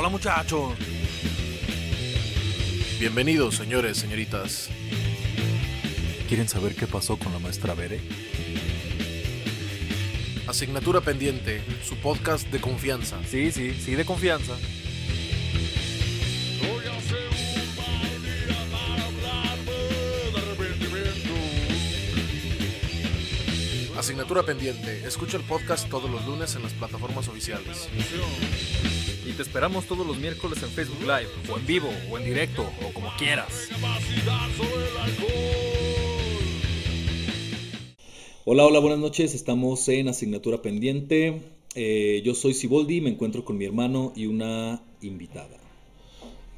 Hola 0.00 0.08
muchachos. 0.08 0.72
Bienvenidos, 2.98 3.56
señores, 3.56 3.98
señoritas. 3.98 4.70
¿Quieren 6.26 6.48
saber 6.48 6.74
qué 6.74 6.86
pasó 6.86 7.18
con 7.18 7.34
la 7.34 7.38
maestra 7.38 7.74
Bere? 7.74 8.00
Asignatura 10.46 11.02
pendiente, 11.02 11.62
su 11.84 11.96
podcast 11.96 12.48
de 12.48 12.62
confianza. 12.62 13.18
Sí, 13.26 13.52
sí, 13.52 13.74
sí, 13.74 13.94
de 13.94 14.06
confianza. 14.06 14.54
Asignatura 24.10 24.42
pendiente, 24.42 25.06
escucha 25.06 25.36
el 25.36 25.44
podcast 25.44 25.88
todos 25.88 26.10
los 26.10 26.26
lunes 26.26 26.56
en 26.56 26.64
las 26.64 26.72
plataformas 26.72 27.28
oficiales. 27.28 27.88
Y 29.24 29.30
te 29.30 29.42
esperamos 29.42 29.86
todos 29.86 30.04
los 30.04 30.18
miércoles 30.18 30.60
en 30.64 30.68
Facebook 30.68 31.02
Live, 31.02 31.28
o 31.48 31.56
en 31.56 31.64
vivo, 31.64 31.88
o 32.10 32.18
en 32.18 32.24
directo, 32.24 32.68
o 32.84 32.92
como 32.92 33.08
quieras. 33.16 33.68
Hola, 38.44 38.66
hola, 38.66 38.80
buenas 38.80 38.98
noches. 38.98 39.32
Estamos 39.36 39.88
en 39.88 40.08
asignatura 40.08 40.60
pendiente. 40.60 41.40
Eh, 41.76 42.20
yo 42.24 42.34
soy 42.34 42.54
Siboldi, 42.54 43.00
me 43.00 43.10
encuentro 43.10 43.44
con 43.44 43.58
mi 43.58 43.64
hermano 43.64 44.12
y 44.16 44.26
una 44.26 44.82
invitada. 45.02 45.56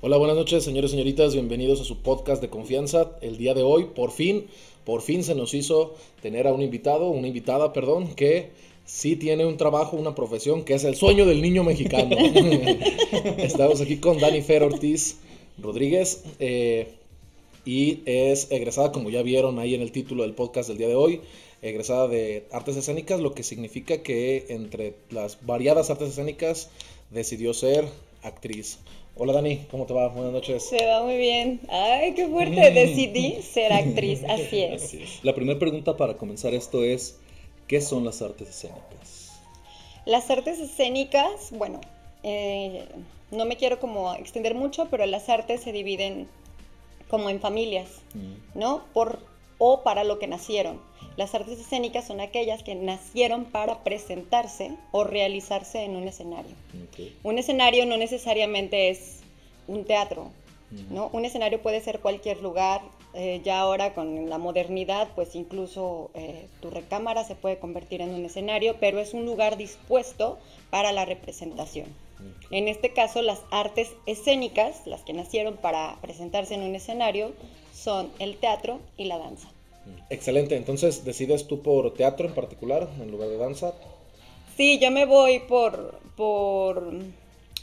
Hola, 0.04 0.16
buenas 0.16 0.36
noches, 0.36 0.64
señores 0.64 0.90
y 0.90 0.94
señoritas. 0.94 1.32
Bienvenidos 1.32 1.80
a 1.80 1.84
su 1.84 1.98
podcast 1.98 2.42
de 2.42 2.48
confianza. 2.48 3.12
El 3.20 3.36
día 3.36 3.54
de 3.54 3.62
hoy, 3.62 3.88
por 3.94 4.10
fin, 4.10 4.46
por 4.84 5.02
fin 5.02 5.24
se 5.24 5.34
nos 5.34 5.54
hizo 5.54 5.94
tener 6.20 6.46
a 6.46 6.52
un 6.52 6.62
invitado, 6.62 7.08
una 7.08 7.28
invitada, 7.28 7.72
perdón, 7.72 8.14
que 8.14 8.50
sí 8.84 9.16
tiene 9.16 9.46
un 9.46 9.56
trabajo, 9.56 9.96
una 9.96 10.14
profesión, 10.14 10.64
que 10.64 10.74
es 10.74 10.84
el 10.84 10.96
sueño 10.96 11.26
del 11.26 11.40
niño 11.42 11.64
mexicano. 11.64 12.16
Estamos 13.38 13.80
aquí 13.80 13.98
con 13.98 14.18
Dani 14.18 14.42
Fer 14.42 14.62
Ortiz 14.62 15.18
Rodríguez. 15.58 16.24
eh, 16.38 16.88
y 17.64 18.00
es 18.06 18.50
egresada, 18.50 18.92
como 18.92 19.10
ya 19.10 19.22
vieron 19.22 19.58
ahí 19.58 19.74
en 19.74 19.82
el 19.82 19.92
título 19.92 20.22
del 20.24 20.34
podcast 20.34 20.68
del 20.68 20.78
día 20.78 20.88
de 20.88 20.96
hoy, 20.96 21.20
egresada 21.62 22.08
de 22.08 22.44
artes 22.50 22.76
escénicas, 22.76 23.20
lo 23.20 23.34
que 23.34 23.44
significa 23.44 24.02
que 24.02 24.46
entre 24.48 24.94
las 25.10 25.44
variadas 25.46 25.90
artes 25.90 26.10
escénicas 26.10 26.70
decidió 27.10 27.54
ser 27.54 27.86
actriz. 28.22 28.78
Hola 29.14 29.34
Dani, 29.34 29.66
¿cómo 29.70 29.84
te 29.84 29.92
va? 29.92 30.08
Buenas 30.08 30.32
noches. 30.32 30.66
Se 30.68 30.86
va 30.86 31.02
muy 31.02 31.16
bien. 31.18 31.60
Ay, 31.68 32.14
qué 32.14 32.26
fuerte. 32.28 32.70
Decidí 32.70 33.42
ser 33.42 33.72
actriz. 33.72 34.24
Así 34.24 34.62
es. 34.62 35.20
La 35.22 35.34
primera 35.34 35.58
pregunta 35.58 35.96
para 35.96 36.16
comenzar 36.16 36.54
esto 36.54 36.82
es, 36.82 37.18
¿qué 37.66 37.80
son 37.80 38.04
las 38.04 38.22
artes 38.22 38.48
escénicas? 38.48 39.32
Las 40.06 40.30
artes 40.30 40.58
escénicas, 40.58 41.50
bueno, 41.52 41.80
eh, 42.22 42.86
no 43.30 43.44
me 43.44 43.56
quiero 43.56 43.78
como 43.78 44.14
extender 44.14 44.54
mucho, 44.54 44.88
pero 44.90 45.04
las 45.06 45.28
artes 45.28 45.60
se 45.62 45.72
dividen 45.72 46.26
como 47.08 47.28
en 47.28 47.40
familias, 47.40 47.88
Mm, 48.14 48.58
¿no? 48.58 48.82
Por 48.94 49.20
o 49.64 49.84
para 49.84 50.02
lo 50.02 50.18
que 50.18 50.26
nacieron. 50.26 50.80
Las 51.16 51.36
artes 51.36 51.60
escénicas 51.60 52.08
son 52.08 52.20
aquellas 52.20 52.64
que 52.64 52.74
nacieron 52.74 53.44
para 53.44 53.84
presentarse 53.84 54.72
o 54.90 55.04
realizarse 55.04 55.84
en 55.84 55.94
un 55.94 56.08
escenario. 56.08 56.50
Un 57.22 57.38
escenario 57.38 57.86
no 57.86 57.96
necesariamente 57.96 58.90
es 58.90 59.20
un 59.68 59.84
teatro. 59.84 60.32
¿no? 60.90 61.10
Un 61.12 61.24
escenario 61.24 61.62
puede 61.62 61.80
ser 61.80 62.00
cualquier 62.00 62.42
lugar, 62.42 62.80
eh, 63.14 63.40
ya 63.44 63.60
ahora 63.60 63.94
con 63.94 64.28
la 64.28 64.38
modernidad, 64.38 65.10
pues 65.14 65.36
incluso 65.36 66.10
eh, 66.14 66.48
tu 66.60 66.70
recámara 66.70 67.22
se 67.22 67.36
puede 67.36 67.60
convertir 67.60 68.00
en 68.00 68.12
un 68.12 68.24
escenario, 68.24 68.78
pero 68.80 68.98
es 68.98 69.14
un 69.14 69.24
lugar 69.26 69.56
dispuesto 69.56 70.40
para 70.70 70.90
la 70.90 71.04
representación. 71.04 71.86
En 72.50 72.66
este 72.66 72.92
caso, 72.92 73.22
las 73.22 73.42
artes 73.52 73.92
escénicas, 74.06 74.86
las 74.86 75.02
que 75.02 75.12
nacieron 75.12 75.56
para 75.56 75.98
presentarse 76.00 76.54
en 76.54 76.62
un 76.62 76.74
escenario, 76.74 77.32
son 77.82 78.10
el 78.18 78.36
teatro 78.36 78.80
y 78.96 79.04
la 79.04 79.18
danza. 79.18 79.48
Excelente, 80.10 80.56
entonces 80.56 81.04
decides 81.04 81.46
tú 81.46 81.62
por 81.62 81.94
teatro 81.94 82.28
en 82.28 82.34
particular, 82.34 82.88
en 83.00 83.10
lugar 83.10 83.28
de 83.28 83.36
danza. 83.36 83.74
Sí, 84.56 84.78
yo 84.78 84.90
me 84.90 85.06
voy 85.06 85.40
por, 85.40 85.98
por, 86.16 86.92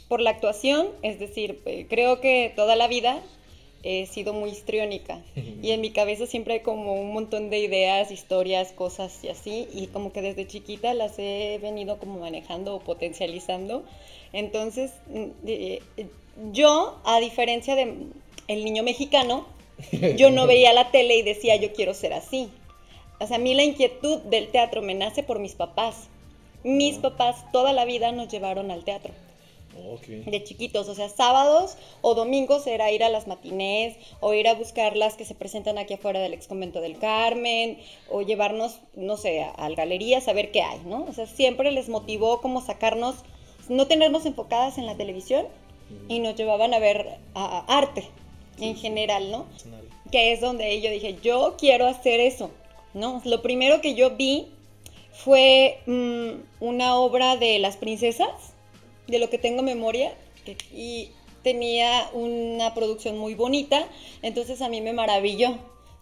por 0.08 0.20
la 0.20 0.30
actuación, 0.30 0.88
es 1.02 1.18
decir, 1.18 1.60
eh, 1.64 1.86
creo 1.88 2.20
que 2.20 2.52
toda 2.54 2.76
la 2.76 2.88
vida 2.88 3.22
he 3.82 4.04
sido 4.04 4.34
muy 4.34 4.50
histriónica 4.50 5.22
y 5.62 5.70
en 5.70 5.80
mi 5.80 5.90
cabeza 5.90 6.26
siempre 6.26 6.54
hay 6.54 6.60
como 6.60 7.00
un 7.00 7.14
montón 7.14 7.48
de 7.48 7.60
ideas, 7.60 8.10
historias, 8.10 8.72
cosas 8.72 9.24
y 9.24 9.28
así, 9.28 9.68
y 9.72 9.86
como 9.86 10.12
que 10.12 10.20
desde 10.20 10.46
chiquita 10.46 10.92
las 10.92 11.18
he 11.18 11.58
venido 11.62 11.98
como 11.98 12.18
manejando 12.20 12.74
o 12.74 12.80
potencializando. 12.80 13.84
Entonces, 14.32 14.92
mm, 15.08 15.24
eh, 15.46 15.80
yo, 16.52 17.00
a 17.04 17.20
diferencia 17.20 17.74
de 17.74 17.94
el 18.48 18.64
niño 18.64 18.82
mexicano, 18.82 19.46
yo 20.16 20.30
no 20.30 20.46
veía 20.46 20.72
la 20.72 20.90
tele 20.90 21.16
y 21.16 21.22
decía 21.22 21.56
yo 21.56 21.72
quiero 21.72 21.94
ser 21.94 22.12
así. 22.12 22.48
O 23.20 23.26
sea, 23.26 23.36
a 23.36 23.40
mí 23.40 23.54
la 23.54 23.64
inquietud 23.64 24.18
del 24.20 24.48
teatro 24.48 24.80
me 24.82 24.94
nace 24.94 25.22
por 25.22 25.38
mis 25.38 25.52
papás. 25.54 26.08
Mis 26.64 26.98
papás 26.98 27.50
toda 27.52 27.72
la 27.72 27.84
vida 27.84 28.12
nos 28.12 28.28
llevaron 28.28 28.70
al 28.70 28.84
teatro 28.84 29.12
Oh, 29.86 29.98
de 30.08 30.42
chiquitos, 30.44 30.88
o 30.88 30.94
sea, 30.96 31.08
sábados 31.08 31.76
o 32.02 32.14
domingos 32.14 32.66
era 32.66 32.90
ir 32.90 33.04
a 33.04 33.08
las 33.08 33.28
matinés 33.28 33.96
o 34.18 34.34
ir 34.34 34.48
a 34.48 34.54
buscar 34.54 34.96
las 34.96 35.14
que 35.14 35.24
se 35.24 35.36
presentan 35.36 35.78
aquí 35.78 35.94
afuera 35.94 36.18
del 36.20 36.34
ex 36.34 36.48
convento 36.48 36.80
del 36.80 36.98
Carmen 36.98 37.78
o 38.10 38.22
llevarnos, 38.22 38.80
no 38.96 39.16
sé, 39.16 39.42
a, 39.42 39.50
a 39.50 39.68
galerías 39.70 40.26
a 40.26 40.32
ver 40.32 40.50
qué 40.50 40.60
hay, 40.62 40.80
¿no? 40.86 41.04
O 41.08 41.12
sea, 41.12 41.26
siempre 41.26 41.70
les 41.70 41.88
motivó 41.88 42.40
como 42.40 42.60
sacarnos, 42.60 43.14
no 43.68 43.86
tenernos 43.86 44.26
enfocadas 44.26 44.76
en 44.76 44.86
la 44.86 44.96
televisión 44.96 45.46
y 46.08 46.18
nos 46.18 46.34
llevaban 46.34 46.74
a 46.74 46.80
ver 46.80 47.18
a- 47.34 47.58
a 47.60 47.78
arte 47.78 48.08
en 48.60 48.76
general, 48.76 49.30
¿no? 49.30 49.46
que 50.10 50.32
es 50.32 50.40
donde 50.40 50.80
yo 50.80 50.90
dije, 50.90 51.16
yo 51.22 51.54
quiero 51.58 51.86
hacer 51.86 52.18
eso, 52.18 52.50
¿no? 52.94 53.22
Lo 53.24 53.42
primero 53.42 53.80
que 53.80 53.94
yo 53.94 54.10
vi 54.16 54.46
fue 55.12 55.78
mm, 55.86 56.30
una 56.64 56.96
obra 56.96 57.36
de 57.36 57.58
las 57.60 57.76
princesas, 57.76 58.28
de 59.06 59.18
lo 59.20 59.30
que 59.30 59.38
tengo 59.38 59.62
memoria, 59.62 60.12
y 60.74 61.10
tenía 61.44 62.08
una 62.12 62.74
producción 62.74 63.18
muy 63.18 63.34
bonita, 63.34 63.86
entonces 64.22 64.60
a 64.62 64.68
mí 64.68 64.80
me 64.80 64.92
maravilló 64.92 65.56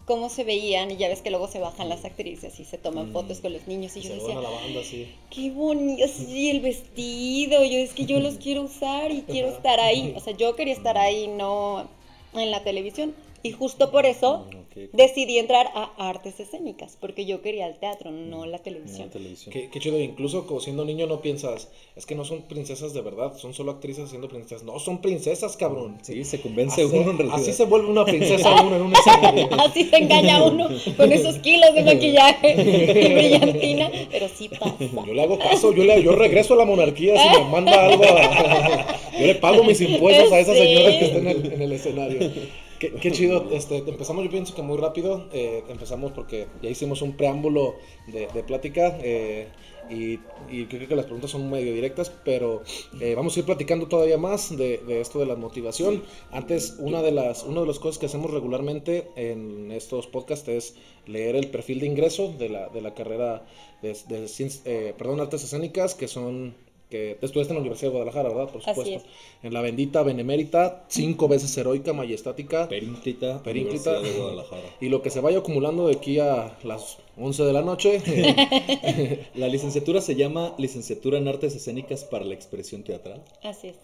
cómo 0.05 0.29
se 0.29 0.43
veían 0.43 0.89
y 0.89 0.97
ya 0.97 1.07
ves 1.07 1.21
que 1.21 1.29
luego 1.29 1.47
se 1.47 1.59
bajan 1.59 1.87
las 1.87 2.03
actrices 2.03 2.59
y 2.59 2.65
se 2.65 2.79
toman 2.79 3.09
Mm. 3.09 3.13
fotos 3.13 3.41
con 3.41 3.53
los 3.53 3.67
niños 3.67 3.95
y 3.95 4.01
yo 4.01 4.09
Se 4.09 4.15
decía, 4.15 4.35
la 4.41 4.49
banda, 4.49 4.81
sí. 4.83 5.07
qué 5.29 5.51
bonito, 5.51 6.03
sí, 6.07 6.49
el 6.49 6.61
vestido, 6.61 7.63
yo 7.63 7.77
es 7.77 7.93
que 7.93 8.05
yo 8.05 8.19
los 8.19 8.35
quiero 8.43 8.63
usar 8.63 9.11
y 9.11 9.21
quiero 9.21 9.49
estar 9.49 9.79
ahí, 9.79 10.13
o 10.17 10.19
sea, 10.19 10.35
yo 10.35 10.55
quería 10.55 10.73
estar 10.73 10.97
ahí, 10.97 11.27
no 11.27 11.87
en 12.33 12.51
la 12.51 12.63
televisión, 12.63 13.13
y 13.41 13.51
justo 13.51 13.91
por 13.91 14.05
eso 14.05 14.45
Mm, 14.87 14.95
decidí 14.95 15.37
entrar 15.37 15.67
a 15.75 16.09
artes 16.09 16.39
escénicas, 16.39 16.97
porque 16.99 17.25
yo 17.25 17.41
quería 17.41 17.67
el 17.67 17.77
teatro, 17.79 18.11
no 18.11 18.45
la 18.45 18.57
No, 18.57 18.63
televisión. 18.63 19.09
televisión. 19.09 19.51
Qué, 19.53 19.69
qué 19.69 19.79
chido, 19.79 19.99
incluso 19.99 20.47
como 20.47 20.59
siendo 20.59 20.85
niño 20.85 21.05
no 21.07 21.21
piensas, 21.21 21.69
es 21.95 22.05
que 22.05 22.15
no 22.15 22.25
son 22.25 22.43
princesas 22.43 22.93
de 22.93 23.01
verdad, 23.01 23.35
son 23.37 23.53
solo 23.53 23.71
actrices 23.71 24.09
siendo 24.09 24.27
princesas. 24.29 24.63
No, 24.63 24.79
son 24.79 25.01
princesas, 25.01 25.57
cabrón. 25.57 25.97
Sí, 26.01 26.23
se 26.23 26.41
convence 26.41 26.81
Así, 26.83 26.95
uno 26.95 27.11
en 27.11 27.17
realidad. 27.17 27.39
así 27.39 27.53
se 27.53 27.65
vuelve 27.65 27.87
una 27.87 28.05
princesa 28.05 28.61
uno 28.63 28.75
en 28.75 28.81
un 28.81 28.93
escenario. 28.95 29.49
Así 29.59 29.83
se 29.85 29.97
engaña 29.97 30.43
uno 30.43 30.67
con 30.97 31.11
esos 31.11 31.35
kilos 31.39 31.73
de 31.75 31.83
maquillaje 31.83 32.53
y 33.09 33.13
brillantina, 33.13 33.91
pero 34.11 34.27
sí 34.29 34.49
pasa. 34.49 34.75
Yo 34.79 35.13
le 35.13 35.21
hago 35.21 35.37
caso, 35.39 35.73
yo, 35.73 35.83
le, 35.83 36.01
yo 36.03 36.13
regreso 36.15 36.53
a 36.53 36.57
la 36.57 36.65
monarquía 36.65 37.15
si 37.21 37.39
me 37.39 37.49
manda 37.49 37.85
algo. 37.87 38.03
a- 38.03 38.95
yo 39.19 39.25
le 39.25 39.35
pago 39.35 39.63
mis 39.63 39.81
impuestos 39.81 40.31
a 40.31 40.39
esas 40.39 40.55
Sí. 40.55 40.63
señoras 40.63 40.95
que 40.95 41.05
están 41.05 41.27
en 41.27 41.45
el, 41.45 41.53
en 41.53 41.61
el 41.61 41.71
escenario. 41.73 42.31
Qué, 42.79 42.93
qué 42.93 43.11
chido. 43.11 43.49
Este, 43.51 43.77
empezamos, 43.77 44.23
yo 44.23 44.29
pienso 44.31 44.55
que 44.55 44.61
muy 44.61 44.77
rápido. 44.77 45.27
eh, 45.33 45.63
empezamos 45.69 46.11
porque 46.13 46.47
ya 46.61 46.69
hicimos 46.69 47.01
un 47.01 47.17
preámbulo 47.17 47.75
de, 48.07 48.27
de 48.33 48.43
plática. 48.43 48.97
eh, 49.01 49.49
y, 49.89 50.19
y 50.51 50.67
creo 50.67 50.87
que 50.87 50.95
las 50.95 51.05
preguntas 51.05 51.31
son 51.31 51.49
medio 51.49 51.73
directas, 51.73 52.11
pero 52.23 52.61
eh, 53.01 53.15
vamos 53.15 53.35
a 53.35 53.39
ir 53.39 53.45
platicando 53.47 53.87
todavía 53.87 54.19
más 54.19 54.55
de, 54.55 54.77
de 54.85 55.01
esto 55.01 55.17
de 55.19 55.25
la 55.25 55.35
motivación. 55.35 56.03
Antes, 56.31 56.75
una 56.77 57.01
de, 57.01 57.11
las, 57.11 57.43
una 57.43 57.61
de 57.61 57.67
las 57.67 57.79
cosas 57.79 57.97
que 57.97 58.05
hacemos 58.05 58.29
regularmente 58.31 59.09
en 59.15 59.71
estos 59.71 60.05
podcasts 60.05 60.47
es 60.47 60.75
leer 61.07 61.35
el 61.35 61.49
perfil 61.49 61.79
de 61.79 61.87
ingreso 61.87 62.31
de 62.37 62.49
la, 62.49 62.69
de 62.69 62.81
la 62.81 62.93
carrera 62.93 63.45
de, 63.81 63.97
de 64.07 64.27
eh, 64.65 64.93
perdón, 64.95 65.19
artes 65.21 65.43
escénicas, 65.43 65.95
que 65.95 66.07
son 66.07 66.53
que 66.89 67.17
tú 67.19 67.27
estudiaste 67.27 67.53
en 67.53 67.57
la 67.57 67.61
Universidad 67.61 67.91
de 67.91 67.97
Guadalajara, 67.97 68.29
¿verdad? 68.29 68.49
Por 68.51 68.61
Así 68.61 68.69
supuesto. 68.69 68.95
es. 68.95 69.03
En 69.43 69.53
la 69.53 69.61
bendita 69.61 70.01
Benemérita, 70.01 70.85
cinco 70.87 71.27
veces 71.27 71.55
heroica, 71.57 71.93
majestática. 71.93 72.67
Perínclita, 72.67 73.43
Perínclita. 73.43 73.91
Universidad 73.91 74.01
de 74.01 74.19
Guadalajara. 74.19 74.75
Y 74.81 74.89
lo 74.89 75.01
que 75.01 75.09
se 75.09 75.19
vaya 75.19 75.39
acumulando 75.39 75.87
de 75.87 75.95
aquí 75.95 76.19
a 76.19 76.57
las 76.63 76.97
11 77.17 77.43
de 77.43 77.53
la 77.53 77.61
noche. 77.61 78.01
La 79.35 79.47
licenciatura 79.47 80.01
se 80.01 80.15
llama 80.15 80.55
Licenciatura 80.57 81.17
en 81.17 81.27
Artes 81.27 81.55
Escénicas 81.55 82.03
para 82.03 82.25
la 82.25 82.33
Expresión 82.33 82.83
Teatral. 82.83 83.23
Así 83.43 83.67
es. 83.69 83.75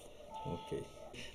Ok. 0.46 0.80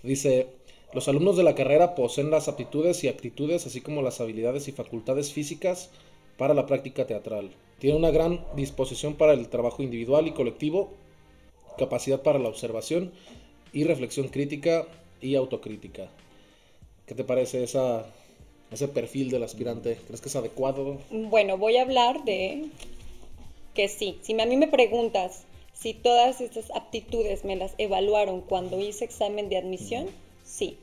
Dice, 0.03 0.49
los 0.93 1.09
alumnos 1.09 1.37
de 1.37 1.45
la 1.45 1.55
carrera 1.55 1.95
poseen 1.95 2.31
las 2.31 2.49
aptitudes 2.49 3.05
y 3.05 3.09
actitudes, 3.09 3.67
así 3.67 3.81
como 3.81 4.03
las 4.03 4.21
habilidades 4.21 4.67
y 4.69 4.73
facultades 4.73 5.33
físicas 5.33 5.91
para 6.37 6.55
la 6.55 6.67
práctica 6.67 7.07
teatral. 7.07 7.51
Tienen 7.79 7.99
una 7.99 8.11
gran 8.11 8.45
disposición 8.57 9.15
para 9.15 9.33
el 9.35 9.49
trabajo 9.49 9.83
individual 9.83 10.27
y 10.27 10.33
colectivo, 10.33 10.95
capacidad 11.77 12.23
para 12.23 12.39
la 12.39 12.49
observación 12.49 13.13
y 13.73 13.85
reflexión 13.85 14.29
crítica 14.29 14.87
y 15.21 15.35
autocrítica. 15.35 16.09
¿Qué 17.07 17.15
te 17.15 17.25
parece 17.25 17.63
esa, 17.65 18.07
ese 18.71 18.89
perfil 18.89 19.31
del 19.31 19.43
aspirante? 19.43 19.99
¿Crees 20.07 20.21
que 20.21 20.29
es 20.29 20.37
adecuado? 20.37 20.99
Bueno, 21.11 21.59
voy 21.59 21.77
a 21.77 21.83
hablar 21.83 22.25
de 22.25 22.67
que 23.75 23.89
sí. 23.89 24.19
Si 24.23 24.39
a 24.41 24.47
mí 24.47 24.57
me 24.57 24.69
preguntas 24.69 25.45
si 25.73 25.95
todas 25.95 26.41
estas 26.41 26.71
aptitudes 26.73 27.45
me 27.45 27.57
las 27.57 27.73
evaluaron 27.79 28.43
cuando 28.43 28.79
hice 28.81 29.05
examen 29.05 29.49
de 29.49 29.57
admisión, 29.57 30.07
sí. 30.45 30.77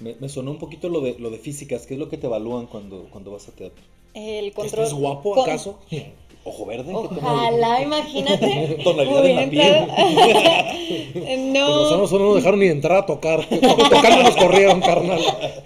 Me, 0.00 0.14
me 0.20 0.28
sonó 0.28 0.50
un 0.50 0.58
poquito 0.58 0.88
lo 0.88 1.00
de, 1.00 1.18
lo 1.18 1.30
de 1.30 1.38
físicas. 1.38 1.86
¿Qué 1.86 1.94
es 1.94 2.00
lo 2.00 2.08
que 2.08 2.18
te 2.18 2.26
evalúan 2.26 2.66
cuando, 2.66 3.04
cuando 3.10 3.30
vas 3.30 3.48
a 3.48 3.52
teatro? 3.52 3.82
El 4.12 4.46
¿Que 4.46 4.52
control. 4.52 4.84
estés 4.84 4.98
guapo 4.98 5.34
con- 5.34 5.48
acaso? 5.48 5.78
¿Ojo 6.46 6.66
verde? 6.66 6.92
¿Qué 6.92 7.16
Ojalá, 7.24 7.80
imagínate. 7.82 8.78
Tonalidad 8.84 9.24
en 9.26 9.36
la 9.36 9.42
Pues 9.44 11.38
entrado- 11.38 11.96
nosotros 11.96 12.12
no, 12.12 12.18
no 12.18 12.24
nos 12.26 12.34
dejaron 12.36 12.60
ni 12.60 12.66
entrar 12.66 12.98
a 12.98 13.06
tocar. 13.06 13.44
Tocando 13.48 14.22
nos 14.24 14.36
corrieron, 14.36 14.80
carnal. 14.80 15.20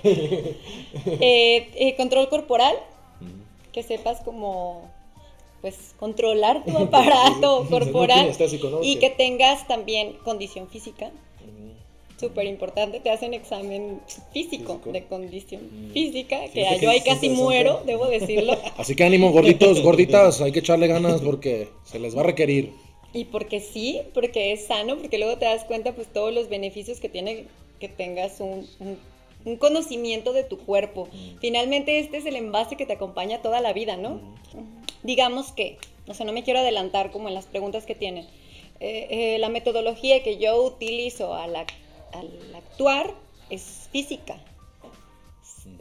eh, 0.05 1.71
eh, 1.75 1.95
control 1.97 2.29
corporal, 2.29 2.77
que 3.73 3.83
sepas 3.83 4.21
como 4.21 4.83
pues 5.61 5.95
controlar 5.99 6.65
tu 6.65 6.79
aparato 6.79 7.67
corporal 7.71 8.31
¿no? 8.71 8.83
y 8.83 8.97
que 8.97 9.11
tengas 9.11 9.67
también 9.67 10.13
condición 10.25 10.69
física. 10.69 11.11
Súper 12.19 12.47
importante, 12.47 12.99
te 13.01 13.11
hacen 13.11 13.33
examen 13.33 14.01
físico, 14.33 14.75
Físico. 14.75 14.93
de 14.93 15.05
condición 15.05 15.91
física, 15.93 16.41
que 16.47 16.63
Fíjate 16.65 16.81
yo 16.81 16.91
ahí 16.91 17.01
casi 17.01 17.29
muero, 17.31 17.83
debo 17.87 18.07
decirlo. 18.07 18.57
Así 18.77 18.97
que 18.97 19.05
ánimo, 19.05 19.31
gorditos, 19.31 19.81
gorditas, 19.83 20.41
hay 20.41 20.51
que 20.53 20.59
echarle 20.59 20.89
ganas 20.89 21.21
porque 21.21 21.69
se 21.85 21.99
les 22.01 22.17
va 22.17 22.21
a 22.23 22.25
requerir. 22.25 22.73
Y 23.13 23.25
porque 23.27 23.61
sí, 23.61 24.01
porque 24.15 24.53
es 24.53 24.67
sano, 24.67 24.97
porque 24.99 25.17
luego 25.19 25.39
te 25.39 25.45
das 25.47 25.65
cuenta 25.65 25.93
pues 25.93 26.09
todos 26.13 26.35
los 26.35 26.49
beneficios 26.49 26.99
que 27.01 27.09
tiene 27.09 27.45
que 27.79 27.89
tengas 27.89 28.41
un, 28.41 28.69
un- 28.81 28.99
un 29.45 29.57
conocimiento 29.57 30.33
de 30.33 30.43
tu 30.43 30.59
cuerpo. 30.59 31.09
Finalmente 31.41 32.01
este 32.01 32.17
es 32.19 32.27
el 32.27 32.35
envase 32.35 32.77
que 32.77 32.85
te 32.85 32.95
acompaña 32.95 33.41
toda 33.41 33.61
la 33.61 33.73
vida, 33.73 33.97
¿no? 33.97 34.21
Digamos 35.05 35.53
que, 35.53 35.79
o 36.09 36.15
sea, 36.15 36.27
no 36.27 36.33
me 36.33 36.43
quiero 36.43 36.59
adelantar 36.59 37.13
como 37.13 37.29
en 37.29 37.35
las 37.35 37.47
preguntas 37.47 37.87
que 37.87 37.95
tienen. 37.95 38.27
Eh, 38.81 39.07
eh, 39.11 39.39
la 39.39 39.49
metodología 39.49 40.23
que 40.23 40.39
yo 40.39 40.61
utilizo 40.63 41.35
al, 41.35 41.55
ac- 41.55 41.73
al 42.13 42.55
actuar 42.55 43.13
es 43.51 43.89
física. 43.93 44.37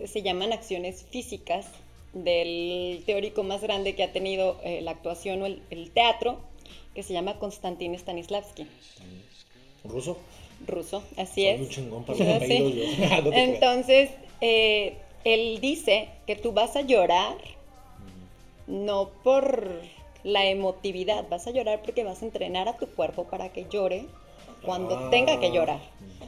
Se 0.05 0.21
llaman 0.21 0.53
acciones 0.53 1.05
físicas 1.09 1.65
del 2.13 3.03
teórico 3.05 3.43
más 3.43 3.61
grande 3.61 3.95
que 3.95 4.03
ha 4.03 4.11
tenido 4.11 4.59
eh, 4.63 4.81
la 4.81 4.91
actuación 4.91 5.41
o 5.41 5.45
el, 5.45 5.61
el 5.69 5.91
teatro, 5.91 6.39
que 6.95 7.03
se 7.03 7.13
llama 7.13 7.37
Konstantin 7.39 7.93
Stanislavski, 7.97 8.65
¿Ruso? 9.83 10.17
ruso, 10.65 11.03
así 11.17 11.41
Soy 11.43 11.49
es. 11.51 11.59
un 11.61 11.69
chingón 11.69 12.03
para 12.03 12.17
Sí. 12.19 12.25
los 12.25 12.35
apellidos, 12.35 12.73
yo. 12.73 12.83
No 13.09 13.23
te 13.23 13.29
creas. 13.29 13.33
Entonces, 13.49 14.09
eh, 14.41 14.97
él 15.23 15.59
dice 15.61 16.09
que 16.25 16.35
tú 16.35 16.51
vas 16.53 16.75
a 16.75 16.81
llorar 16.81 17.37
no 18.65 19.09
por 19.23 19.81
la 20.23 20.45
emotividad, 20.47 21.27
vas 21.29 21.47
a 21.47 21.51
llorar 21.51 21.81
porque 21.83 22.03
vas 22.03 22.21
a 22.21 22.25
entrenar 22.25 22.67
a 22.67 22.77
tu 22.77 22.87
cuerpo 22.87 23.25
para 23.25 23.49
que 23.53 23.65
llore 23.69 24.05
cuando 24.63 24.95
Ah. 24.95 25.09
tenga 25.09 25.39
que 25.39 25.51
llorar. 25.51 25.79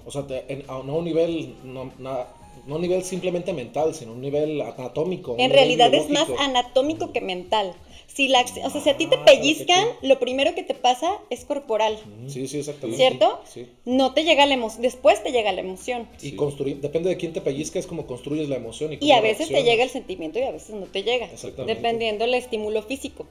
O 0.06 0.12
sea, 0.12 0.26
te- 0.26 0.46
en- 0.52 0.64
a- 0.68 0.82
no 0.84 0.94
a 0.94 0.98
un 0.98 1.06
nivel, 1.06 1.56
no, 1.64 1.92
na- 2.00 2.28
no 2.66 2.74
a 2.74 2.76
un 2.76 2.82
nivel 2.82 3.04
simplemente 3.04 3.54
mental, 3.54 3.94
sino 3.96 4.12
a 4.12 4.16
un 4.16 4.22
nivel 4.22 4.62
anatómico. 4.62 5.34
un 5.34 5.40
En 5.40 5.48
nivel 5.48 5.58
realidad 5.58 5.94
es 5.94 6.10
más 6.10 6.28
biológico. 6.28 6.40
anatómico 6.42 7.12
que 7.12 7.22
mental. 7.22 7.74
Si 8.08 8.28
la, 8.28 8.42
o 8.42 8.70
sea, 8.70 8.82
si 8.82 8.90
a 8.90 8.98
ti 8.98 9.06
te 9.06 9.16
Ah, 9.18 9.24
pellizcan, 9.26 9.86
lo 10.02 10.20
primero 10.20 10.54
que 10.56 10.64
te 10.64 10.74
pasa 10.74 11.20
es 11.30 11.46
corporal. 11.46 11.98
Sí, 12.28 12.48
sí, 12.48 12.58
exactamente. 12.60 12.98
¿Cierto? 12.98 13.40
Sí. 13.46 13.68
No 13.86 14.14
te 14.14 14.24
llega 14.24 14.46
la 14.48 14.56
emoción, 14.56 14.82
después 14.82 15.24
te 15.24 15.32
llega 15.32 15.52
la 15.54 15.62
emoción. 15.62 16.08
Y 16.22 16.32
Sí. 16.32 16.36
construir, 16.36 16.82
depende 16.82 17.10
de 17.10 17.18
quién 17.18 17.34
te 17.34 17.40
pellizca, 17.40 17.78
es 17.80 17.86
como 17.88 18.08
construyes 18.08 18.50
la 18.50 18.56
emoción. 18.56 18.94
Y, 18.94 18.98
Y 19.00 19.12
a 19.12 19.22
veces 19.22 19.48
te 19.48 19.54
reaccionas. 19.54 19.66
llega 19.66 19.84
el 19.84 19.90
sentimiento 19.92 20.40
y 20.40 20.42
a 20.42 20.52
veces 20.52 20.76
no 20.76 20.86
te 20.88 21.04
llega. 21.04 21.28
Exactamente. 21.28 21.76
Dependiendo 21.76 22.26
del 22.26 22.34
estímulo 22.34 22.82
físico. 22.82 23.26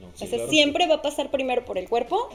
No, 0.00 0.08
Sí, 0.14 0.24
o 0.24 0.26
sea, 0.26 0.36
claro. 0.38 0.50
siempre 0.50 0.86
va 0.86 0.96
a 0.96 1.02
pasar 1.02 1.30
primero 1.30 1.64
por 1.64 1.78
el 1.78 1.88
cuerpo 1.88 2.28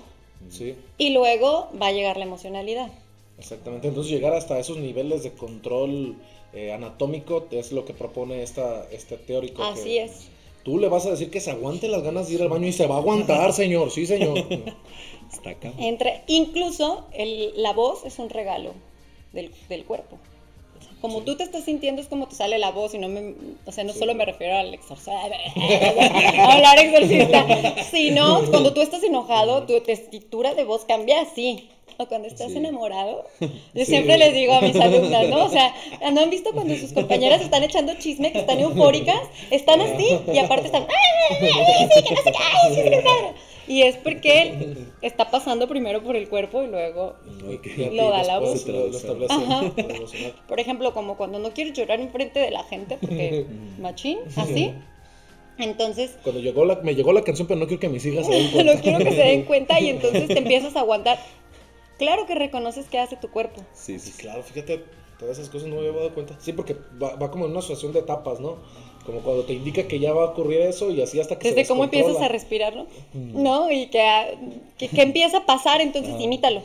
Sí, 0.50 0.76
y 0.98 1.12
luego 1.12 1.70
va 1.82 1.88
a 1.88 1.92
llegar 1.92 2.18
la 2.18 2.26
emocionalidad. 2.26 2.90
exactamente. 3.38 3.88
Entonces 3.88 4.12
llegar 4.12 4.34
hasta 4.34 4.60
esos 4.60 4.78
niveles 4.78 5.24
de 5.24 5.32
control 5.32 6.16
eh, 6.54 6.74
anatómico 6.74 7.46
es 7.52 7.72
lo 7.72 7.86
que 7.86 7.94
propone 7.94 8.44
esta, 8.44 8.86
este 8.92 9.18
teórico. 9.18 9.64
Así 9.64 9.84
que 9.90 10.04
es. 10.04 10.28
Tú 10.64 10.78
le 10.78 10.90
vas 10.90 11.06
a 11.08 11.12
decir 11.12 11.32
que 11.32 11.40
se 11.40 11.50
aguante 11.52 11.88
las 11.88 12.04
ganas 12.04 12.28
de 12.28 12.36
ir 12.36 12.42
al 12.44 12.50
baño 12.50 12.68
y 12.68 12.74
se 12.74 12.86
va 12.86 12.96
a 12.96 12.98
aguantar, 13.00 13.52
señor. 13.54 13.90
Sí, 13.92 14.06
señor. 14.06 14.38
Está 15.34 15.52
acá. 15.52 15.72
Entre, 15.80 16.22
incluso 16.28 17.08
el- 17.14 17.54
la 17.56 17.72
voz 17.74 18.06
es 18.06 18.20
un 18.20 18.30
regalo 18.30 18.74
del, 19.34 19.52
del 19.70 19.86
cuerpo. 19.86 20.18
Como 21.02 21.20
Sí. 21.20 21.26
tú 21.26 21.36
te 21.38 21.44
estás 21.44 21.64
sintiendo 21.66 22.02
es 22.02 22.08
como 22.08 22.28
te 22.28 22.36
sale 22.36 22.60
la 22.60 22.72
voz 22.72 22.94
y 22.94 23.00
no 23.00 23.08
me, 23.10 23.34
o 23.66 23.72
sea, 23.72 23.84
no 23.84 23.92
Sí. 23.94 24.00
solo 24.00 24.14
me 24.14 24.24
refiero 24.26 24.56
al 24.58 24.74
exorcista, 24.74 25.12
a 26.48 26.54
hablar 26.54 26.80
exorcista, 26.80 27.46
sino 27.90 28.42
cuando 28.52 28.74
tú 28.74 28.82
estás 28.82 29.04
enojado, 29.04 29.64
tu 29.64 29.80
tesitura 29.82 30.54
de 30.54 30.64
voz 30.64 30.86
cambia 30.86 31.22
así. 31.22 31.70
O 31.98 32.06
cuando 32.08 32.28
estás 32.28 32.52
Sí. 32.52 32.58
enamorado. 32.58 33.26
Yo 33.76 33.86
siempre 33.86 34.18
les 34.18 34.34
digo 34.34 34.54
a 34.54 34.62
mis 34.62 34.76
alumnas, 34.80 35.28
¿no? 35.28 35.44
O 35.46 35.50
sea, 35.50 35.76
¿no 36.12 36.22
han 36.22 36.30
visto 36.30 36.52
cuando 36.54 36.76
sus 36.76 36.94
compañeras 36.94 37.42
están 37.42 37.64
echando 37.64 37.94
chisme, 37.96 38.32
que 38.32 38.40
están 38.40 38.60
eufóricas? 38.60 39.20
Están 39.52 39.82
así 39.82 40.08
y 40.34 40.38
aparte 40.40 40.68
están, 40.68 40.84
¡ay, 40.84 41.38
ay, 41.42 41.50
ay, 41.54 41.90
sí, 41.94 42.04
que 42.04 42.16
no 42.16 42.22
sé 42.22 42.32
qué, 42.32 42.38
ay, 42.40 42.76
sí, 42.76 42.82
que 42.84 42.90
no 42.90 42.96
sé 42.98 43.04
qué". 43.04 43.51
Y 43.72 43.84
es 43.84 43.96
porque 43.96 44.76
está 45.02 45.32
pasando 45.32 45.68
primero 45.70 46.04
por 46.04 46.18
el 46.18 46.28
cuerpo 46.28 46.62
y 46.62 46.68
luego 46.68 47.16
Ok. 47.48 47.68
Y 47.78 47.84
a 47.86 47.90
ti 47.90 47.96
Lo 47.96 48.10
da 48.10 48.24
la 48.32 48.40
voz. 48.40 48.66
Ajá. 49.30 49.72
Por 50.48 50.60
ejemplo, 50.60 50.94
como 50.94 51.16
cuando 51.16 51.40
no 51.40 51.52
quieres 51.54 51.74
llorar 51.74 52.02
enfrente 52.02 52.40
de 52.40 52.52
la 52.52 52.64
gente, 52.64 52.98
porque 53.00 53.46
machín, 53.80 54.20
así. 54.36 54.74
Entonces, 55.58 56.18
Cuando 56.24 56.42
llegó 56.42 56.66
la, 56.66 56.76
me 56.82 56.96
llegó 56.96 57.14
la 57.14 57.22
canción, 57.24 57.48
pero 57.48 57.60
no 57.60 57.68
quiero 57.68 57.80
que 57.80 57.90
mis 57.90 58.06
hijas 58.06 58.26
se 58.26 58.34
den 58.34 58.52
cuenta. 58.52 58.74
no 58.74 58.82
quiero 58.82 59.00
que 59.00 59.12
se 59.12 59.22
den 59.24 59.44
cuenta 59.44 59.80
y 59.80 59.90
entonces 59.90 60.28
te 60.28 60.38
empiezas 60.40 60.76
a 60.76 60.80
aguantar. 60.82 61.18
Claro 61.98 62.26
que 62.26 62.36
reconoces 62.36 62.88
qué 62.88 63.00
hace 63.00 63.16
tu 63.16 63.30
cuerpo. 63.30 63.62
Sí, 63.74 64.00
sí, 64.00 64.08
Sí, 64.08 64.12
sí. 64.14 64.22
claro, 64.22 64.42
fíjate, 64.44 64.84
todas 65.20 65.38
esas 65.38 65.50
cosas 65.50 65.68
no 65.70 65.76
me 65.76 65.82
había 65.88 65.98
dado 65.98 66.14
cuenta. 66.14 66.36
Sí, 66.40 66.52
porque 66.52 66.76
va, 67.02 67.16
va 67.16 67.30
como 67.32 67.46
en 67.46 67.52
una 67.52 67.60
asociación 67.60 67.94
de 67.94 68.00
etapas, 68.00 68.40
¿no? 68.40 68.58
Como 69.06 69.20
cuando 69.22 69.44
te 69.44 69.54
indica 69.54 69.88
que 69.88 70.00
ya 70.00 70.14
va 70.14 70.24
a 70.24 70.28
ocurrir 70.28 70.62
eso 70.62 70.92
y 70.92 71.02
así 71.02 71.20
hasta 71.20 71.38
que 71.40 71.50
se 71.50 71.56
Desde 71.56 71.68
cómo 71.68 71.84
empiezas 71.86 72.18
a 72.22 72.30
descontrola. 72.30 72.32
respirar, 72.34 72.76
¿no? 72.76 72.86
¿No? 73.14 73.72
Y 73.72 73.88
que, 73.88 74.02
ah, 74.02 74.28
que, 74.78 74.88
que 74.90 75.02
empieza 75.02 75.38
a 75.40 75.46
pasar, 75.46 75.82
entonces 75.82 76.14
Ah. 76.18 76.22
imítalo. 76.22 76.62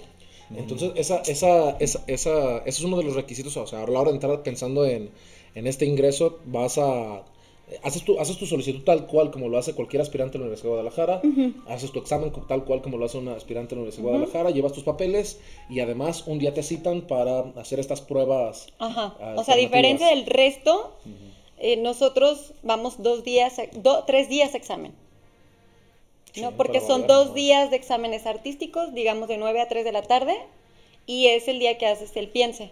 Entonces, 0.56 0.92
esa, 0.94 1.22
esa, 1.26 1.76
esa, 1.80 2.04
esa, 2.06 2.58
ese 2.58 2.68
es 2.68 2.82
uno 2.82 2.96
de 2.98 3.04
los 3.04 3.16
requisitos. 3.16 3.56
O 3.56 3.66
sea, 3.66 3.82
a 3.82 3.86
la 3.88 3.98
hora 4.00 4.10
de 4.10 4.16
entrar 4.16 4.42
pensando 4.42 4.84
en, 4.86 5.10
en 5.54 5.66
este 5.66 5.86
ingreso, 5.86 6.38
vas 6.44 6.78
a. 6.78 7.22
Haces 7.82 8.04
tu, 8.04 8.20
haces 8.20 8.36
tu 8.36 8.46
solicitud 8.46 8.84
tal 8.84 9.08
cual 9.08 9.32
como 9.32 9.48
lo 9.48 9.58
hace 9.58 9.74
cualquier 9.74 10.00
aspirante 10.00 10.36
a 10.36 10.38
la 10.38 10.44
Universidad 10.44 10.68
de 10.68 10.74
Guadalajara. 10.76 11.20
Haces 11.66 11.90
tu 11.90 11.98
examen 11.98 12.30
tal 12.46 12.64
cual 12.64 12.80
como 12.80 12.96
lo 12.96 13.06
hace 13.06 13.18
un 13.18 13.26
aspirante 13.26 13.74
a 13.74 13.76
la 13.76 13.80
Universidad 13.80 14.04
de 14.04 14.10
Guadalajara. 14.10 14.50
Llevas 14.50 14.72
tus 14.72 14.84
papeles 14.84 15.40
y 15.68 15.80
además 15.80 16.28
un 16.28 16.38
día 16.38 16.54
te 16.54 16.62
citan 16.62 17.00
para 17.08 17.40
hacer 17.56 17.80
estas 17.80 18.00
pruebas. 18.00 18.68
Ajá. 18.78 19.16
O 19.36 19.42
sea, 19.42 19.54
a 19.54 19.56
diferencia 19.56 20.06
del 20.10 20.26
resto, 20.26 20.92
eh, 21.58 21.76
nosotros 21.76 22.54
vamos 22.62 23.02
dos 23.02 23.24
días, 23.24 23.56
do- 23.74 24.04
tres 24.06 24.28
días 24.28 24.54
a 24.54 24.58
examen. 24.58 24.94
Sí, 26.32 26.42
¿no? 26.42 26.52
Porque 26.56 26.80
son 26.80 27.06
dos 27.08 27.28
¿no? 27.28 27.34
días 27.34 27.70
de 27.70 27.76
exámenes 27.76 28.26
artísticos, 28.26 28.94
digamos 28.94 29.26
de 29.28 29.38
9 29.38 29.60
a 29.60 29.66
3 29.68 29.84
de 29.84 29.90
la 29.92 30.02
tarde, 30.02 30.36
y 31.06 31.26
es 31.28 31.48
el 31.48 31.58
día 31.58 31.78
que 31.78 31.86
haces 31.86 32.16
el 32.16 32.28
piense. 32.28 32.70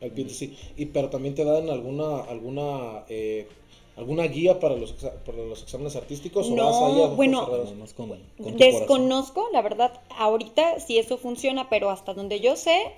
El 0.00 0.12
PIT, 0.12 0.28
sí. 0.30 0.56
Y, 0.76 0.86
pero 0.86 1.10
también 1.10 1.34
te 1.34 1.44
dan 1.44 1.68
alguna, 1.68 2.20
alguna, 2.22 3.04
eh, 3.08 3.46
alguna 3.96 4.24
guía 4.24 4.58
para 4.58 4.76
los, 4.76 4.92
para 5.26 5.38
los 5.38 5.62
exámenes 5.62 5.94
artísticos. 5.96 6.50
¿o 6.50 6.56
No, 6.56 6.64
vas 6.64 6.80
ahí 6.82 7.00
a 7.02 7.06
ojos 7.06 7.16
bueno, 7.16 7.46
con, 7.96 8.08
con. 8.08 8.18
Desconozco, 8.58 9.48
la 9.52 9.62
verdad, 9.62 10.00
ahorita 10.16 10.80
si 10.80 10.98
eso 10.98 11.18
funciona, 11.18 11.68
pero 11.68 11.90
hasta 11.90 12.14
donde 12.14 12.40
yo 12.40 12.56
sé, 12.56 12.92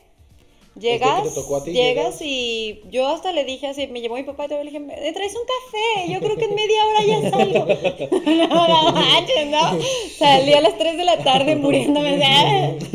llegas, 0.78 1.22
te 1.22 1.40
ti, 1.64 1.72
llegas 1.72 2.20
llegas. 2.20 2.22
y 2.22 2.80
yo 2.90 3.08
hasta 3.08 3.32
le 3.32 3.44
dije 3.44 3.66
así, 3.66 3.86
me 3.88 4.00
llevó 4.00 4.16
mi 4.16 4.22
papá 4.22 4.46
y 4.46 4.50
yo 4.50 4.58
le 4.58 4.70
dije, 4.70 4.80
¿me 4.80 5.12
traes 5.12 5.34
un 5.34 5.42
café? 5.44 6.12
Yo 6.12 6.20
creo 6.20 6.36
que 6.36 6.44
en 6.44 6.54
media 6.54 6.86
hora 6.86 7.04
ya 7.04 7.30
salgo. 7.30 7.66
no, 8.48 8.92
manches, 8.92 9.46
¿no? 9.48 9.78
Salí 10.16 10.52
a 10.54 10.60
las 10.60 10.78
3 10.78 10.96
de 10.96 11.04
la 11.04 11.18
tarde 11.18 11.56
muriéndome. 11.56 12.18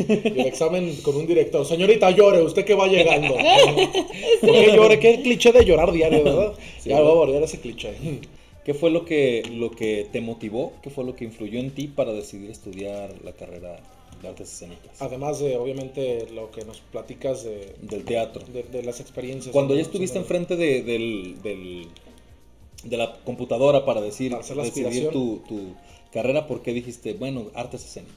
Y 0.08 0.40
el 0.40 0.46
examen 0.46 0.96
con 1.02 1.16
un 1.16 1.26
director. 1.26 1.64
Señorita, 1.66 2.10
llore, 2.10 2.42
usted 2.42 2.64
que 2.64 2.74
va 2.74 2.88
llegando. 2.88 3.34
¿Por 4.40 4.52
qué 4.52 4.72
llore? 4.74 4.98
Qué 4.98 5.22
cliché 5.22 5.52
de 5.52 5.64
llorar 5.64 5.92
diario, 5.92 6.24
¿verdad? 6.24 6.52
Sí, 6.78 6.90
ya 6.90 7.00
voy 7.00 7.10
a 7.10 7.14
borrar 7.14 7.42
ese 7.42 7.60
cliché. 7.60 7.94
¿Qué 8.64 8.74
fue 8.74 8.90
lo 8.90 9.04
que, 9.04 9.42
lo 9.50 9.70
que 9.70 10.06
te 10.12 10.20
motivó? 10.20 10.72
¿Qué 10.82 10.90
fue 10.90 11.04
lo 11.04 11.14
que 11.16 11.24
influyó 11.24 11.58
en 11.58 11.70
ti 11.70 11.86
para 11.86 12.12
decidir 12.12 12.50
estudiar 12.50 13.14
la 13.24 13.32
carrera 13.32 13.80
de 14.22 14.28
artes 14.28 14.52
escénicas? 14.52 15.00
Además 15.00 15.38
de, 15.40 15.56
obviamente, 15.56 16.26
lo 16.30 16.50
que 16.50 16.64
nos 16.64 16.78
platicas 16.80 17.44
de, 17.44 17.74
Del 17.82 18.04
teatro. 18.04 18.42
de, 18.52 18.62
de 18.64 18.82
las 18.82 19.00
experiencias. 19.00 19.52
Cuando 19.52 19.74
ya 19.74 19.82
estuviste 19.82 20.18
enfrente 20.18 20.56
de, 20.56 20.82
del, 20.82 21.40
del- 21.42 21.88
de 22.84 22.96
la 22.96 23.14
computadora 23.24 23.84
para 23.84 24.00
decir, 24.00 24.30
Para 24.30 24.42
hacer 24.42 24.56
la 24.56 24.62
decidir 24.64 25.10
tu, 25.10 25.38
tu 25.48 25.74
carrera, 26.12 26.46
¿por 26.46 26.62
qué 26.62 26.72
dijiste, 26.72 27.12
bueno, 27.14 27.46
artes 27.54 27.84
escénicas? 27.84 28.16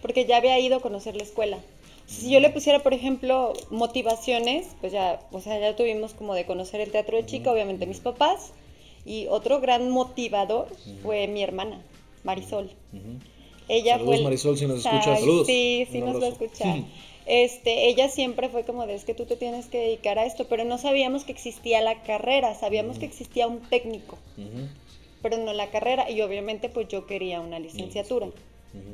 Porque 0.00 0.24
ya 0.24 0.38
había 0.38 0.58
ido 0.58 0.76
a 0.76 0.80
conocer 0.80 1.16
la 1.16 1.22
escuela. 1.22 1.58
Si 2.06 2.30
yo 2.30 2.40
le 2.40 2.50
pusiera, 2.50 2.82
por 2.82 2.92
ejemplo, 2.92 3.52
motivaciones, 3.70 4.66
pues 4.80 4.92
ya, 4.92 5.20
o 5.30 5.40
sea, 5.40 5.60
ya 5.60 5.76
tuvimos 5.76 6.12
como 6.14 6.34
de 6.34 6.44
conocer 6.46 6.80
el 6.80 6.90
teatro 6.90 7.16
de 7.16 7.24
chica, 7.26 7.52
obviamente 7.52 7.86
mis 7.86 8.00
papás, 8.00 8.52
y 9.04 9.26
otro 9.28 9.60
gran 9.60 9.90
motivador 9.90 10.66
fue 11.02 11.28
mi 11.28 11.42
hermana, 11.42 11.80
Marisol. 12.24 12.70
Ella 13.70 13.98
Saludos, 13.98 14.16
fue. 14.16 14.24
Marisol, 14.24 14.58
si 14.58 14.66
nos 14.66 14.84
Ay, 14.84 14.96
escuchas. 14.98 15.20
Saludos. 15.20 15.46
Sí, 15.46 15.86
sí 15.92 16.00
nos 16.00 16.20
va 16.20 16.26
a 16.26 16.28
escuchar. 16.30 16.78
Este, 17.26 17.88
ella 17.88 18.08
siempre 18.08 18.48
fue 18.48 18.64
como 18.64 18.84
de 18.86 18.96
es 18.96 19.04
que 19.04 19.14
tú 19.14 19.26
te 19.26 19.36
tienes 19.36 19.66
que 19.66 19.78
dedicar 19.78 20.18
a 20.18 20.26
esto, 20.26 20.46
pero 20.48 20.64
no 20.64 20.76
sabíamos 20.78 21.22
que 21.22 21.30
existía 21.30 21.80
la 21.80 22.02
carrera, 22.02 22.56
sabíamos 22.56 22.98
que 22.98 23.06
existía 23.06 23.46
un 23.46 23.60
técnico, 23.60 24.18
pero 25.22 25.36
no 25.36 25.52
la 25.52 25.70
carrera, 25.70 26.10
y 26.10 26.20
obviamente 26.22 26.68
pues 26.68 26.88
yo 26.88 27.06
quería 27.06 27.40
una 27.40 27.60
licenciatura, 27.60 28.26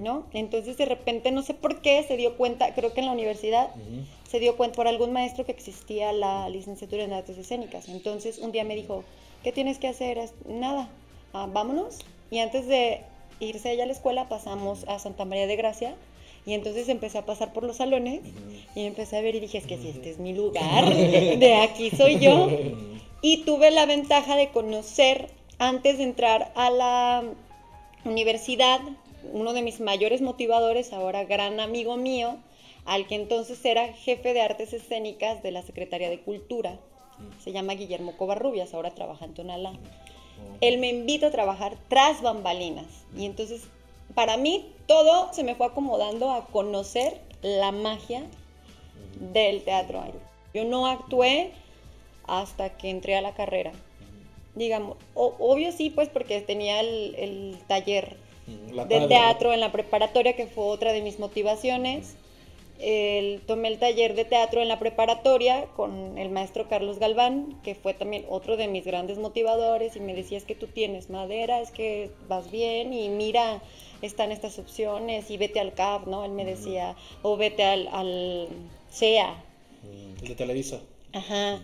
¿no? 0.01 0.27
Entonces 0.35 0.77
de 0.77 0.85
repente 0.85 1.31
no 1.31 1.41
sé 1.41 1.55
por 1.55 1.81
qué 1.81 2.05
se 2.07 2.19
dio 2.19 2.37
cuenta, 2.37 2.75
creo 2.75 2.93
que 2.93 3.01
en 3.01 3.07
la 3.07 3.13
universidad 3.13 3.71
se 4.29 4.39
dio 4.39 4.59
cuenta 4.59 4.77
por 4.77 4.89
algún 4.89 5.13
maestro 5.13 5.47
que 5.47 5.53
existía 5.53 6.13
la 6.13 6.51
licenciatura 6.51 7.05
en 7.05 7.15
artes 7.15 7.39
escénicas. 7.39 7.89
Entonces 7.89 8.39
un 8.39 8.53
día 8.53 8.65
me 8.65 8.75
dijo, 8.75 9.03
¿qué 9.45 9.53
tienes 9.53 9.79
que 9.79 9.89
hacer? 9.89 10.19
Nada, 10.47 10.91
ah, 11.33 11.49
vámonos. 11.51 12.01
Y 12.31 12.41
antes 12.41 12.67
de 12.67 13.01
irse 13.41 13.73
ella 13.73 13.85
a 13.85 13.87
la 13.87 13.93
escuela 13.93 14.29
pasamos 14.29 14.85
a 14.89 14.99
Santa 14.99 15.25
María 15.25 15.47
de 15.47 15.57
Gracia. 15.57 15.95
Y 16.47 16.55
entonces 16.55 16.89
empecé 16.89 17.19
a 17.19 17.27
pasar 17.27 17.53
por 17.53 17.65
los 17.65 17.79
salones 17.79 18.21
y 18.77 18.85
empecé 18.85 19.17
a 19.17 19.21
ver 19.21 19.35
y 19.35 19.41
dije, 19.41 19.59
es 19.59 19.67
que 19.67 19.79
si 19.79 19.89
este 19.89 20.11
es 20.11 20.19
mi 20.19 20.33
lugar, 20.33 20.95
de 20.95 21.55
aquí 21.57 21.91
soy 21.91 22.21
yo. 22.21 22.49
Y 23.21 23.39
tuve 23.39 23.73
la 23.73 23.85
ventaja 23.85 24.37
de 24.37 24.51
conocer, 24.51 25.29
antes 25.59 25.99
de 25.99 26.05
entrar 26.05 26.53
a 26.55 26.71
la 26.71 27.25
universidad, 28.05 28.81
uno 29.33 29.53
de 29.55 29.63
mis 29.63 29.81
mayores 29.81 30.21
motivadores, 30.21 30.93
ahora 30.93 31.25
gran 31.25 31.59
amigo 31.59 31.97
mío, 31.97 32.37
al 32.85 33.09
que 33.09 33.17
entonces 33.17 33.65
era 33.65 33.93
jefe 33.93 34.33
de 34.33 34.43
artes 34.43 34.73
escénicas 34.73 35.43
de 35.43 35.51
la 35.51 35.63
Secretaría 35.63 36.11
de 36.11 36.21
Cultura. 36.21 36.79
Se 37.43 37.51
llama 37.51 37.75
Guillermo 37.75 38.17
Covarrubias, 38.17 38.75
ahora 38.75 38.95
trabaja 38.95 39.25
en 39.25 39.35
Tonalá. 39.35 39.73
Él 40.61 40.79
me 40.79 40.89
invita 40.89 41.29
a 41.29 41.31
trabajar 41.31 41.77
tras 41.89 42.23
bambalinas. 42.23 42.87
Y 43.17 43.27
entonces, 43.27 43.63
para 44.15 44.37
mí, 44.37 44.73
todo 44.87 45.33
se 45.33 45.45
me 45.45 45.55
fue 45.55 45.67
acomodando 45.67 46.31
a 46.31 46.47
conocer 46.47 47.21
la 47.43 47.73
magia 47.73 48.23
del 49.33 49.63
teatro. 49.63 50.03
Yo 50.55 50.65
no 50.65 50.87
actué 50.87 51.53
hasta 52.27 52.77
que 52.77 52.91
entré 52.91 53.17
a 53.17 53.21
la 53.21 53.35
carrera. 53.35 53.73
Digamos, 54.55 54.97
o- 55.15 55.35
obvio 55.39 55.71
sí, 55.73 55.91
pues 55.91 56.09
porque 56.09 56.41
tenía 56.41 56.81
el, 56.81 57.15
el 57.17 57.59
taller 57.67 58.17
tarde, 58.77 59.09
teatro 59.09 59.53
en 59.53 59.61
la 59.61 59.71
preparatoria, 59.73 60.35
que 60.35 60.47
fue 60.47 60.65
otra 60.65 60.93
de 60.93 61.03
mis 61.03 61.19
motivaciones. 61.19 62.17
El- 62.79 63.41
tomé 63.47 63.69
el 63.69 63.79
taller 63.79 64.15
de 64.15 64.25
teatro 64.25 64.61
en 64.61 64.69
la 64.69 64.79
preparatoria 64.79 65.67
con 65.77 66.19
el 66.19 66.29
maestro 66.31 66.69
Carlos 66.69 66.99
Galván, 66.99 67.59
que 67.65 67.75
fue 67.75 67.95
también 67.95 68.25
otro 68.29 68.57
de 68.57 68.69
mis 68.69 68.85
grandes 68.85 69.19
motivadores, 69.19 69.97
y 69.97 70.01
me 70.01 70.15
decía, 70.15 70.39
es 70.39 70.45
que 70.45 70.55
tú 70.55 70.67
tienes 70.67 71.09
madera, 71.11 71.61
es 71.61 71.71
que 71.71 72.11
vas 72.29 72.51
bien, 72.51 72.93
y 72.93 73.09
mira, 73.09 73.63
están 74.03 74.31
estas 74.31 74.59
opciones, 74.59 75.31
y 75.31 75.37
vete 75.39 75.59
al 75.61 75.73
CAP, 75.75 76.07
¿no? 76.07 76.25
Él 76.25 76.33
me 76.33 76.45
decía, 76.45 76.97
o 77.23 77.37
vete 77.37 77.65
al, 77.65 77.89
al 77.89 78.49
CEA. 78.91 79.43
¿no? 79.83 79.91
El 80.23 80.29
de 80.29 80.35
Televisa. 80.35 80.81
Ajá. 81.13 81.61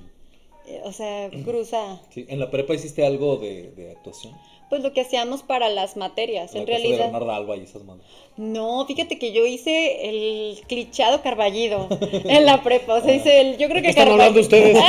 Eh, 0.67 0.81
O 0.85 0.93
sea, 0.93 1.29
cruza. 1.45 2.01
Sí, 2.11 2.25
¿En 2.29 2.39
la 2.41 2.51
prepa 2.51 2.75
hiciste 2.75 3.05
algo 3.05 3.37
de, 3.37 3.71
de 3.73 3.91
actuación? 3.91 4.33
Pues 4.73 4.83
lo 4.83 4.95
que 4.95 5.03
hacíamos 5.03 5.43
para 5.43 5.69
las 5.69 5.99
materias, 5.99 6.55
La 6.55 6.61
en 6.61 6.65
de 6.65 6.73
realidad. 6.73 6.99
Bernarda 7.13 7.37
Alba 7.37 7.57
y 7.59 7.65
esas 7.65 7.85
manos. 7.85 8.07
No, 8.39 8.87
fíjate 8.87 9.19
que 9.19 9.31
yo 9.31 9.45
hice 9.45 10.09
el 10.09 10.59
clichado 10.67 11.21
carballido 11.21 11.89
en 12.25 12.47
la 12.47 12.63
prepa. 12.63 12.95
O 12.95 13.03
sea, 13.03 13.15
hice 13.15 13.43
el. 13.43 13.59
Yo 13.59 13.69
creo 13.69 13.77
¿Qué 13.77 13.83
que 13.83 13.91
están 13.91 14.09
hablando 14.09 14.41
ustedes? 14.41 14.79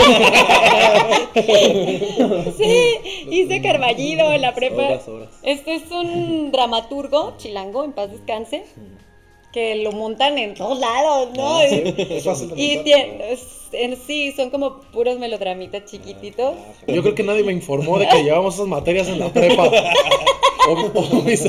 Sí, 2.57 2.95
hice 3.29 3.61
carballido 3.61 4.31
en 4.31 4.41
la 4.41 4.55
prepa. 4.55 4.83
Horas, 4.85 5.07
horas. 5.09 5.29
Este 5.43 5.75
es 5.75 5.91
un 5.91 6.53
dramaturgo 6.53 7.33
chilango, 7.37 7.83
en 7.83 7.91
paz 7.91 8.09
descanse, 8.09 8.63
que 9.51 9.75
lo 9.83 9.91
montan 9.91 10.37
en 10.37 10.53
todos 10.53 10.79
lados, 10.79 11.27
¿no? 11.35 11.57
Ah, 11.57 11.63
sí, 11.67 11.83
es 11.97 12.23
fácil 12.23 12.51
de 12.51 12.55
Y 12.61 12.75
montar. 12.77 12.83
tiene- 12.85 13.31
sí, 14.05 14.31
son 14.31 14.49
como 14.49 14.81
puros 14.81 15.19
melodramitas 15.19 15.85
chiquititos. 15.85 16.55
Yo 16.87 17.01
creo 17.01 17.15
que 17.15 17.23
nadie 17.23 17.43
me 17.43 17.51
informó 17.51 17.99
de 17.99 18.07
que 18.07 18.23
llevábamos 18.23 18.55
esas 18.55 18.67
materias 18.67 19.07
en 19.07 19.19
la 19.19 19.31
prepa. 19.31 19.69
O, 20.69 20.71
o 20.73 21.21
mis, 21.23 21.43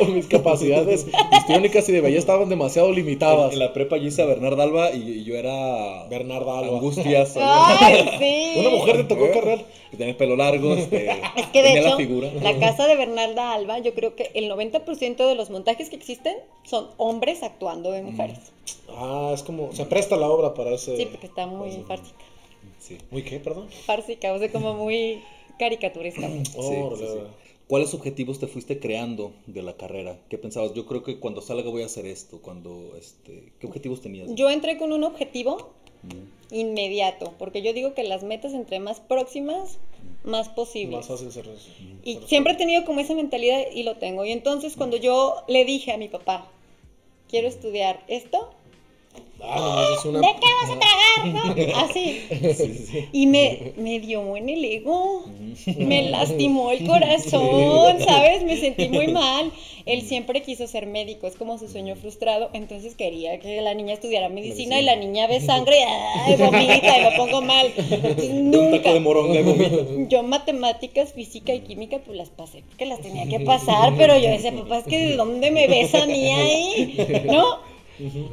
o 0.00 0.04
mis 0.06 0.26
capacidades 0.26 1.06
histriónicas 1.32 1.88
y 1.88 1.92
de 1.92 2.00
belleza 2.00 2.20
estaban 2.20 2.48
demasiado 2.48 2.92
limitadas. 2.92 3.52
en 3.52 3.58
la 3.58 3.72
prepa 3.72 3.96
yo 3.96 4.04
hice 4.06 4.22
a 4.22 4.26
Bernarda 4.26 4.62
Alba 4.62 4.92
y, 4.92 4.98
y 5.02 5.24
yo 5.24 5.34
era... 5.36 6.04
Bernarda 6.08 6.58
Alba. 6.60 6.76
Angustias. 6.76 7.34
¡Ay, 7.40 8.08
sí! 8.18 8.60
Una 8.60 8.70
mujer 8.70 8.96
te 8.98 9.04
tocó 9.14 9.30
cargar. 9.32 9.64
Que 9.90 9.96
tenía 9.96 10.10
el 10.12 10.16
pelo 10.16 10.36
largo, 10.36 10.74
este, 10.74 11.10
Es 11.36 11.46
que 11.52 11.62
de 11.62 11.68
tenía 11.68 11.80
hecho, 11.80 11.88
la 11.90 11.96
figura. 11.96 12.30
la 12.42 12.58
casa 12.58 12.86
de 12.86 12.96
Bernalda 12.96 13.52
Alba, 13.52 13.78
yo 13.80 13.94
creo 13.94 14.14
que 14.14 14.30
el 14.34 14.50
90% 14.50 15.16
de 15.28 15.34
los 15.34 15.50
montajes 15.50 15.90
que 15.90 15.96
existen 15.96 16.36
son 16.64 16.88
hombres 16.98 17.42
actuando 17.42 17.90
de 17.90 18.02
mujeres. 18.02 18.38
Ah, 18.90 19.30
es 19.34 19.42
como. 19.42 19.72
Se 19.72 19.86
presta 19.86 20.16
la 20.16 20.28
obra 20.28 20.54
para 20.54 20.70
ese. 20.74 20.96
Sí, 20.96 21.06
porque 21.06 21.26
está 21.26 21.46
muy 21.46 21.70
fársica. 21.86 22.16
Sí. 22.78 22.98
¿Muy 23.10 23.22
qué, 23.22 23.38
perdón? 23.40 23.68
Fársica, 23.86 24.32
o 24.32 24.38
sea, 24.38 24.50
como 24.52 24.74
muy 24.74 25.20
caricaturesca. 25.58 26.28
Sí, 26.44 26.50
Órale. 26.56 26.96
sí, 27.06 27.12
sí. 27.14 27.20
¿Cuáles 27.68 27.94
objetivos 27.94 28.38
te 28.38 28.46
fuiste 28.46 28.78
creando 28.78 29.32
de 29.46 29.62
la 29.62 29.76
carrera? 29.76 30.18
¿Qué 30.28 30.38
pensabas? 30.38 30.72
Yo 30.74 30.86
creo 30.86 31.02
que 31.02 31.18
cuando 31.18 31.42
salga 31.42 31.68
voy 31.68 31.82
a 31.82 31.86
hacer 31.86 32.06
esto. 32.06 32.40
Cuando, 32.40 32.92
este, 32.98 33.52
¿Qué 33.58 33.66
objetivos 33.66 34.00
tenías? 34.00 34.28
Yo 34.34 34.50
entré 34.50 34.78
con 34.78 34.92
un 34.92 35.02
objetivo 35.02 35.70
Mm. 36.02 36.54
inmediato, 36.54 37.32
porque 37.38 37.62
yo 37.62 37.72
digo 37.72 37.94
que 37.94 38.04
las 38.04 38.22
metas 38.22 38.52
entre 38.52 38.78
más 38.78 39.00
próximas, 39.00 39.78
más 40.24 40.48
posibles. 40.48 40.96
Más 40.98 41.08
fácil 41.08 41.32
ser 41.32 41.48
eso. 41.48 41.68
Y 42.04 42.18
siempre 42.26 42.52
he 42.52 42.56
tenido 42.56 42.84
como 42.84 43.00
esa 43.00 43.14
mentalidad 43.14 43.62
y 43.74 43.82
lo 43.82 43.96
tengo. 43.96 44.24
Y 44.24 44.30
entonces 44.30 44.76
cuando 44.76 44.96
yo 44.96 45.34
le 45.48 45.64
dije 45.64 45.92
a 45.92 45.98
mi 45.98 46.08
papá, 46.08 46.48
quiero 47.28 47.48
estudiar 47.48 48.04
esto, 48.06 48.50
Ah, 49.42 49.86
no, 49.88 49.98
es 49.98 50.04
una. 50.04 50.20
¿de 50.20 50.34
qué 50.40 50.46
vas 50.62 50.70
a 50.70 50.78
tragar? 50.78 51.56
¿no? 51.56 51.78
Así. 51.84 53.08
Y 53.12 53.26
me, 53.26 53.72
me 53.76 54.00
dio 54.00 54.36
en 54.36 54.48
el 54.48 54.64
ego, 54.64 55.24
me 55.76 56.08
lastimó 56.10 56.70
el 56.72 56.86
corazón, 56.86 57.98
¿sabes? 58.04 58.42
Me 58.44 58.56
sentí 58.56 58.88
muy 58.88 59.08
mal. 59.08 59.52
Él 59.84 60.02
siempre 60.02 60.42
quiso 60.42 60.66
ser 60.66 60.86
médico, 60.86 61.28
es 61.28 61.36
como 61.36 61.58
su 61.58 61.68
sueño 61.68 61.94
frustrado, 61.94 62.50
entonces 62.54 62.96
quería 62.96 63.38
que 63.38 63.60
la 63.60 63.72
niña 63.72 63.94
estudiara 63.94 64.28
medicina 64.28 64.80
y 64.80 64.82
la 64.82 64.96
niña 64.96 65.28
ve 65.28 65.40
sangre, 65.40 65.76
¡ay, 65.84 66.34
vomita! 66.34 66.98
Y 66.98 67.02
me 67.04 67.16
pongo 67.16 67.40
mal. 67.40 67.72
Entonces, 67.76 68.16
de 68.16 68.32
nunca. 68.42 68.98
moronga 68.98 69.38
y 69.38 69.44
vomito. 69.44 69.86
Yo 70.08 70.24
matemáticas, 70.24 71.12
física 71.12 71.54
y 71.54 71.60
química 71.60 71.98
pues 72.04 72.16
las 72.18 72.30
pasé 72.30 72.64
porque 72.66 72.84
las 72.86 73.00
tenía 73.00 73.26
que 73.28 73.38
pasar, 73.44 73.94
pero 73.96 74.18
yo 74.18 74.28
decía, 74.28 74.52
papá, 74.52 74.78
es 74.78 74.84
que 74.86 74.98
¿de 74.98 75.16
dónde 75.16 75.52
me 75.52 75.68
ves 75.68 75.94
a 75.94 76.04
mí 76.06 76.32
ahí? 76.32 77.22
¿No? 77.26 77.75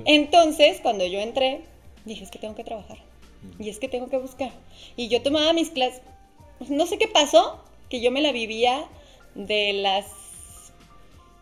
Entonces, 0.06 0.80
cuando 0.82 1.06
yo 1.06 1.20
entré, 1.20 1.62
dije, 2.06 2.24
es 2.24 2.32
que 2.32 2.40
tengo 2.40 2.56
que 2.56 2.64
trabajar. 2.64 2.98
Y 3.60 3.70
es 3.70 3.80
que 3.80 3.90
tengo 3.90 4.10
que 4.10 4.18
buscar. 4.18 4.52
Y 4.96 5.10
yo 5.10 5.22
tomaba 5.22 5.52
mis 5.54 5.70
clases, 5.70 6.02
no 6.70 6.86
sé 6.86 6.98
qué 6.98 7.08
pasó, 7.08 7.60
que 7.90 8.00
yo 8.02 8.10
me 8.12 8.22
la 8.22 8.32
vivía 8.32 8.86
de 9.36 9.74
las, 9.74 10.06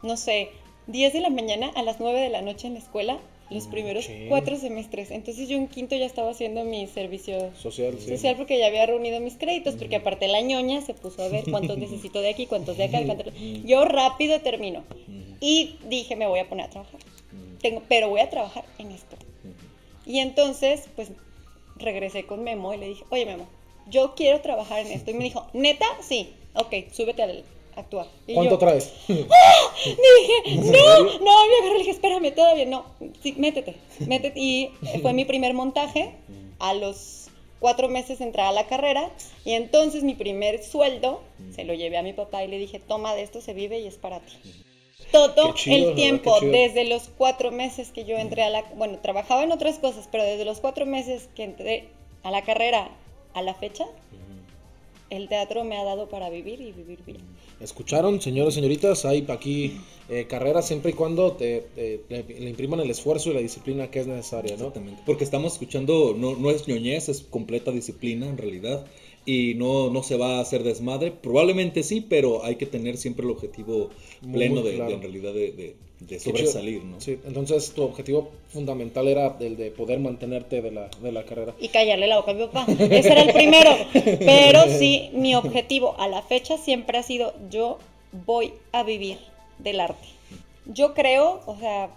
no 0.02 0.18
sé, 0.18 0.50
10 0.88 1.14
de 1.14 1.20
la 1.22 1.30
mañana 1.30 1.72
a 1.76 1.84
las 1.84 2.00
9 2.00 2.20
de 2.20 2.30
la 2.30 2.42
noche 2.42 2.68
en 2.68 2.74
la 2.74 2.80
escuela, 2.80 3.20
los 3.52 3.68
primeros 3.68 4.06
sí. 4.06 4.26
cuatro 4.30 4.56
semestres. 4.58 5.12
Entonces 5.12 5.50
yo 5.50 5.58
en 5.58 5.68
quinto 5.68 5.96
ya 5.96 6.06
estaba 6.06 6.32
haciendo 6.32 6.64
mi 6.64 6.88
servicio 6.88 7.52
Social, 7.56 7.98
sí. 8.00 8.08
social 8.10 8.38
porque 8.38 8.58
ya 8.58 8.68
había 8.68 8.86
reunido 8.86 9.20
mis 9.20 9.36
créditos, 9.36 9.76
porque 9.76 9.98
aparte 9.98 10.28
la 10.30 10.40
ñoña 10.42 10.82
se 10.82 10.94
puso 10.94 11.22
a 11.22 11.28
ver 11.28 11.44
cuántos 11.52 11.78
necesito 11.78 12.22
de 12.22 12.30
aquí, 12.30 12.46
cuántos 12.46 12.78
de 12.78 12.86
acá. 12.86 13.04
cuántos- 13.06 13.34
Yo 13.66 13.84
rápido 13.86 14.40
termino. 14.42 14.84
Y 15.42 15.76
dije, 15.90 16.16
me 16.16 16.28
voy 16.28 16.40
a 16.40 16.48
poner 16.48 16.68
a 16.68 16.70
trabajar. 16.70 17.00
Tengo, 17.62 17.84
pero 17.88 18.10
voy 18.10 18.22
a 18.22 18.30
trabajar 18.30 18.66
en 18.78 18.92
esto. 18.92 19.16
Y 20.06 20.20
entonces, 20.20 20.90
pues, 20.96 21.12
regresé 21.78 22.26
con 22.26 22.44
Memo 22.44 22.74
y 22.74 22.78
le 22.78 22.88
dije, 22.88 23.04
oye 23.10 23.26
Memo, 23.26 23.48
yo 23.88 24.16
quiero 24.16 24.42
trabajar 24.42 24.80
en 24.80 24.92
esto. 24.92 25.12
Y 25.12 25.14
me 25.14 25.24
dijo, 25.24 25.48
¿neta? 25.54 25.86
Sí. 26.02 26.34
Ok, 26.54 26.74
súbete 26.92 27.24
al 27.24 27.44
actuar. 27.76 28.08
Y 28.28 28.34
¿Cuánto 28.34 28.56
yo, 28.56 28.60
traes? 28.60 28.92
dije, 29.08 29.26
no, 30.56 31.04
no, 31.04 31.48
me 31.48 31.58
agarré 31.60 31.76
y 31.76 31.80
dije, 31.80 31.92
espérame, 31.92 32.34
todavía 32.34 32.66
no, 32.66 32.86
sí, 33.22 33.34
métete, 33.38 33.76
métete. 34.08 34.40
Y 34.40 34.72
fue 35.02 35.14
mi 35.14 35.26
primer 35.26 35.54
montaje, 35.54 36.14
a 36.60 36.74
los 36.74 37.28
cuatro 37.60 37.88
meses 37.90 38.22
entré 38.22 38.42
a 38.42 38.52
la 38.52 38.68
carrera, 38.68 39.10
y 39.46 39.54
entonces 39.54 40.04
mi 40.04 40.16
primer 40.16 40.64
sueldo 40.64 41.22
se 41.56 41.64
lo 41.64 41.74
llevé 41.74 41.98
a 41.98 42.04
mi 42.04 42.14
papá 42.14 42.44
y 42.44 42.48
le 42.48 42.58
dije, 42.58 42.80
toma 42.80 43.16
de 43.16 43.24
esto, 43.24 43.42
se 43.42 43.54
vive 43.54 43.80
y 43.80 43.88
es 43.88 43.96
para 43.96 44.20
ti. 44.20 44.34
Todo 45.12 45.54
chido, 45.54 45.90
el 45.90 45.96
tiempo, 45.96 46.40
desde 46.40 46.86
los 46.86 47.10
cuatro 47.18 47.52
meses 47.52 47.92
que 47.92 48.06
yo 48.06 48.18
entré 48.18 48.44
a 48.44 48.50
la, 48.50 48.64
bueno, 48.76 48.98
trabajaba 49.00 49.44
en 49.44 49.52
otras 49.52 49.80
cosas, 49.80 50.08
pero 50.12 50.24
desde 50.24 50.46
los 50.46 50.60
cuatro 50.60 50.86
meses 50.86 51.30
que 51.36 51.44
entré 51.44 51.90
a 52.24 52.32
la 52.32 52.44
carrera 52.44 52.90
a 53.34 53.42
la 53.42 53.54
fecha, 53.54 53.86
el 55.10 55.28
teatro 55.28 55.66
me 55.66 55.78
ha 55.78 55.84
dado 55.84 56.08
para 56.08 56.30
vivir 56.30 56.62
y 56.62 56.72
vivir 56.72 57.00
bien. 57.06 57.20
Escucharon, 57.60 58.22
señores, 58.22 58.54
señoritas, 58.56 59.04
hay 59.06 59.26
aquí 59.28 59.78
eh, 60.10 60.26
carreras 60.28 60.66
siempre 60.68 60.92
y 60.92 60.94
cuando 60.94 61.34
te, 61.34 61.62
te- 61.76 62.02
le, 62.10 62.24
le 62.24 62.50
impriman 62.50 62.80
el 62.80 62.90
esfuerzo 62.90 63.30
y 63.30 63.34
la 63.34 63.42
disciplina 63.42 63.92
que 63.92 64.00
es 64.00 64.08
necesaria, 64.08 64.52
¿no? 64.54 64.68
Exactamente. 64.68 65.02
Porque 65.06 65.24
estamos 65.26 65.54
escuchando, 65.54 66.16
no, 66.18 66.36
no 66.38 66.50
es 66.50 66.68
ñoñez, 66.68 67.10
es 67.10 67.22
completa 67.22 67.72
disciplina 67.72 68.26
en 68.28 68.38
realidad. 68.38 68.86
Y 69.26 69.54
no, 69.56 69.90
no 69.90 70.02
se 70.02 70.18
va 70.18 70.38
a 70.38 70.42
hacer 70.42 70.64
desmadre. 70.64 71.12
Probablemente 71.12 71.84
sí, 71.84 72.02
pero 72.02 72.44
hay 72.44 72.56
que 72.56 72.66
tener 72.66 72.98
siempre 72.98 73.26
el 73.26 73.32
objetivo 73.32 73.90
Muy, 74.22 74.34
pleno 74.34 74.62
de, 74.64 74.78
en 74.78 75.02
realidad 75.02 75.34
de, 75.34 75.76
sobresalir, 76.20 76.84
¿no? 76.84 77.00
Sí, 77.00 77.20
entonces 77.26 77.72
tu 77.74 77.84
objetivo 77.84 78.32
fundamental 78.50 79.08
era 79.08 79.38
el 79.40 79.58
de 79.58 79.70
poder 79.70 80.00
mantenerte 80.00 80.62
de 80.62 80.72
la, 80.72 80.90
de 81.02 81.12
la 81.12 81.24
carrera. 81.24 81.54
y 81.60 81.68
callarle 81.68 82.08
la 82.08 82.18
boca 82.18 82.32
a 82.32 82.34
mi 82.34 82.48
papá. 82.48 82.66
Ese 82.72 83.12
era 83.12 83.22
el 83.22 83.34
primero. 83.34 83.70
Pero 83.94 84.64
sí, 84.80 85.12
mi 85.14 85.36
objetivo 85.36 85.96
a 86.00 86.08
la 86.08 86.24
fecha 86.24 86.58
siempre 86.58 86.98
ha 86.98 87.04
sido 87.04 87.34
yo 87.52 87.78
voy 88.26 88.54
a 88.72 88.84
vivir 88.84 89.18
del 89.60 89.80
arte. 89.80 90.08
Yo 90.66 90.94
creo, 90.94 91.42
o 91.46 91.58
sea, 91.58 91.90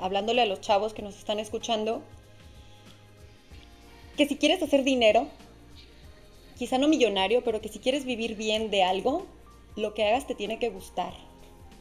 hablándole 0.00 0.42
a 0.42 0.46
los 0.46 0.60
chavos 0.60 0.94
que 0.94 1.02
nos 1.02 1.16
están 1.16 1.38
escuchando, 1.38 2.02
que 4.16 4.26
si 4.26 4.36
quieres 4.36 4.62
hacer 4.62 4.84
dinero, 4.84 5.28
quizá 6.60 6.76
no 6.76 6.88
millonario, 6.88 7.42
pero 7.42 7.62
que 7.62 7.70
si 7.70 7.78
quieres 7.78 8.04
vivir 8.04 8.36
bien 8.36 8.70
de 8.70 8.82
algo, 8.82 9.24
lo 9.76 9.94
que 9.94 10.04
hagas 10.04 10.26
te 10.26 10.34
tiene 10.34 10.58
que 10.58 10.68
gustar. 10.68 11.14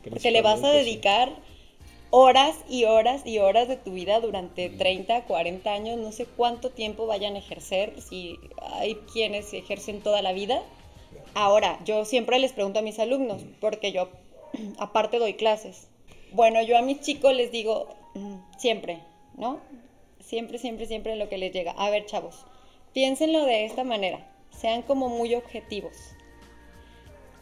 Porque 0.09 0.31
le 0.31 0.41
vas 0.41 0.63
a 0.63 0.69
dedicar 0.69 1.33
horas 2.11 2.55
y 2.69 2.85
horas 2.85 3.25
y 3.25 3.39
horas 3.39 3.67
de 3.67 3.75
tu 3.75 3.91
vida 3.91 4.21
durante 4.21 4.69
30, 4.69 5.25
40 5.25 5.69
años, 5.69 5.97
no 5.97 6.13
sé 6.13 6.25
cuánto 6.25 6.69
tiempo 6.69 7.07
vayan 7.07 7.35
a 7.35 7.39
ejercer, 7.39 8.01
si 8.01 8.39
hay 8.61 8.95
quienes 9.11 9.53
ejercen 9.53 9.99
toda 9.99 10.21
la 10.21 10.31
vida. 10.31 10.63
Ahora, 11.33 11.77
yo 11.83 12.05
siempre 12.05 12.39
les 12.39 12.53
pregunto 12.53 12.79
a 12.79 12.81
mis 12.81 12.99
alumnos, 12.99 13.41
porque 13.59 13.91
yo 13.91 14.07
aparte 14.77 15.19
doy 15.19 15.33
clases. 15.33 15.89
Bueno, 16.31 16.61
yo 16.61 16.77
a 16.77 16.81
mis 16.81 17.01
chicos 17.01 17.35
les 17.35 17.51
digo 17.51 17.89
mm, 18.15 18.57
siempre, 18.57 18.99
¿no? 19.35 19.59
Siempre, 20.21 20.57
siempre, 20.57 20.85
siempre 20.85 21.17
lo 21.17 21.27
que 21.27 21.37
les 21.37 21.51
llega. 21.51 21.71
A 21.73 21.89
ver, 21.89 22.05
chavos, 22.05 22.45
piénsenlo 22.93 23.43
de 23.43 23.65
esta 23.65 23.83
manera, 23.83 24.25
sean 24.59 24.81
como 24.81 25.09
muy 25.09 25.35
objetivos. 25.35 25.95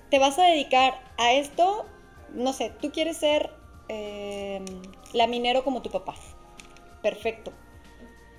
Te 0.09 0.19
vas 0.19 0.37
a 0.39 0.43
dedicar 0.43 1.01
a 1.17 1.33
esto, 1.33 1.85
no 2.33 2.53
sé, 2.53 2.71
tú 2.81 2.91
quieres 2.91 3.17
ser 3.17 3.49
eh, 3.89 4.63
laminero 5.13 5.63
como 5.63 5.81
tu 5.81 5.89
papá. 5.89 6.15
Perfecto. 7.01 7.51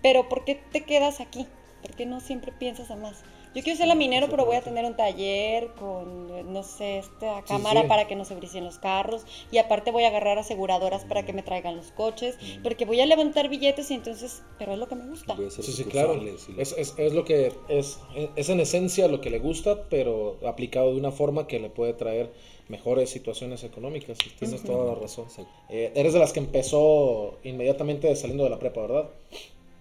Pero 0.03 0.29
¿por 0.29 0.45
qué 0.45 0.55
te 0.55 0.85
quedas 0.85 1.21
aquí? 1.21 1.47
¿Por 1.83 1.95
qué 1.95 2.07
no 2.07 2.21
siempre 2.21 2.53
piensas 2.53 2.91
a 2.91 2.97
más? 2.97 3.23
Yo 3.55 3.63
quiero 3.63 3.77
ser 3.77 3.89
laminero, 3.89 4.29
pero 4.29 4.45
voy 4.45 4.57
a 4.57 4.61
tener 4.63 4.85
un 4.85 4.95
taller 4.97 5.69
con, 5.79 6.53
no 6.53 6.63
sé, 6.63 6.99
esta 6.99 7.43
cámara 7.43 7.83
sí. 7.83 7.89
para 7.89 8.07
que 8.07 8.15
no 8.15 8.25
se 8.25 8.35
bricen 8.35 8.65
los 8.65 8.79
carros. 8.79 9.25
Y 9.51 9.59
aparte 9.59 9.91
voy 9.91 10.05
a 10.05 10.09
agarrar 10.09 10.39
aseguradoras 10.39 11.05
para 11.05 11.25
que 11.25 11.33
me 11.33 11.43
traigan 11.43 11.77
los 11.77 11.91
coches. 11.93 12.37
Porque 12.63 12.85
voy 12.85 13.01
a 13.01 13.07
levantar 13.07 13.49
billetes 13.49 13.91
y 13.91 13.95
entonces, 13.95 14.43
pero 14.59 14.73
es 14.73 14.79
lo 14.79 14.87
que 14.89 14.95
me 14.95 15.07
gusta. 15.07 15.35
Voy 15.35 15.47
a 15.47 15.49
hacer 15.49 15.65
Sí, 15.65 15.73
sí, 15.73 15.85
claro. 15.85 16.15
la- 16.15 16.31
Es, 16.63 16.73
es, 16.77 16.95
es 16.99 17.13
lo 17.13 17.25
que 17.25 17.53
es, 17.69 17.99
es 18.37 18.49
en 18.49 18.61
esencia 18.61 19.09
lo 19.09 19.21
que 19.21 19.31
le 19.31 19.39
gusta, 19.39 19.85
pero 19.89 20.39
aplicado 20.47 20.93
de 20.93 20.99
una 21.01 21.11
forma 21.13 21.47
que 21.47 21.59
le 21.59 21.71
puede 21.71 21.95
traer 21.95 22.33
mejores 22.69 23.09
situaciones 23.11 23.65
económicas. 23.65 24.19
Tienes 24.39 24.63
toda 24.63 24.95
la 24.95 25.01
razón. 25.01 25.27
Eh, 25.71 25.93
eres 25.95 26.13
de 26.13 26.19
las 26.19 26.33
que 26.33 26.41
empezó 26.41 27.39
inmediatamente 27.43 28.15
saliendo 28.15 28.45
de 28.45 28.51
la 28.51 28.59
prepa, 28.59 28.83
¿verdad? 28.83 29.09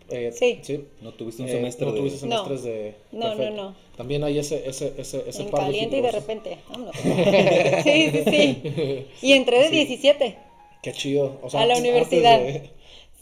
Eh, 0.09 0.31
Sí. 0.63 0.85
No 1.01 1.13
tuviste 1.13 1.41
un 1.43 1.49
Eh, 1.49 1.51
semestre 1.53 1.85
no 1.85 1.91
de... 1.93 1.99
tuviste 1.99 2.19
semestres 2.19 2.63
de... 2.63 2.95
No, 3.11 3.29
no, 3.29 3.35
perfecto. 3.37 3.61
no. 3.63 3.75
También 3.97 4.23
hay 4.23 4.37
ese, 4.39 4.67
ese, 4.69 4.93
ese, 4.97 5.23
ese 5.27 5.41
en 5.43 5.49
par 5.49 5.61
caliente 5.61 5.97
y 5.97 6.01
de 6.01 6.11
repente. 6.11 6.57
Vámonos. 6.69 6.95
sí, 7.83 8.09
sí, 8.11 8.23
sí. 8.27 9.05
Y 9.21 9.33
entré 9.33 9.59
de 9.63 9.69
17 9.69 10.37
Qué 10.83 10.91
chido. 10.93 11.39
O 11.41 11.49
sea, 11.49 11.61
a 11.61 11.65
la 11.65 11.77
universidad. 11.77 12.39
de- 12.39 12.69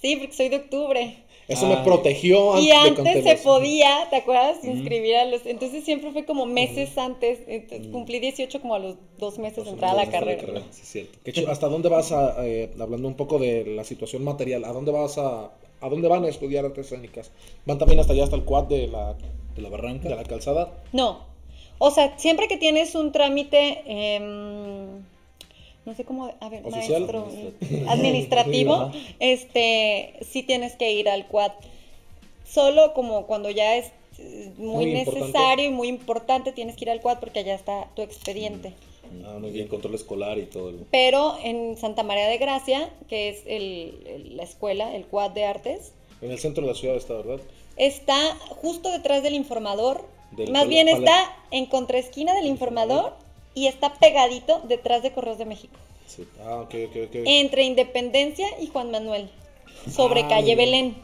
Sí, 0.02 0.18
porque 0.18 0.34
soy 0.34 0.50
de 0.50 0.58
octubre. 0.58 1.18
Eso 1.48 1.68
Ah, 1.68 1.70
me 1.78 1.84
protegió 1.84 2.54
antes 2.54 2.66
Y 2.66 2.70
de 2.70 2.74
antes 2.76 3.24
se 3.24 3.36
podía, 3.44 4.08
¿te 4.10 4.16
acuerdas? 4.18 4.64
Inscribir 4.64 5.16
a 5.16 5.26
los... 5.26 5.46
Entonces 5.46 5.84
siempre 5.84 6.12
fue 6.12 6.26
como 6.26 6.46
meses 6.48 6.98
antes. 6.98 7.40
Entonces, 7.48 7.88
Cumplí 7.92 8.20
18 8.20 8.62
como 8.62 8.74
a 8.76 8.80
los 8.80 8.96
dos 9.20 9.38
meses 9.38 9.64
de 9.64 9.70
entrar 9.72 9.92
a 9.92 9.96
la 9.96 10.06
de 10.06 10.12
carrera. 10.12 10.64
Sí, 10.72 10.82
cierto. 10.84 11.20
Qué. 11.24 11.46
¿Hasta 11.48 11.68
dónde 11.68 11.88
vas 11.90 12.12
a, 12.12 12.36
eh, 12.46 12.72
hablando 12.80 13.08
un 13.08 13.16
poco 13.16 13.38
de 13.40 13.64
la 13.66 13.84
situación 13.84 14.24
material, 14.24 14.66
a 14.66 14.74
dónde 14.74 14.92
vas 14.92 15.18
a, 15.20 15.52
a 15.82 15.90
dónde 15.90 16.08
van 16.08 16.24
a 16.26 16.30
estudiar 16.30 16.66
artes 16.66 16.86
escénicas? 16.88 17.32
¿Van 17.66 17.78
también 17.78 18.00
hasta 18.00 18.14
allá, 18.14 18.24
hasta 18.24 18.36
el 18.36 18.44
quad 18.44 18.64
de 18.66 18.88
la, 18.88 19.16
De 19.56 19.62
la 19.62 19.70
barranca. 19.70 20.10
de 20.10 20.16
la 20.16 20.24
calzada? 20.24 20.72
No. 20.92 21.20
O 21.78 21.92
sea, 21.92 22.18
siempre 22.18 22.48
que 22.48 22.58
tienes 22.58 22.96
un 22.96 23.12
trámite, 23.12 23.84
em, 23.86 25.02
no 25.86 25.94
sé 25.96 26.06
cómo, 26.06 26.34
a 26.40 26.50
ver, 26.50 26.66
¿Oficial? 26.66 27.02
maestro, 27.02 27.26
Administrativo. 27.28 27.92
administrativo, 27.92 28.74
Ajá. 28.76 28.92
este, 29.20 30.14
sí 30.30 30.44
tienes 30.44 30.76
que 30.78 30.92
ir 30.94 31.10
al 31.10 31.28
quad. 31.28 31.52
Solo 32.50 32.94
como 32.94 33.26
cuando 33.28 33.50
ya 33.50 33.76
es 33.76 33.92
eh, 34.18 34.52
muy, 34.58 34.86
importante. 34.86 35.20
necesario 35.20 35.66
y 35.66 35.72
muy 35.72 35.88
importante, 35.90 36.54
tienes 36.54 36.76
que 36.78 36.86
ir 36.86 36.90
al 36.92 37.02
quad 37.02 37.20
porque 37.20 37.40
allá 37.40 37.56
está 37.56 37.88
tu 37.96 38.02
expediente. 38.02 38.74
Ah, 39.26 39.38
muy 39.40 39.52
bien. 39.52 39.64
en 39.66 39.70
control 39.70 39.96
escolar 39.96 40.38
y 40.38 40.46
todo. 40.46 40.70
el- 40.70 40.86
Pero 40.92 41.38
en 41.44 41.78
Santa 41.78 42.04
María 42.04 42.28
de 42.28 42.38
Gracia, 42.38 42.90
que 43.08 43.30
es 43.30 43.44
el- 43.46 44.02
el- 44.08 44.38
la 44.38 44.44
escuela, 44.44 44.96
el 44.96 45.06
quad 45.06 45.32
de 45.32 45.46
artes, 45.46 45.94
En 46.22 46.32
el 46.32 46.40
centro 46.40 46.64
de 46.64 46.70
la 46.72 46.76
ciudad 46.78 46.96
está, 46.96 47.14
¿verdad? 47.16 47.40
está 47.78 48.36
justo 48.62 48.90
detrás 48.92 49.22
del 49.24 49.34
informador. 49.36 50.06
Del 50.32 50.52
Más 50.52 50.68
bien 50.68 50.88
está 50.90 51.34
en 51.52 51.66
contraesquina 51.68 52.34
del 52.34 52.46
informador 52.48 53.14
y 53.54 53.68
está 53.68 53.94
pegadito 53.94 54.62
detrás 54.68 55.04
de 55.04 55.12
Correos 55.14 55.38
de 55.38 55.46
México. 55.46 55.76
Sí. 56.08 56.26
Ah, 56.44 56.58
ok, 56.62 56.74
ok, 56.90 56.96
ok. 57.10 57.16
Entre 57.26 57.64
Independencia 57.64 58.48
y 58.62 58.68
Juan 58.68 58.92
Manuel. 58.92 59.30
Sobre 59.90 60.22
Ah, 60.22 60.28
calle. 60.28 60.56
Belén. 60.56 60.96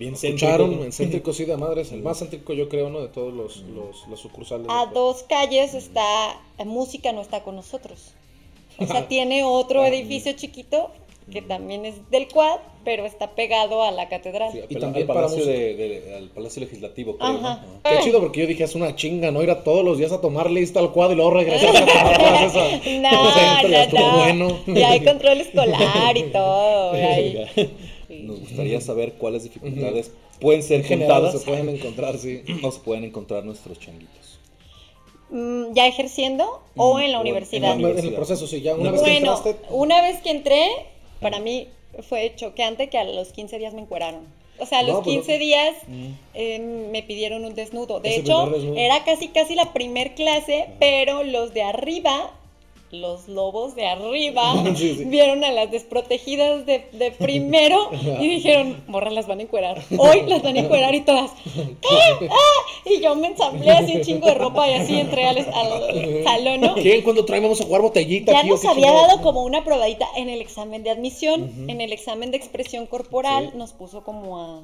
Bien 0.00 0.14
Escucharon 0.14 0.68
céntrico. 0.70 0.84
en 0.86 0.92
céntrico, 0.92 1.32
sí, 1.34 1.44
de 1.44 1.56
madres. 1.58 1.92
El 1.92 2.02
más 2.02 2.18
céntrico, 2.18 2.52
yo 2.54 2.68
creo, 2.68 2.88
¿no? 2.90 3.00
De 3.02 3.08
todos 3.08 3.32
los, 3.34 3.58
los, 3.58 4.08
los 4.08 4.18
sucursales. 4.18 4.66
A 4.68 4.86
dos 4.86 5.22
calles 5.28 5.74
está. 5.74 6.02
eh, 6.58 6.64
Música 6.64 7.12
no 7.12 7.20
está 7.20 7.42
con 7.42 7.54
nosotros. 7.54 8.12
O 8.78 8.86
sea, 8.86 9.06
tiene 9.08 9.44
otro 9.44 9.84
edificio 9.84 10.32
chiquito 10.32 10.90
que 11.30 11.42
también 11.42 11.84
es 11.84 11.94
del 12.10 12.26
quad, 12.26 12.58
pero 12.84 13.04
está 13.06 13.30
pegado 13.36 13.84
a 13.84 13.92
la 13.92 14.08
catedral. 14.08 14.50
Sí, 14.52 14.60
Y 14.68 14.76
también 14.76 15.02
al 15.02 15.06
para 15.06 15.20
Palacio, 15.20 15.44
música. 15.44 15.52
de, 15.58 15.74
de- 15.76 16.14
al 16.16 16.28
Palacio 16.30 16.60
Legislativo, 16.62 17.16
creo, 17.18 17.28
Ajá. 17.28 17.40
¿no? 17.40 17.48
Ah. 17.48 17.90
Qué 17.90 17.98
Ay. 17.98 18.04
chido, 18.04 18.20
porque 18.20 18.40
yo 18.40 18.46
dije, 18.48 18.64
es 18.64 18.74
una 18.74 18.96
chinga, 18.96 19.30
¿no? 19.30 19.40
Ir 19.42 19.50
a 19.50 19.62
todos 19.62 19.84
los 19.84 19.98
días 19.98 20.10
a 20.10 20.20
tomar 20.20 20.50
lista 20.50 20.80
al 20.80 20.90
cuadro 20.92 21.12
y 21.12 21.16
luego 21.16 21.30
regresar 21.32 21.76
a 21.76 21.80
tomar 21.86 22.18
clases 22.18 22.56
a- 22.56 23.00
No, 23.00 23.08
al 23.28 23.60
centro, 23.60 23.68
ya 23.98 24.32
no, 24.32 24.44
bueno. 24.48 24.58
Y 24.66 24.82
hay 24.82 25.04
control 25.04 25.40
escolar 25.42 26.16
y 26.16 26.22
todo. 26.32 26.96
y 26.96 27.70
Nos 28.22 28.40
gustaría 28.40 28.80
saber 28.80 29.14
cuáles 29.14 29.42
dificultades 29.44 30.10
pueden 30.40 30.62
ser 30.62 30.86
contadas 30.86 31.32
se 31.32 31.40
pueden 31.40 31.68
encontrar, 31.68 32.18
sí. 32.18 32.42
o 32.62 32.70
se 32.72 32.80
pueden 32.80 33.04
encontrar 33.04 33.44
nuestros 33.44 33.78
changuitos. 33.78 34.38
Mm, 35.30 35.74
¿Ya 35.74 35.86
ejerciendo 35.86 36.60
o 36.76 36.96
Mm, 36.96 37.00
en 37.00 37.12
la 37.12 37.18
o 37.18 37.20
en- 37.20 37.26
en 37.26 37.32
universidad? 37.32 37.76
la 37.78 37.90
En 37.90 37.98
el 37.98 38.14
proceso, 38.14 38.46
sí, 38.46 38.60
ya 38.62 38.74
una 38.74 38.90
vez 38.90 39.00
que 39.02 39.10
Bueno, 39.10 39.34
entraste, 39.36 39.56
una 39.70 40.02
vez 40.02 40.20
que 40.22 40.30
entré, 40.30 40.66
para 41.20 41.38
mí 41.38 41.68
fue 42.08 42.32
choqueante 42.36 42.88
que 42.88 42.98
a 42.98 43.04
los 43.04 43.28
15 43.32 43.58
días 43.58 43.74
me 43.74 43.82
encueraron. 43.82 44.24
O 44.58 44.66
sea, 44.66 44.80
a 44.80 44.82
los 44.82 44.96
No, 44.96 45.02
pues, 45.02 45.14
15 45.16 45.32
no. 45.34 45.38
días 45.38 45.74
Mm. 45.86 46.06
eh, 46.34 46.88
me 46.90 47.02
pidieron 47.02 47.44
un 47.44 47.54
desnudo. 47.54 48.00
De 48.00 48.16
hecho, 48.16 48.46
desnudo. 48.50 48.76
era 48.76 49.04
casi 49.04 49.28
casi 49.28 49.54
la 49.54 49.72
primer 49.72 50.14
clase, 50.14 50.66
pero 50.80 51.22
los 51.22 51.54
de 51.54 51.62
arriba, 51.62 52.32
los 52.90 53.28
lobos 53.28 53.76
de 53.76 53.86
arriba, 53.86 54.52
Sí, 54.76 54.96
sí. 54.96 55.04
vieron 55.04 55.44
a 55.44 55.52
las 55.52 55.70
desprotegidas 55.70 56.66
de, 56.66 56.88
de 56.92 57.10
primero 57.18 57.88
y 58.20 58.26
dijeron, 58.28 58.82
morras 58.88 59.12
las 59.12 59.26
van 59.28 59.38
a 59.38 59.42
encuerar. 59.42 59.80
Hoy 59.96 60.22
las 60.26 60.42
van 60.42 60.56
a 60.56 60.60
encuerar 60.60 60.94
y 60.94 61.02
todas. 61.02 61.30
¡Ah! 61.30 62.18
¡Ah! 62.30 62.88
Y 62.90 63.00
yo 63.00 63.14
me 63.14 63.28
ensamblé 63.28 63.70
así 63.70 63.96
un 63.96 64.02
chingo 64.02 64.26
de 64.26 64.34
ropa 64.34 64.68
y 64.68 64.72
así 64.74 64.98
entré 64.98 65.24
al, 65.26 65.38
al 65.38 66.24
salón, 66.24 66.60
¿no? 66.62 66.74
¿quién 66.74 67.02
cuando 67.02 67.24
trae 67.24 67.40
vamos 67.40 67.60
a 67.60 67.64
jugar 67.64 67.82
botellita? 67.82 68.32
Ya 68.32 68.42
nos 68.42 68.60
qué 68.60 68.68
había 68.68 68.90
dado 68.92 69.22
como 69.22 69.44
una 69.44 69.62
probadita 69.64 70.06
en 70.16 70.28
el 70.28 70.40
examen 70.40 70.82
de 70.82 70.90
admisión, 70.90 71.68
en 71.68 71.80
el 71.80 71.92
examen 71.92 72.30
de 72.32 72.38
expresión 72.38 72.86
corporal, 72.86 73.50
Sí. 73.52 73.58
nos 73.58 73.72
puso 73.72 74.02
como 74.02 74.38
a, 74.40 74.58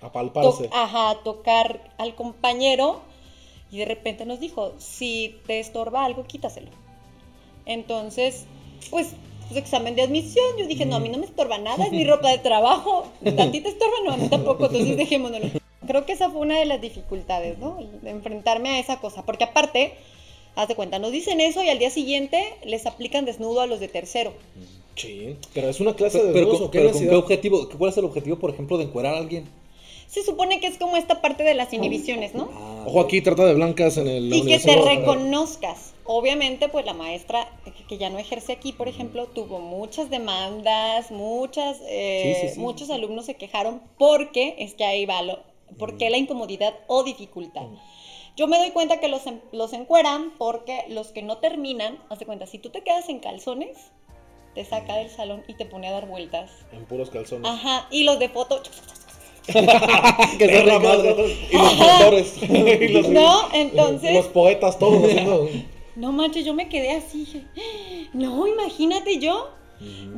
A 0.00 0.06
to- 0.06 0.12
palparse. 0.12 0.68
ajá, 0.72 1.10
a 1.10 1.14
tocar 1.22 1.92
al 1.96 2.14
compañero 2.14 3.00
y 3.72 3.78
de 3.78 3.84
repente 3.86 4.26
nos 4.26 4.40
dijo, 4.40 4.72
si 4.78 5.36
te 5.46 5.60
estorba 5.60 6.04
algo, 6.04 6.24
quítaselo. 6.24 6.68
Entonces, 7.66 8.44
pues, 8.90 9.08
pues, 9.48 9.58
examen 9.60 9.96
de 9.96 10.02
admisión, 10.02 10.44
yo 10.58 10.66
dije, 10.66 10.86
no, 10.86 10.96
a 10.96 11.00
mí 11.00 11.08
no 11.08 11.18
me 11.18 11.26
estorba 11.26 11.58
nada, 11.58 11.84
es 11.84 11.92
mi 11.92 12.04
ropa 12.08 12.30
de 12.30 12.38
trabajo, 12.38 13.04
¿a 13.24 13.50
ti 13.50 13.60
te 13.60 13.68
estorba? 13.68 13.94
No, 14.04 14.12
a 14.12 14.16
mí 14.16 14.28
tampoco, 14.28 14.66
entonces 14.66 14.96
dejémonoslo. 14.96 15.50
Creo 15.86 16.06
que 16.06 16.12
esa 16.12 16.30
fue 16.30 16.40
una 16.40 16.58
de 16.58 16.66
las 16.66 16.80
dificultades, 16.80 17.58
¿no? 17.58 17.78
De 18.02 18.10
enfrentarme 18.10 18.70
a 18.70 18.78
esa 18.78 19.00
cosa, 19.00 19.24
porque 19.24 19.44
aparte, 19.44 19.94
haz 20.54 20.68
de 20.68 20.76
cuenta, 20.76 20.98
nos 20.98 21.10
dicen 21.10 21.40
eso 21.40 21.62
y 21.62 21.68
al 21.68 21.78
día 21.78 21.90
siguiente 21.90 22.54
les 22.64 22.86
aplican 22.86 23.24
desnudo 23.24 23.60
a 23.60 23.66
los 23.66 23.80
de 23.80 23.88
tercero. 23.88 24.32
Sí, 24.94 25.36
pero 25.54 25.68
es 25.68 25.80
una 25.80 25.94
clase 25.94 26.18
Pero, 26.18 26.28
de 26.28 26.32
pero 26.32 26.46
desnudos, 26.46 26.58
con, 26.58 26.68
¿o 26.68 26.70
qué 26.70 26.78
pero 26.78 26.90
con 26.92 27.04
qué 27.06 27.08
necesidad? 27.08 27.18
objetivo, 27.18 27.68
¿cuál 27.78 27.90
es 27.90 27.96
el 27.98 28.04
objetivo, 28.04 28.38
por 28.38 28.50
ejemplo, 28.50 28.76
de 28.78 28.84
encuerar 28.84 29.14
a 29.14 29.18
alguien? 29.18 29.48
Se 30.08 30.24
supone 30.24 30.60
que 30.60 30.66
es 30.66 30.76
como 30.76 30.96
esta 30.96 31.20
parte 31.20 31.44
de 31.44 31.54
las 31.54 31.72
inhibiciones, 31.72 32.34
¿no? 32.34 32.50
Ah, 32.52 32.84
Ojo 32.86 33.00
aquí, 33.00 33.22
trata 33.22 33.46
de 33.46 33.54
blancas 33.54 33.96
en 33.96 34.08
el. 34.08 34.34
Y 34.34 34.44
que 34.44 34.58
te 34.58 34.76
reconozcas. 34.76 35.92
Obviamente, 36.12 36.68
pues 36.68 36.84
la 36.84 36.92
maestra 36.92 37.48
que- 37.88 37.96
ya 37.98 38.10
no 38.10 38.18
ejerce 38.18 38.52
aquí, 38.52 38.72
por 38.72 38.88
ejemplo, 38.88 39.26
tuvo 39.26 39.60
muchas 39.60 40.10
demandas, 40.10 41.10
muchas, 41.12 41.78
eh, 41.86 42.36
Sí, 42.40 42.48
sí, 42.48 42.54
sí. 42.54 42.60
muchos 42.60 42.90
alumnos 42.90 43.26
se 43.26 43.34
quejaron 43.36 43.80
porque 43.98 44.56
es 44.58 44.74
que 44.74 44.84
ahí 44.84 45.06
va 45.06 45.22
lo, 45.22 45.38
porque 45.78 46.10
la 46.10 46.16
incomodidad 46.16 46.74
o 46.88 47.04
dificultad. 47.04 47.66
Yo 48.36 48.46
me 48.48 48.58
doy 48.58 48.70
cuenta 48.70 48.98
que 49.00 49.08
los, 49.08 49.22
los 49.52 49.72
encueran 49.72 50.32
porque 50.38 50.84
los 50.88 51.08
que 51.08 51.22
no 51.22 51.38
terminan, 51.38 51.98
haz 52.08 52.18
de 52.18 52.26
cuenta, 52.26 52.46
si 52.46 52.58
tú 52.58 52.70
te 52.70 52.82
quedas 52.82 53.08
en 53.08 53.20
calzones, 53.20 53.76
te 54.54 54.64
saca 54.64 54.96
del 54.96 55.10
salón 55.10 55.44
y 55.46 55.54
te 55.54 55.64
pone 55.64 55.86
a 55.88 55.92
dar 55.92 56.06
vueltas. 56.08 56.50
En 56.72 56.84
puros 56.86 57.10
calzones. 57.10 57.48
Ajá, 57.48 57.86
y 57.90 58.02
los 58.04 58.18
de 58.18 58.28
foto, 58.28 58.60
que 59.46 59.52
se 59.52 59.62
Perra 59.62 60.78
ríen, 60.78 60.82
madre. 60.82 61.36
Y 61.50 61.56
los. 61.56 62.42
Y 62.80 62.88
los- 62.88 63.08
¿no? 63.08 63.42
Los 63.42 63.54
Entonces, 63.54 64.26
poetas 64.26 64.78
todos 64.78 65.04
haciendo. 65.04 65.48
no 65.96 66.12
manches, 66.12 66.44
yo 66.44 66.54
me 66.54 66.68
quedé 66.68 66.92
así, 66.92 67.44
no, 68.12 68.46
imagínate 68.46 69.18
yo. 69.18 69.50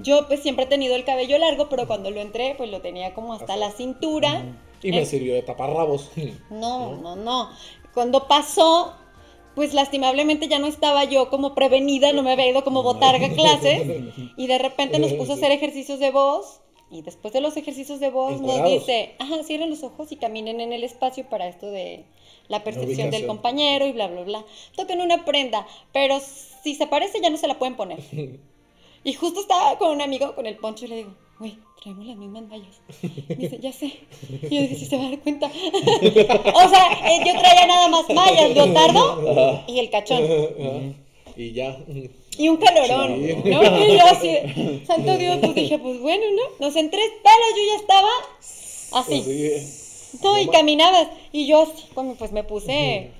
Yo 0.03 0.27
pues 0.27 0.41
siempre 0.43 0.65
he 0.65 0.69
tenido 0.69 0.97
el 0.97 1.05
cabello 1.05 1.39
largo, 1.39 1.69
pero 1.69 1.87
cuando 1.87 2.11
lo 2.11 2.21
entré 2.21 2.55
pues 2.57 2.69
lo 2.69 2.81
tenía 2.81 3.15
como 3.15 3.33
hasta 3.33 3.57
la 3.57 3.71
cintura. 3.71 4.45
Y 4.83 4.91
me 4.91 5.03
Eh, 5.03 5.07
sirvió 5.07 5.35
de 5.35 5.43
taparrabos. 5.43 6.11
No, 6.51 6.97
no, 6.97 7.15
no. 7.15 7.51
Cuando 7.95 8.27
pasó, 8.27 8.95
pues 9.55 9.73
lastimablemente 9.73 10.49
ya 10.49 10.59
no 10.59 10.67
estaba 10.67 11.05
yo 11.05 11.31
como 11.31 11.55
prevenida, 11.55 12.13
no 12.13 12.25
me 12.25 12.33
había 12.33 12.51
ido 12.51 12.65
como 12.65 12.83
botarga 12.83 13.27
a 13.27 13.31
clases. 13.35 14.13
Y 14.37 14.47
de 14.49 14.59
repente 14.59 14.99
nos 14.99 15.13
puso 15.19 15.33
a 15.33 15.35
hacer 15.37 15.53
ejercicios 15.53 16.01
de 16.01 16.11
voz. 16.11 16.61
Y 16.91 17.03
después 17.03 17.33
de 17.33 17.41
los 17.41 17.57
ejercicios 17.57 18.01
de 18.01 18.11
voz 18.11 18.41
nos 18.41 18.65
dice, 18.65 19.15
ajá, 19.21 19.45
cierren 19.45 19.71
los 19.71 19.83
ojos 19.85 20.11
y 20.11 20.17
caminen 20.17 20.61
en 20.61 20.73
el 20.73 20.83
espacio 20.85 21.27
para 21.29 21.47
esto 21.47 21.71
de 21.71 22.05
la 22.49 22.63
percepción 22.65 23.11
del 23.11 23.27
compañero 23.27 23.87
y 23.87 23.93
bla, 23.93 24.09
bla, 24.09 24.23
bla. 24.23 24.45
Toquen 24.77 25.01
una 25.01 25.25
prenda, 25.25 25.67
pero 25.93 26.21
si 26.63 26.75
se 26.75 26.87
parece 26.87 27.21
ya 27.21 27.31
no 27.31 27.37
se 27.37 27.49
la 27.49 27.59
pueden 27.59 27.77
poner. 27.77 27.99
Y 29.05 29.15
justo 29.15 29.41
estaba 29.41 29.79
con 29.79 29.91
un 29.91 30.01
amigo 30.01 30.33
con 30.37 30.47
el 30.47 30.57
poncho 30.59 30.85
y 30.85 30.89
le 30.89 30.97
digo, 30.99 31.11
güey, 31.41 31.59
traemos 31.83 32.07
las 32.07 32.17
mismas 32.17 32.45
mallas. 32.45 32.81
Dice, 33.37 33.59
ya 33.61 33.73
sé. 33.73 33.87
Y 34.49 34.55
yo 34.55 34.63
dije, 34.63 34.77
si 34.77 34.87
se 34.87 34.97
va 34.97 35.07
a 35.07 35.11
dar 35.11 35.19
cuenta. 35.19 35.47
o 36.55 36.69
sea, 36.69 36.93
eh, 37.11 37.21
yo 37.27 37.33
traía 37.37 37.67
nada 37.67 37.89
más 37.89 38.09
mallas, 38.15 38.55
leotardo 38.55 39.65
y 39.67 39.81
el 39.81 39.91
cachón. 39.91 40.23
y 41.37 41.53
ya. 41.53 41.77
Y 42.39 42.49
un 42.49 42.59
calorón, 42.59 43.17
Sí. 43.27 43.51
¿no? 43.51 43.63
Y 43.85 43.97
yo 43.99 44.05
así, 44.07 44.85
santo 44.87 45.19
Dios, 45.19 45.39
pues 45.41 45.55
dije, 45.57 45.81
pues 45.81 45.99
bueno, 46.01 46.23
¿no? 46.37 46.65
Nos 46.65 46.77
en 46.77 46.89
tres 46.89 47.11
pelos 47.25 47.57
yo 47.57 47.63
ya 47.73 47.77
estaba 47.81 48.09
así. 48.93 49.19
Así. 49.19 49.82
No, 50.23 50.41
y 50.41 50.49
caminabas. 50.49 51.09
Y 51.33 51.47
yo 51.47 51.63
así, 51.63 51.85
pues 52.19 52.33
me 52.33 52.45
puse 52.45 53.11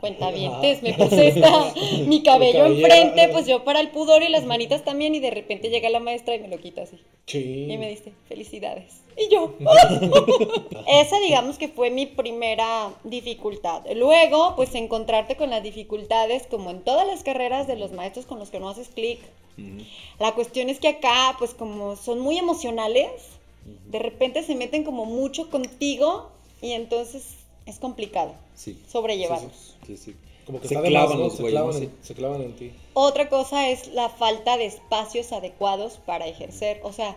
cuentavientes, 0.00 0.82
me 0.82 0.94
puse 0.94 1.28
esta, 1.28 1.72
mi 2.06 2.22
cabello 2.22 2.66
enfrente, 2.66 3.28
pues 3.28 3.46
yo 3.46 3.64
para 3.64 3.80
el 3.80 3.90
pudor 3.90 4.22
y 4.22 4.28
las 4.28 4.44
manitas 4.44 4.84
también, 4.84 5.14
y 5.14 5.20
de 5.20 5.30
repente 5.30 5.70
llega 5.70 5.90
la 5.90 6.00
maestra 6.00 6.34
y 6.34 6.40
me 6.40 6.48
lo 6.48 6.58
quita 6.58 6.82
así. 6.82 6.98
Sí. 7.26 7.66
Y 7.68 7.78
me 7.78 7.88
dice, 7.88 8.12
felicidades. 8.28 9.02
Y 9.18 9.32
yo, 9.32 9.54
esa 10.88 11.18
digamos 11.20 11.56
que 11.58 11.68
fue 11.68 11.90
mi 11.90 12.06
primera 12.06 12.92
dificultad. 13.04 13.82
Luego, 13.94 14.54
pues 14.56 14.74
encontrarte 14.74 15.36
con 15.36 15.50
las 15.50 15.62
dificultades, 15.62 16.46
como 16.46 16.70
en 16.70 16.82
todas 16.82 17.06
las 17.06 17.22
carreras 17.22 17.66
de 17.66 17.76
los 17.76 17.92
maestros 17.92 18.26
con 18.26 18.38
los 18.38 18.50
que 18.50 18.60
no 18.60 18.68
haces 18.68 18.88
clic. 18.88 19.20
La 20.18 20.32
cuestión 20.32 20.68
es 20.68 20.80
que 20.80 20.88
acá, 20.88 21.34
pues 21.38 21.54
como 21.54 21.96
son 21.96 22.20
muy 22.20 22.36
emocionales, 22.36 23.10
de 23.86 23.98
repente 23.98 24.42
se 24.42 24.54
meten 24.54 24.84
como 24.84 25.04
mucho 25.04 25.50
contigo 25.50 26.30
y 26.62 26.72
entonces 26.72 27.24
es 27.66 27.78
complicado 27.78 28.34
Sí. 28.54 28.78
sobrellevarlos. 28.88 29.76
Sí, 29.86 29.96
sí. 29.96 30.14
Como 30.46 30.60
que 30.60 30.68
Se 30.68 30.80
clavan 30.80 31.18
los 31.18 31.34
se, 31.34 31.42
güeyes, 31.42 31.60
clavan 31.60 31.82
en, 31.82 31.92
se 32.02 32.14
clavan 32.14 32.42
en 32.42 32.52
ti. 32.56 32.72
Otra 32.94 33.28
cosa 33.28 33.68
es 33.68 33.88
la 33.88 34.08
falta 34.08 34.56
de 34.56 34.66
espacios 34.66 35.32
adecuados 35.32 35.98
para 36.06 36.26
ejercer. 36.28 36.80
O 36.84 36.92
sea, 36.92 37.16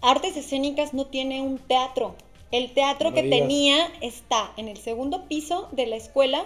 artes 0.00 0.36
escénicas 0.36 0.94
no 0.94 1.06
tiene 1.06 1.40
un 1.42 1.58
teatro. 1.58 2.14
El 2.52 2.72
teatro 2.72 3.10
No 3.10 3.14
que 3.16 3.22
digas. 3.22 3.40
tenía 3.40 3.92
está 4.00 4.52
en 4.56 4.68
el 4.68 4.76
segundo 4.76 5.26
piso 5.26 5.68
de 5.72 5.86
la 5.86 5.96
escuela, 5.96 6.44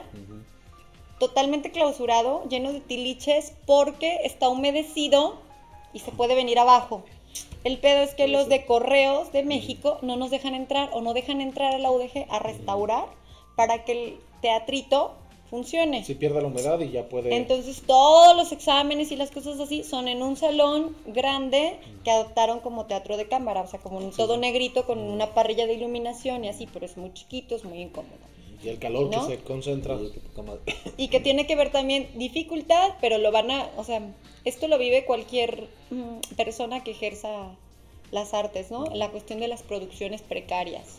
totalmente 1.18 1.70
clausurado, 1.70 2.44
lleno 2.48 2.72
de 2.72 2.80
tiliches, 2.80 3.52
porque 3.66 4.20
está 4.24 4.48
humedecido 4.48 5.36
y 5.92 6.00
se 6.00 6.12
puede 6.12 6.34
venir 6.34 6.58
abajo. 6.58 7.02
El 7.64 7.78
pedo 7.78 8.02
es 8.02 8.14
que 8.14 8.28
los 8.28 8.48
de 8.48 8.64
correos 8.64 9.32
de 9.32 9.42
México 9.42 9.98
no 10.02 10.16
nos 10.16 10.30
dejan 10.30 10.54
entrar 10.54 10.90
o 10.92 11.00
no 11.00 11.14
dejan 11.14 11.40
entrar 11.40 11.74
a 11.74 11.78
la 11.78 11.90
UDG 11.90 12.26
a 12.28 12.38
restaurar 12.38 13.06
para 13.56 13.84
que 13.84 13.92
el 13.92 14.20
teatrito 14.40 15.12
funcione. 15.50 16.04
Si 16.04 16.14
pierde 16.14 16.40
la 16.40 16.48
humedad 16.48 16.80
y 16.80 16.90
ya 16.90 17.08
puede. 17.08 17.34
Entonces 17.34 17.82
todos 17.86 18.36
los 18.36 18.52
exámenes 18.52 19.12
y 19.12 19.16
las 19.16 19.30
cosas 19.30 19.58
así 19.60 19.84
son 19.84 20.08
en 20.08 20.22
un 20.22 20.36
salón 20.36 20.96
grande 21.06 21.78
que 22.04 22.10
adoptaron 22.10 22.60
como 22.60 22.86
teatro 22.86 23.16
de 23.16 23.28
cámara, 23.28 23.62
o 23.62 23.66
sea, 23.66 23.80
como 23.80 23.98
un 23.98 24.10
todo 24.12 24.36
negrito 24.36 24.86
con 24.86 24.98
una 24.98 25.34
parrilla 25.34 25.66
de 25.66 25.74
iluminación 25.74 26.44
y 26.44 26.48
así, 26.48 26.68
pero 26.72 26.86
es 26.86 26.96
muy 26.96 27.12
chiquito, 27.12 27.54
es 27.54 27.64
muy 27.64 27.80
incómodo. 27.80 28.35
Y 28.66 28.70
el 28.70 28.78
calor 28.78 29.10
¿no? 29.14 29.26
que 29.26 29.36
se 29.36 29.42
concentra. 29.42 29.96
Y 30.96 31.08
que 31.08 31.20
tiene 31.20 31.46
que 31.46 31.56
ver 31.56 31.70
también 31.72 32.08
dificultad, 32.14 32.92
pero 33.00 33.18
lo 33.18 33.32
van 33.32 33.50
a, 33.50 33.70
o 33.76 33.84
sea, 33.84 34.02
esto 34.44 34.68
lo 34.68 34.78
vive 34.78 35.04
cualquier 35.04 35.68
mm, 35.90 36.34
persona 36.36 36.82
que 36.84 36.90
ejerza 36.92 37.56
las 38.12 38.34
artes, 38.34 38.70
¿no? 38.70 38.84
La 38.94 39.10
cuestión 39.10 39.40
de 39.40 39.48
las 39.48 39.62
producciones 39.62 40.22
precarias 40.22 40.98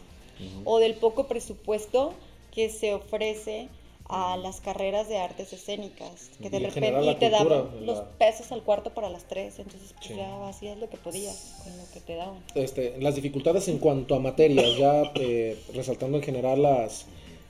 o 0.66 0.78
del 0.80 0.94
poco 0.94 1.26
presupuesto 1.28 2.14
que 2.54 2.70
se 2.70 2.94
ofrece 2.94 3.70
a 4.10 4.38
las 4.38 4.62
carreras 4.62 5.10
de 5.10 5.18
artes 5.18 5.52
escénicas, 5.52 6.30
que 6.42 6.50
de 6.50 6.58
Y 6.60 6.64
repente 6.66 7.12
y 7.12 7.16
te 7.16 7.30
daban 7.30 7.86
los 7.86 8.00
pesos 8.18 8.52
al 8.52 8.62
cuarto 8.64 8.92
para 8.94 9.10
las 9.10 9.26
tres, 9.28 9.60
entonces 9.60 9.94
pues 9.94 10.08
Sí. 10.10 10.16
ya 10.16 10.48
hacías 10.48 10.78
lo 10.78 10.90
que 10.90 10.96
podías 10.98 11.56
con 11.64 11.76
lo 11.78 11.84
que 11.94 12.00
te 12.00 12.16
daban. 12.16 12.38
Este, 12.56 12.96
las 13.02 13.16
dificultades 13.16 13.68
en 13.68 13.80
cuanto 13.80 14.16
a 14.16 14.20
materias, 14.20 14.78
ya 14.78 15.12
eh, 15.16 15.58
resaltando 15.74 16.18
en 16.18 16.24
general 16.24 16.62
las 16.62 17.06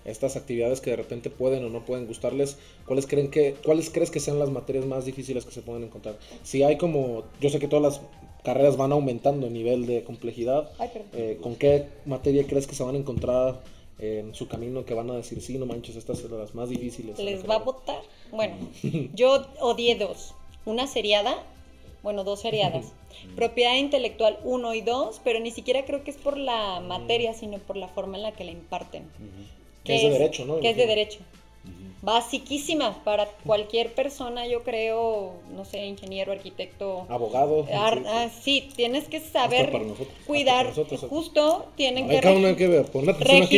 estas 0.07 0.35
actividades 0.35 0.81
que 0.81 0.89
de 0.91 0.95
repente 0.95 1.29
pueden 1.29 1.63
o 1.65 1.69
no 1.69 1.85
pueden 1.85 2.07
gustarles, 2.07 2.57
¿cuáles 2.85 3.05
creen 3.05 3.29
que 3.29 3.55
cuáles 3.63 3.89
crees 3.89 4.09
que 4.09 4.19
sean 4.19 4.39
las 4.39 4.49
materias 4.49 4.85
más 4.85 5.05
difíciles 5.05 5.45
que 5.45 5.51
se 5.51 5.61
pueden 5.61 5.83
encontrar? 5.83 6.17
Si 6.43 6.63
hay 6.63 6.77
como 6.77 7.23
yo 7.39 7.49
sé 7.49 7.59
que 7.59 7.67
todas 7.67 7.83
las 7.83 8.01
carreras 8.43 8.77
van 8.77 8.91
aumentando 8.93 9.47
en 9.47 9.53
nivel 9.53 9.85
de 9.85 10.03
complejidad, 10.03 10.71
Ay, 10.79 10.89
eh, 11.13 11.37
¿con 11.41 11.55
qué 11.55 11.85
materia 12.05 12.47
crees 12.47 12.65
que 12.65 12.75
se 12.75 12.83
van 12.83 12.95
a 12.95 12.97
encontrar 12.97 13.61
en 13.99 14.33
su 14.33 14.47
camino 14.47 14.85
que 14.85 14.93
van 14.93 15.09
a 15.09 15.15
decir, 15.15 15.41
sí, 15.41 15.57
no 15.57 15.65
manches, 15.65 15.95
estas 15.95 16.19
son 16.19 16.37
las 16.39 16.55
más 16.55 16.69
difíciles? 16.69 17.19
les 17.19 17.41
va 17.41 17.55
a 17.55 17.59
carrera"? 17.59 17.65
votar. 17.65 18.01
Bueno, 18.31 18.55
yo 19.13 19.45
odié 19.59 19.95
dos. 19.95 20.33
Una 20.65 20.87
seriada, 20.87 21.43
bueno, 22.03 22.23
dos 22.23 22.41
seriadas. 22.41 22.93
Propiedad 23.35 23.75
intelectual 23.75 24.37
1 24.43 24.73
y 24.75 24.81
2, 24.81 25.21
pero 25.23 25.39
ni 25.39 25.51
siquiera 25.51 25.83
creo 25.85 26.03
que 26.03 26.11
es 26.11 26.17
por 26.17 26.37
la 26.37 26.79
materia, 26.79 27.33
sino 27.33 27.57
por 27.57 27.75
la 27.75 27.87
forma 27.87 28.15
en 28.17 28.23
la 28.23 28.31
que 28.31 28.43
la 28.45 28.51
imparten. 28.51 29.03
Que 29.87 29.95
es 29.95 30.03
de 30.03 30.09
derecho, 30.09 30.45
¿no? 30.45 30.59
Que 30.59 30.69
es 30.71 30.77
de 30.77 30.85
derecho. 30.85 31.19
Basiquísima 32.01 33.03
para 33.03 33.25
cualquier 33.45 33.93
persona, 33.93 34.45
yo 34.47 34.63
creo, 34.63 35.33
no 35.55 35.65
sé, 35.65 35.85
ingeniero, 35.85 36.31
arquitecto. 36.31 37.05
Abogado. 37.09 37.65
ar- 37.73 37.95
sí, 37.97 38.03
sí. 38.03 38.09
ah, 38.09 38.29
sí, 38.43 38.69
tienes 38.75 39.07
que 39.09 39.19
saber 39.19 39.71
para 39.71 39.83
nosotros. 39.83 40.15
cuidar. 40.25 40.67
Hasta 40.67 40.83
para 40.83 40.91
nosotros. 40.91 41.09
Justo 41.09 41.65
tienen 41.75 42.07
que 42.07 42.15
ver, 42.15 42.23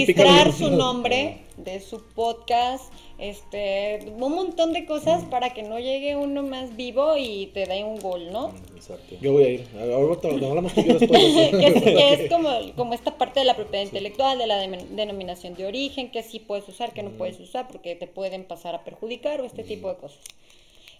pica 0.07 0.25
registrar 0.25 0.53
su 0.53 0.71
nombre 0.71 1.41
de 1.57 1.81
su 1.81 2.01
podcast, 2.01 2.85
este, 3.19 3.99
un 4.17 4.31
montón 4.33 4.73
de 4.73 4.85
cosas 4.85 5.23
para 5.25 5.53
que 5.53 5.63
no 5.63 5.79
llegue 5.79 6.15
uno 6.15 6.43
más 6.43 6.75
vivo 6.75 7.17
y 7.17 7.47
te 7.53 7.65
dé 7.65 7.83
un 7.83 7.99
gol, 7.99 8.31
¿no? 8.31 8.53
Exacto. 8.75 9.15
Yo 9.21 9.33
voy 9.33 9.43
a 9.43 9.49
ir. 9.49 9.67
Ahorita 9.77 10.29
lo 10.29 10.47
hablamos 10.47 10.73
tú 10.73 10.81
después. 10.83 11.09
que 11.51 11.67
es, 11.67 11.83
que 11.83 12.13
es 12.13 12.31
como, 12.31 12.49
como 12.75 12.93
esta 12.93 13.17
parte 13.17 13.41
de 13.41 13.45
la 13.45 13.55
propiedad 13.55 13.83
intelectual, 13.83 14.37
de 14.37 14.47
la 14.47 14.57
de- 14.57 14.85
denominación 14.91 15.55
de 15.55 15.65
origen, 15.65 16.11
que 16.11 16.23
sí 16.23 16.39
puedes 16.39 16.67
usar, 16.69 16.93
que 16.93 17.03
no 17.03 17.11
puedes 17.11 17.39
usar, 17.39 17.67
porque 17.67 17.95
te 17.95 18.07
pueden 18.07 18.45
pasar 18.45 18.73
a 18.75 18.83
perjudicar 18.83 19.41
o 19.41 19.45
este 19.45 19.63
tipo 19.63 19.89
de 19.89 19.95
cosas. 19.97 20.19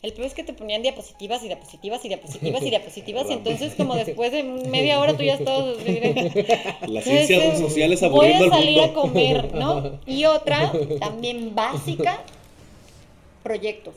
El 0.01 0.13
peor 0.13 0.27
es 0.27 0.33
que 0.33 0.45
te 0.45 0.53
ponían 0.53 0.81
diapositivas 0.81 1.43
y 1.43 1.47
diapositivas 1.47 2.05
y 2.05 2.07
diapositivas 2.07 2.61
y 2.63 2.69
diapositivas, 2.69 3.29
y 3.29 3.33
entonces 3.39 3.75
como 3.75 3.95
después 3.95 4.31
de 4.31 4.43
media 4.43 4.99
hora 4.99 5.15
tú 5.17 5.23
ya 5.23 5.37
de- 5.37 6.77
Las 6.87 7.03
ciencias 7.03 7.59
sociales 7.59 7.99
Voy 8.09 8.31
a 8.31 8.37
al 8.37 8.49
salir 8.49 8.81
a 8.81 8.93
comer, 8.93 9.53
¿no? 9.53 9.99
Y 10.05 10.23
otra, 10.25 10.71
también 10.99 11.53
básica, 11.53 12.23
proyectos. 13.43 13.95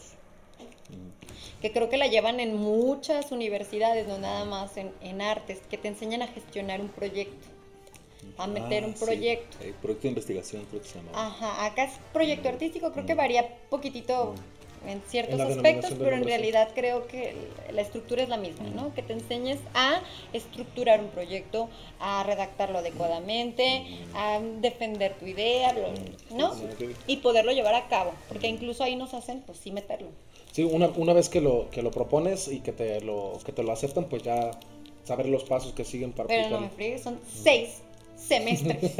Que 1.60 1.70
creo 1.70 1.88
que 1.88 1.96
la 1.96 2.08
llevan 2.08 2.40
en 2.40 2.56
muchas 2.56 3.30
universidades, 3.30 4.08
no 4.08 4.18
nada 4.18 4.44
más 4.44 4.76
en, 4.76 4.90
en 5.00 5.22
artes, 5.22 5.60
que 5.70 5.78
te 5.78 5.86
enseñan 5.86 6.22
a 6.22 6.26
gestionar 6.26 6.80
un 6.80 6.88
proyecto, 6.88 7.46
a 8.36 8.48
meter 8.48 8.82
Ah, 8.82 8.86
un 8.88 8.96
sí. 8.96 9.04
proyecto. 9.04 9.56
Eh, 9.62 9.72
proyecto 9.80 10.02
de 10.02 10.08
investigación, 10.08 10.66
creo 10.68 10.82
que 10.82 10.88
se 10.88 10.96
llama. 10.98 11.10
Ajá, 11.14 11.64
acá 11.64 11.84
es 11.84 11.92
proyecto 12.12 12.48
artístico, 12.48 12.90
creo 12.90 13.06
que 13.06 13.14
varía 13.14 13.46
poquitito 13.70 14.34
en 14.86 15.02
ciertos 15.08 15.40
En 15.40 15.46
aspectos, 15.46 15.92
pero 15.98 16.16
en 16.16 16.24
realidad 16.24 16.70
creo 16.74 17.06
que 17.06 17.34
la 17.72 17.82
estructura 17.82 18.22
es 18.22 18.28
la 18.28 18.36
misma, 18.36 18.64
¿no? 18.74 18.94
Que 18.94 19.02
te 19.02 19.12
enseñes 19.12 19.58
a 19.74 20.00
estructurar 20.32 21.00
un 21.00 21.08
proyecto, 21.08 21.68
a 22.00 22.22
redactarlo 22.24 22.78
adecuadamente, 22.78 23.84
a 24.14 24.40
defender 24.60 25.14
tu 25.14 25.26
idea, 25.26 25.74
¿no? 26.30 26.52
Y 27.06 27.18
poderlo 27.18 27.52
llevar 27.52 27.74
a 27.74 27.88
cabo, 27.88 28.12
porque 28.28 28.48
incluso 28.48 28.84
ahí 28.84 28.96
nos 28.96 29.14
hacen, 29.14 29.42
pues 29.42 29.58
sí, 29.58 29.70
meterlo. 29.70 30.08
Sí, 30.52 30.64
una, 30.64 30.88
una 30.96 31.12
vez 31.14 31.28
que 31.28 31.40
lo, 31.40 31.70
que 31.70 31.82
lo 31.82 31.90
propones 31.90 32.48
y 32.48 32.60
que 32.60 32.72
te 32.72 33.00
lo, 33.00 33.38
que 33.44 33.52
te 33.52 33.62
lo 33.62 33.72
aceptan, 33.72 34.04
pues 34.04 34.22
ya 34.22 34.50
saber 35.04 35.26
los 35.26 35.44
pasos 35.44 35.72
que 35.72 35.84
siguen 35.84 36.12
para 36.12 36.28
Pero 36.28 36.50
no 36.50 36.60
me 36.60 36.68
friegues, 36.68 37.02
son 37.02 37.18
seis 37.26 37.82
semestres. 38.26 38.92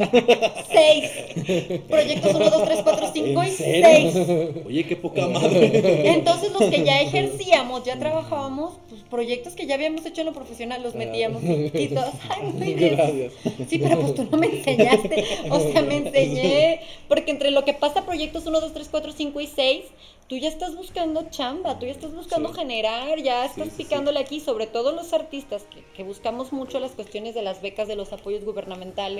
seis. 0.71 1.81
Proyectos 1.89 2.35
1, 2.35 2.49
2, 2.49 2.65
3, 2.65 2.79
4, 2.83 3.11
5 3.13 3.43
y 3.43 3.47
¿En 3.47 3.55
serio? 3.55 4.11
6. 4.13 4.65
Oye, 4.67 4.83
qué 4.85 4.95
poca 4.95 5.27
madre. 5.27 6.09
Entonces 6.09 6.51
los 6.51 6.63
que 6.69 6.83
ya 6.83 7.01
ejercíamos, 7.01 7.83
ya 7.83 7.97
trabajábamos, 7.97 8.73
pues 8.89 9.01
proyectos 9.09 9.53
que 9.53 9.65
ya 9.65 9.75
habíamos 9.75 10.05
hecho 10.05 10.21
en 10.21 10.27
lo 10.27 10.33
profesional, 10.33 10.81
los 10.83 10.95
metíamos 10.95 11.41
y 11.43 11.87
todos, 11.89 12.13
ay, 12.29 12.43
muy 12.53 12.73
bien. 12.73 12.95
Gracias. 12.95 13.33
Sí, 13.69 13.79
pero 13.79 13.99
pues 13.99 14.15
tú 14.15 14.27
no 14.29 14.37
me 14.37 14.47
enseñaste, 14.47 15.25
o 15.49 15.59
sea, 15.59 15.81
me 15.81 15.97
enseñé, 15.97 16.79
porque 17.07 17.31
entre 17.31 17.51
lo 17.51 17.63
que 17.65 17.73
pasa 17.73 18.05
proyectos 18.05 18.45
1, 18.45 18.59
2, 18.59 18.73
3, 18.73 18.87
4, 18.89 19.11
5 19.11 19.41
y 19.41 19.47
6, 19.47 19.83
tú 20.27 20.37
ya 20.37 20.47
estás 20.47 20.75
buscando 20.75 21.27
chamba, 21.29 21.77
tú 21.79 21.85
ya 21.85 21.91
estás 21.91 22.13
buscando 22.13 22.49
Sí. 22.49 22.59
generar, 22.59 23.21
ya 23.21 23.45
estás 23.45 23.65
sí, 23.65 23.73
sí. 23.77 23.83
picándole 23.83 24.19
aquí, 24.19 24.39
sobre 24.39 24.67
todo 24.67 24.91
los 24.93 25.13
artistas 25.13 25.63
que, 25.63 25.83
que 25.95 26.03
buscamos 26.03 26.51
mucho 26.53 26.79
las 26.79 26.91
cuestiones 26.91 27.35
de 27.35 27.41
las 27.41 27.61
becas, 27.61 27.87
de 27.87 27.95
los 27.95 28.11
apoyos 28.13 28.43
gubernamentales 28.43 29.12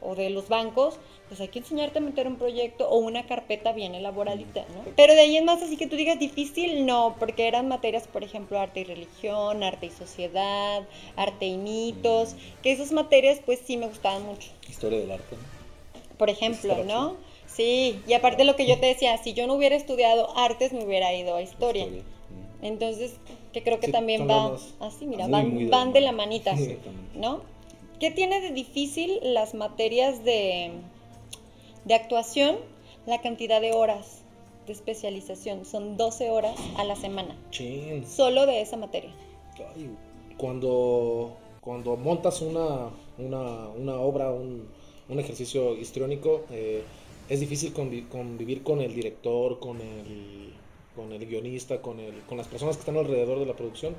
o 0.00 0.14
de 0.14 0.30
los 0.30 0.48
bancos, 0.48 0.98
pues 1.28 1.40
hay 1.40 1.48
que 1.48 1.60
enseñarte 1.60 1.98
a 1.98 2.02
meter 2.02 2.26
un 2.26 2.36
proyecto 2.36 2.88
o 2.88 2.98
una 2.98 3.26
carpeta 3.26 3.72
bien 3.72 3.94
elaboradita, 3.94 4.62
¿no? 4.74 4.84
Pero 4.96 5.14
de 5.14 5.20
ahí 5.20 5.36
en 5.36 5.44
más, 5.44 5.62
así 5.62 5.76
que 5.76 5.86
tú 5.86 5.96
digas 5.96 6.18
difícil, 6.18 6.86
no, 6.86 7.16
porque 7.18 7.48
eran 7.48 7.68
materias, 7.68 8.06
por 8.06 8.24
ejemplo, 8.24 8.58
arte 8.58 8.80
y 8.80 8.84
religión, 8.84 9.62
arte 9.62 9.86
y 9.86 9.90
sociedad, 9.90 10.86
arte 11.16 11.46
y 11.46 11.56
mitos, 11.56 12.36
que 12.62 12.72
esas 12.72 12.92
materias 12.92 13.40
pues 13.44 13.60
sí 13.64 13.76
me 13.76 13.86
gustaban 13.86 14.24
mucho 14.24 14.50
Historia 14.68 14.98
del 14.98 15.12
arte, 15.12 15.36
¿no? 15.36 15.54
por 16.18 16.30
ejemplo, 16.30 16.84
¿no? 16.84 17.16
Sí, 17.46 18.00
y 18.06 18.14
aparte 18.14 18.44
lo 18.44 18.56
que 18.56 18.66
yo 18.66 18.78
te 18.80 18.86
decía, 18.86 19.16
si 19.18 19.32
yo 19.32 19.46
no 19.46 19.54
hubiera 19.54 19.76
estudiado 19.76 20.36
artes, 20.36 20.72
me 20.72 20.84
hubiera 20.84 21.14
ido 21.14 21.36
a 21.36 21.42
historia. 21.42 21.84
Historia. 21.84 22.02
Mm. 22.02 22.64
Entonces, 22.64 23.14
que 23.52 23.62
creo 23.62 23.78
que 23.78 23.86
Sí, 23.86 23.92
también 23.92 24.28
va 24.28 24.56
así, 24.80 25.06
mira, 25.06 25.28
van, 25.28 25.54
muy 25.54 25.66
van 25.66 25.88
la 25.88 25.92
de 25.94 26.00
la 26.00 26.12
manita. 26.12 26.54
¿no? 27.14 27.42
¿Qué 28.00 28.10
tiene 28.10 28.40
de 28.40 28.50
difícil 28.52 29.18
las 29.22 29.54
materias 29.54 30.24
de, 30.24 30.72
de 31.84 31.94
actuación? 31.94 32.56
La 33.06 33.20
cantidad 33.20 33.60
de 33.60 33.72
horas 33.72 34.22
de 34.66 34.72
especialización, 34.72 35.64
son 35.66 35.96
12 35.98 36.30
horas 36.30 36.56
a 36.78 36.84
la 36.84 36.96
semana, 36.96 37.36
Chin. 37.50 38.06
solo 38.06 38.46
de 38.46 38.62
esa 38.62 38.78
materia. 38.78 39.10
Ay, 39.74 39.90
Cuando, 40.38 41.36
cuando 41.60 41.96
montas 41.96 42.40
una, 42.40 42.88
una, 43.18 43.68
una 43.68 44.00
obra, 44.00 44.30
un, 44.30 44.66
un 45.10 45.20
ejercicio 45.20 45.76
histriónico, 45.76 46.44
eh, 46.50 46.82
es 47.28 47.40
difícil 47.40 47.74
convi- 47.74 48.08
convivir 48.08 48.62
con 48.62 48.80
el 48.80 48.94
director, 48.94 49.58
con 49.58 49.82
el, 49.82 50.54
con 50.96 51.12
el 51.12 51.26
guionista, 51.26 51.82
con, 51.82 52.00
el, 52.00 52.22
con 52.22 52.38
las 52.38 52.48
personas 52.48 52.76
que 52.76 52.80
están 52.80 52.96
alrededor 52.96 53.38
de 53.40 53.46
la 53.46 53.54
producción. 53.54 53.94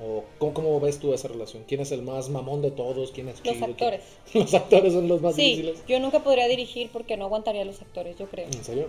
¿O 0.00 0.24
cómo, 0.38 0.54
cómo 0.54 0.80
ves 0.80 0.98
tú 0.98 1.14
esa 1.14 1.28
relación? 1.28 1.62
¿Quién 1.68 1.80
es 1.80 1.92
el 1.92 2.02
más 2.02 2.28
mamón 2.28 2.62
de 2.62 2.72
todos? 2.72 3.12
¿Quién 3.12 3.28
es 3.28 3.36
Los 3.44 3.54
chido? 3.54 3.66
actores. 3.66 4.00
¿Quién- 4.30 4.42
Los 4.44 4.54
actores 4.54 4.92
son 4.92 5.06
los 5.06 5.20
más 5.22 5.36
Sí, 5.36 5.42
difíciles. 5.56 5.82
yo 5.86 6.00
nunca 6.00 6.18
podría 6.24 6.48
dirigir 6.48 6.90
porque 6.92 7.16
no 7.16 7.26
aguantaría 7.26 7.62
a 7.62 7.64
los 7.64 7.80
actores, 7.80 8.16
yo 8.18 8.26
creo. 8.26 8.46
¿En 8.46 8.64
serio? 8.64 8.88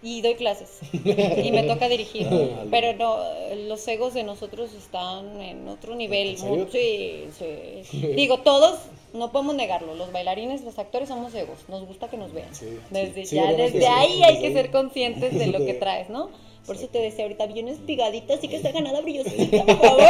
Y 0.00 0.22
doy 0.22 0.36
clases. 0.36 0.78
y 0.92 1.50
me 1.50 1.64
toca 1.64 1.88
dirigir. 1.88 2.28
Ah, 2.30 2.64
Pero 2.70 2.92
no, 2.94 3.18
los 3.66 3.86
egos 3.88 4.14
de 4.14 4.22
nosotros 4.22 4.72
están 4.72 5.40
en 5.42 5.68
otro 5.68 5.96
nivel. 5.96 6.28
¿En 6.28 6.38
serio? 6.38 6.68
Sí, 6.70 7.24
sí. 7.90 7.98
Digo, 8.14 8.38
todos, 8.38 8.78
no 9.12 9.32
podemos 9.32 9.54
negarlo. 9.56 9.96
Los 9.96 10.12
bailarines, 10.12 10.62
los 10.62 10.78
actores 10.78 11.08
somos 11.08 11.34
egos. 11.34 11.58
Nos 11.68 11.84
gusta 11.86 12.08
que 12.08 12.16
nos 12.16 12.32
vean. 12.32 12.54
Sí, 12.54 12.78
Desde 12.90 13.26
sí, 13.26 13.36
ya, 13.36 13.52
desde 13.52 13.86
ahí 13.88 14.22
hay 14.22 14.40
que 14.40 14.52
ser 14.52 14.70
conscientes 14.70 15.36
de 15.36 15.48
lo 15.48 15.58
que 15.58 15.74
traes, 15.74 16.08
¿no? 16.08 16.30
Por 16.68 16.76
eso 16.76 16.86
te 16.86 16.98
decía 17.00 17.24
ahorita, 17.24 17.46
bien 17.46 17.66
espigadita, 17.66 18.34
así 18.34 18.46
que 18.46 18.56
está 18.56 18.70
ganada 18.70 19.00
brillosita, 19.00 19.64
por 19.64 19.76
favor. 19.80 20.02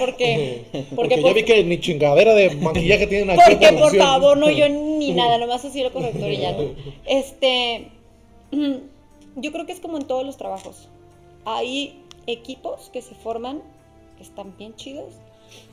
Porque, 0.00 0.64
porque, 0.72 0.86
Porque, 0.96 1.16
ya 1.16 1.22
por- 1.22 1.34
vi 1.34 1.44
que 1.44 1.62
ni 1.62 1.78
chingadera 1.78 2.34
de 2.34 2.50
maquillaje 2.56 3.06
tienen 3.06 3.30
aquí. 3.30 3.40
porque 3.52 3.72
por 3.78 3.96
favor, 3.96 4.36
no 4.36 4.50
yo 4.50 4.68
ni 4.68 5.12
nada, 5.20 5.38
nomás 5.38 5.64
así 5.64 5.82
lo 5.84 5.92
corrector 5.92 6.28
y 6.32 6.38
ya 6.38 6.52
no. 6.52 6.64
Este, 7.06 7.88
yo 9.36 9.52
creo 9.52 9.66
que 9.66 9.72
es 9.72 9.80
como 9.80 9.98
en 9.98 10.06
todos 10.06 10.24
los 10.26 10.36
trabajos. 10.36 10.88
Hay 11.44 12.02
equipos 12.26 12.90
que 12.92 13.02
se 13.02 13.14
forman 13.14 13.62
que 14.16 14.22
están 14.24 14.56
bien 14.58 14.74
chidos 14.74 15.12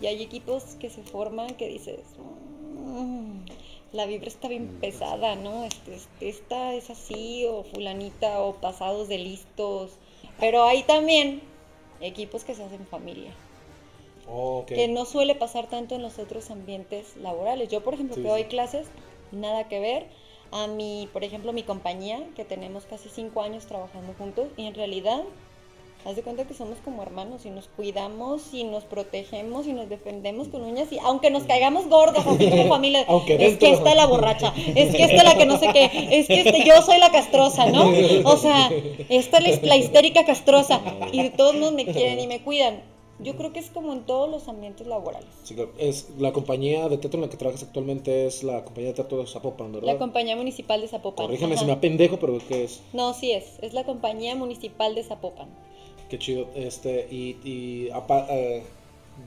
y 0.02 0.06
hay 0.06 0.22
equipos 0.22 0.64
que 0.80 0.90
se 0.90 1.02
forman 1.02 1.56
que 1.56 1.68
dices, 1.68 2.00
"Mm, 2.86 3.46
la 3.94 4.06
vibra 4.06 4.28
está 4.28 4.48
bien 4.48 4.68
pesada, 4.82 5.36
¿no? 5.36 5.64
Este, 5.66 5.96
este, 5.96 6.30
esta 6.30 6.74
es 6.76 6.90
así 6.90 7.46
o 7.46 7.64
fulanita 7.64 8.42
o 8.42 8.54
pasados 8.56 9.08
de 9.08 9.18
listos. 9.18 9.92
Pero 10.40 10.64
hay 10.66 10.84
también 10.84 11.42
equipos 12.02 12.44
que 12.44 12.56
se 12.56 12.64
hacen 12.64 12.86
familia 12.88 13.32
Ok. 14.28 14.68
que 14.68 14.88
no 14.88 15.06
suele 15.06 15.36
pasar 15.36 15.68
tanto 15.68 15.96
en 15.96 16.02
los 16.02 16.20
otros 16.20 16.50
ambientes 16.50 17.16
laborales. 17.18 17.70
Yo, 17.70 17.84
por 17.84 17.94
ejemplo, 17.94 18.16
Sí, 18.16 18.22
que 18.22 18.28
sí. 18.28 18.32
doy 18.32 18.46
clases, 18.46 18.88
nada 19.32 19.68
que 19.68 19.80
ver. 19.80 20.08
A 20.52 20.68
mi, 20.68 21.10
por 21.14 21.24
ejemplo, 21.24 21.54
mi 21.54 21.64
compañía, 21.64 22.22
que 22.36 22.46
tenemos 22.46 22.86
casi 22.86 23.10
cinco 23.10 23.42
años 23.42 23.66
trabajando 23.66 24.14
juntos, 24.18 24.48
y 24.58 24.66
en 24.66 24.74
realidad, 24.74 25.24
haz 26.06 26.16
de 26.16 26.22
cuenta 26.22 26.46
que 26.46 26.54
somos 26.54 26.78
como 26.86 27.02
hermanos 27.02 27.46
y 27.46 27.50
nos 27.50 27.68
cuidamos 27.68 28.54
y 28.54 28.64
nos 28.64 28.84
protegemos 28.84 29.66
y 29.68 29.74
nos 29.74 29.90
defendemos 29.90 30.48
con 30.50 30.62
uñas 30.64 30.92
y 30.92 31.00
aunque 31.00 31.30
nos 31.32 31.44
caigamos 31.44 31.88
gordos, 31.88 32.26
así 32.26 32.50
como 32.50 32.68
familia, 32.70 33.04
Aunque 33.08 33.34
es 33.34 33.40
dentro- 33.40 33.60
que 33.68 33.74
esta 33.74 33.90
es 33.90 33.96
la 33.96 34.06
borracha, 34.06 34.54
es 34.76 34.96
que 34.96 35.04
esta 35.04 35.16
es 35.18 35.24
la 35.24 35.36
que 35.36 35.46
no 35.46 35.58
sé 35.58 35.68
qué, 35.74 35.86
es 36.12 36.28
que 36.28 36.42
este, 36.42 36.64
yo 36.66 36.82
soy 36.84 37.00
la 37.00 37.12
castrosa, 37.12 37.66
¿no? 37.72 37.90
O 38.26 38.38
sea, 38.38 38.70
esta 39.10 39.38
es 39.40 39.62
la, 39.64 39.68
la 39.70 39.78
histérica 39.78 40.26
castrosa 40.26 40.82
y 41.12 41.30
todos 41.32 41.56
modos 41.56 41.74
me 41.74 41.86
quieren 41.86 42.20
y 42.20 42.28
me 42.28 42.42
cuidan. 42.42 42.82
Yo 43.18 43.38
creo 43.38 43.54
que 43.54 43.60
es 43.60 43.70
como 43.70 43.94
en 43.94 44.06
todos 44.06 44.30
los 44.30 44.50
ambientes 44.50 44.86
laborales. 44.88 45.30
Sí. 45.44 45.56
Es 45.78 46.10
la 46.20 46.34
compañía 46.34 46.90
de 46.90 46.98
teatro 46.98 47.18
en 47.18 47.22
la 47.22 47.30
que 47.30 47.38
trabajas 47.38 47.64
actualmente 47.64 48.26
es 48.28 48.44
la 48.44 48.66
compañía 48.66 48.90
de 48.90 48.96
teatro 48.96 49.20
de 49.20 49.26
Zapopan, 49.28 49.72
¿verdad? 49.72 49.88
La 49.94 49.98
compañía 49.98 50.36
municipal 50.36 50.82
de 50.82 50.90
Zapopan. 50.90 51.26
Corrígeme 51.28 51.54
Ajá. 51.54 51.62
si 51.62 51.66
me 51.66 51.72
apendejo, 51.72 52.20
pero 52.20 52.38
¿qué 52.46 52.66
es? 52.66 52.82
No, 52.92 53.14
sí 53.14 53.32
es. 53.32 53.58
Es 53.62 53.74
la 53.74 53.86
compañía 53.86 54.36
municipal 54.36 54.96
de 54.96 55.04
Zapopan. 55.04 55.48
Qué 56.10 56.20
chido. 56.20 56.48
Este, 56.56 57.08
y, 57.12 57.38
y 57.44 57.90
apa- 57.92 58.28
eh, 58.30 58.64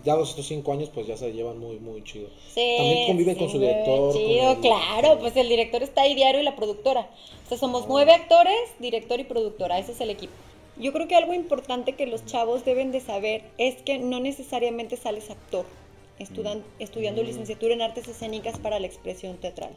ya 0.04 0.16
los 0.16 0.30
estos 0.30 0.46
cinco 0.46 0.72
años, 0.72 0.90
pues 0.92 1.06
ya 1.06 1.16
se 1.16 1.32
llevan 1.32 1.58
muy, 1.58 1.78
muy 1.78 2.04
chido. 2.04 2.28
Sí, 2.54 2.74
También 2.76 3.06
conviven 3.06 3.34
con 3.36 3.46
sí, 3.48 3.52
su 3.52 3.58
muy 3.58 3.66
director, 3.68 4.12
con 4.12 4.20
Chido, 4.20 4.52
el- 4.52 4.58
claro. 4.60 5.18
Pues 5.18 5.36
el 5.36 5.48
director 5.48 5.82
está 5.82 6.02
ahí 6.02 6.14
diario 6.14 6.40
y 6.40 6.44
la 6.44 6.56
productora. 6.56 7.08
O 7.44 7.48
sea, 7.48 7.56
somos 7.58 7.86
nueve 7.88 8.12
actores, 8.12 8.54
director 8.78 9.18
y 9.18 9.24
productora. 9.24 9.78
Ese 9.78 9.92
es 9.92 10.00
el 10.00 10.10
equipo. 10.10 10.32
Yo 10.76 10.92
creo 10.92 11.08
que 11.08 11.16
algo 11.16 11.34
importante 11.34 11.94
que 11.94 12.06
los 12.06 12.24
chavos 12.26 12.64
deben 12.64 12.92
de 12.92 13.00
saber 13.00 13.42
es 13.58 13.76
que 13.82 13.98
no 13.98 14.20
necesariamente 14.20 14.96
sales 14.96 15.30
actor. 15.30 15.64
estudan- 16.20 16.64
estudiando 16.80 17.22
licenciatura 17.22 17.74
en 17.74 17.80
artes 17.80 18.08
escénicas 18.08 18.58
para 18.58 18.80
la 18.80 18.88
expresión 18.88 19.36
teatral. 19.36 19.70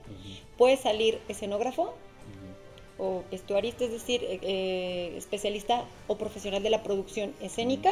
Puedes 0.57 0.79
salir 0.79 1.19
escenógrafo, 1.29 1.93
o 3.01 3.23
vestuarista, 3.31 3.83
es 3.83 3.91
decir, 3.91 4.23
eh, 4.23 4.39
eh, 4.43 5.13
especialista 5.17 5.83
o 6.07 6.15
profesional 6.17 6.61
de 6.61 6.69
la 6.69 6.83
producción 6.83 7.33
escénica, 7.41 7.91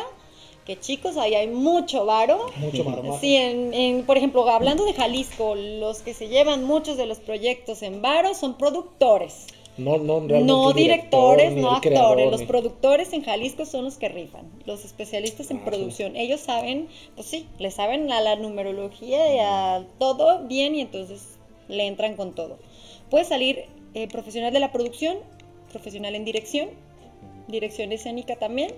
que 0.65 0.79
chicos, 0.79 1.17
ahí 1.17 1.33
hay 1.33 1.47
mucho 1.47 2.05
varo. 2.05 2.45
Mucho 2.57 2.83
marmaje. 2.83 3.19
Sí, 3.19 3.35
en, 3.35 3.73
en, 3.73 4.05
por 4.05 4.17
ejemplo, 4.17 4.47
hablando 4.47 4.85
de 4.85 4.93
Jalisco, 4.93 5.55
los 5.55 6.01
que 6.03 6.13
se 6.13 6.27
llevan 6.27 6.63
muchos 6.63 6.95
de 6.95 7.07
los 7.07 7.17
proyectos 7.19 7.81
en 7.81 8.01
varo 8.03 8.35
son 8.35 8.55
productores. 8.57 9.47
No, 9.77 9.97
no, 9.97 10.19
No 10.19 10.73
directores, 10.73 11.53
no 11.53 11.69
actores. 11.71 11.79
creador, 11.97 12.19
Los 12.29 12.41
ni- 12.41 12.45
productores 12.47 13.13
en 13.13 13.23
Jalisco 13.23 13.65
son 13.65 13.85
los 13.85 13.95
que 13.97 14.09
rifan. 14.09 14.43
Los 14.65 14.83
especialistas 14.83 15.49
en 15.51 15.57
Ah, 15.57 15.61
sí. 15.63 15.69
producción. 15.69 16.15
Ellos 16.17 16.41
saben, 16.41 16.89
pues 17.15 17.27
sí, 17.27 17.47
le 17.59 17.71
saben 17.71 18.11
a 18.11 18.19
la 18.21 18.35
numerología 18.35 19.33
y 19.33 19.39
a 19.39 19.85
todo 19.97 20.43
bien 20.47 20.75
y 20.75 20.81
entonces 20.81 21.37
le 21.69 21.87
entran 21.87 22.15
con 22.17 22.35
todo. 22.35 22.57
Puede 23.09 23.23
salir 23.23 23.65
eh, 23.93 24.07
profesional 24.07 24.53
de 24.53 24.59
la 24.59 24.71
producción, 24.71 25.17
profesional 25.71 26.15
en 26.15 26.25
dirección, 26.25 26.69
dirección 27.47 27.91
escénica 27.91 28.35
también. 28.37 28.71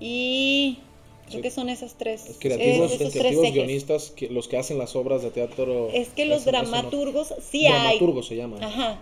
Y 0.00 0.78
creo 1.26 1.36
Sí. 1.36 1.42
que 1.42 1.50
son 1.50 1.68
esas 1.68 1.94
tres. 1.94 2.36
Creativos, 2.40 2.92
esos 2.92 2.98
tres 2.98 3.12
creativos 3.12 3.52
guionistas, 3.52 4.10
que- 4.10 4.28
los 4.28 4.48
que 4.48 4.56
hacen 4.58 4.78
las 4.78 4.96
obras 4.96 5.22
de 5.22 5.30
teatro. 5.30 5.88
Es 5.92 6.08
que 6.10 6.26
los 6.26 6.44
no- 6.44 6.52
dramaturgos 6.52 7.34
sí 7.40 7.66
hay. 7.66 7.72
Dramaturgos 7.98 8.26
se 8.26 8.36
llama. 8.36 8.58
Ajá. 8.60 8.98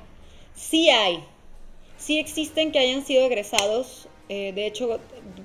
Sí 0.54 0.90
hay. 0.90 1.18
Sí 1.98 2.18
existen 2.18 2.72
que 2.72 2.78
hayan 2.78 3.04
sido 3.04 3.24
egresados. 3.26 4.08
eh, 4.28 4.52
de 4.54 4.66
hecho, 4.66 4.98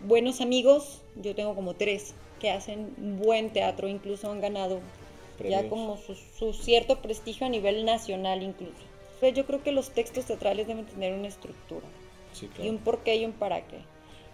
buenos 0.06 0.40
amigos, 0.40 1.02
yo 1.22 1.36
tengo 1.36 1.56
como 1.56 1.74
tres, 1.74 2.14
que 2.40 2.50
hacen 2.52 2.94
buen 3.22 3.50
teatro, 3.52 3.90
incluso 3.90 4.32
han 4.32 4.40
ganado 4.40 4.80
ya 5.50 5.68
como 5.68 5.98
su, 5.98 6.16
su 6.16 6.54
cierto 6.54 7.02
prestigio 7.02 7.46
a 7.48 7.50
nivel 7.50 7.84
nacional 7.84 8.44
incluso. 8.44 8.78
Pero 9.20 9.36
yo 9.36 9.46
creo 9.46 9.64
que 9.64 9.72
los 9.72 9.90
textos 9.92 10.26
teatrales 10.26 10.68
deben 10.68 10.86
tener 10.86 11.14
una 11.14 11.28
estructura 11.28 11.86
Sí, 12.34 12.46
y 12.46 12.50
claro. 12.50 12.70
un 12.72 12.78
por 12.80 13.00
qué 13.00 13.16
y 13.16 13.26
un 13.26 13.32
para 13.34 13.66
qué. 13.68 13.78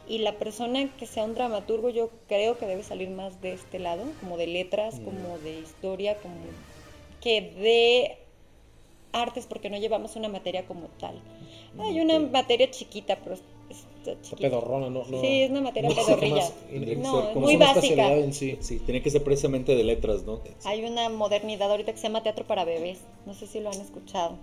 Y 0.07 0.17
la 0.17 0.37
persona 0.37 0.89
que 0.97 1.05
sea 1.05 1.23
un 1.23 1.33
dramaturgo 1.35 1.89
yo 1.89 2.09
creo 2.27 2.57
que 2.57 2.65
debe 2.65 2.83
salir 2.83 3.09
más 3.09 3.41
de 3.41 3.53
este 3.53 3.79
lado, 3.79 4.03
como 4.19 4.35
de 4.37 4.47
letras, 4.47 4.99
Mm. 4.99 5.05
como 5.05 5.37
de 5.39 5.59
historia, 5.61 6.17
como 6.17 6.35
que 7.21 7.39
de 7.41 8.17
artes, 9.13 9.45
porque 9.45 9.69
no 9.69 9.77
llevamos 9.77 10.15
una 10.17 10.27
materia 10.27 10.65
como 10.65 10.87
tal. 10.99 11.21
Hay 11.79 11.99
una 12.01 12.19
materia 12.19 12.69
chiquita, 12.69 13.17
pero 13.23 13.35
Está 13.69 14.21
chiquito. 14.21 14.41
pedorrona, 14.41 14.89
¿no? 14.89 15.05
no 15.07 15.21
Sí, 15.21 15.43
es 15.43 15.49
una 15.51 15.61
materia 15.61 15.89
no 15.89 15.95
pedorrilla. 15.95 16.49
No, 16.97 17.29
es 17.29 17.35
muy 17.37 17.55
básica. 17.55 18.13
en 18.13 18.33
sí. 18.33 18.57
Sí, 18.59 18.79
tiene 18.79 19.01
que 19.01 19.09
ser 19.09 19.23
precisamente 19.23 19.75
de 19.75 19.83
letras, 19.85 20.23
¿no? 20.23 20.41
Hay 20.65 20.83
una 20.83 21.07
modernidad 21.09 21.71
ahorita 21.71 21.93
que 21.93 21.97
se 21.97 22.03
llama 22.03 22.21
teatro 22.21 22.45
para 22.45 22.65
bebés. 22.65 22.99
No 23.25 23.33
sé 23.33 23.47
si 23.47 23.61
lo 23.61 23.69
han 23.71 23.79
escuchado. 23.79 24.35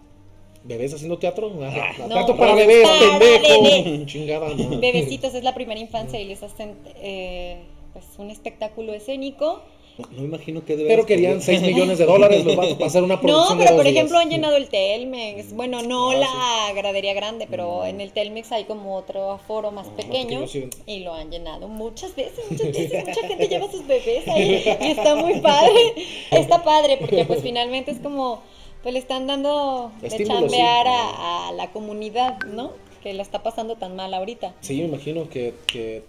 ¿Bebés 0.65 0.93
haciendo 0.95 1.19
teatro? 1.19 1.51
Ah, 1.63 1.93
no, 1.99 2.09
teatro 2.09 2.37
para 2.37 2.51
no, 2.53 2.57
bebés, 2.57 2.87
para 2.87 3.19
pendejo. 3.19 3.63
bebés. 3.63 4.07
Chingada, 4.07 4.49
madre. 4.55 4.77
Bebecitos 4.77 5.35
es 5.35 5.43
la 5.45 5.55
primera 5.55 5.81
infancia 5.81 6.21
y 6.21 6.25
les 6.25 6.43
hacen 6.43 6.75
eh, 6.97 7.59
pues 7.93 8.05
un 8.19 8.31
espectáculo 8.31 8.93
escénico. 8.95 9.63
No, 9.99 10.07
no 10.13 10.21
me 10.23 10.29
imagino 10.29 10.65
que 10.65 10.77
debe 10.77 10.89
Pero 10.89 11.05
querían 11.05 11.43
6 11.43 11.61
millones 11.63 11.99
de 11.99 12.07
dólares, 12.07 12.45
los 12.45 12.59
va 12.59 12.65
a 12.65 12.79
pasar 12.79 13.03
una 13.03 13.17
No, 13.17 13.21
producción 13.21 13.59
de 13.59 13.65
pero 13.65 13.77
dos 13.77 13.83
por 13.85 13.87
ejemplo 13.87 14.17
días. 14.19 14.25
han 14.25 14.31
llenado 14.31 14.57
el 14.57 14.69
Telmex. 14.69 15.53
Bueno, 15.53 15.83
no 15.83 16.11
Ah, 16.13 16.69
la 16.69 16.73
gradería 16.75 17.13
grande, 17.13 17.47
pero 17.51 17.81
Mm. 17.83 17.87
en 17.87 18.01
el 18.01 18.13
Telmex 18.13 18.53
hay 18.53 18.65
como 18.65 18.97
otro 18.97 19.31
aforo 19.33 19.73
más 19.73 19.89
Ah, 19.89 19.97
pequeño 19.97 20.47
sí- 20.47 20.71
y 20.87 21.01
lo 21.01 21.13
han 21.13 21.31
llenado 21.31 21.69
muchas 21.69 22.15
veces, 22.17 22.45
muchas 22.51 22.69
veces. 22.73 23.05
Mucha 23.09 23.27
gente 23.29 23.49
lleva 23.49 23.71
sus 23.71 23.87
bebés 23.87 24.27
ahí 24.29 24.63
y 24.81 24.87
está 24.91 25.15
muy 25.17 25.39
padre. 25.41 25.95
Está 26.31 26.63
padre 26.63 26.97
porque 26.99 27.25
pues 27.27 27.43
finalmente 27.43 27.91
es 27.91 27.99
como, 27.99 28.41
pues 28.83 28.93
le 28.93 28.99
están 28.99 29.27
dando 29.27 29.93
de 30.01 30.09
chambear 30.25 30.87
sí. 30.87 30.93
a, 30.93 31.49
a 31.49 31.53
la 31.53 31.71
comunidad, 31.73 32.39
¿no? 32.47 32.73
Que 33.03 33.13
la 33.15 33.23
está 33.23 33.43
pasando 33.43 33.77
tan 33.77 33.97
mal 33.97 34.13
ahorita. 34.15 34.55
Sí, 34.61 34.79
me 34.79 34.89
imagino 34.89 35.29
que, 35.29 35.55
que 35.67 36.03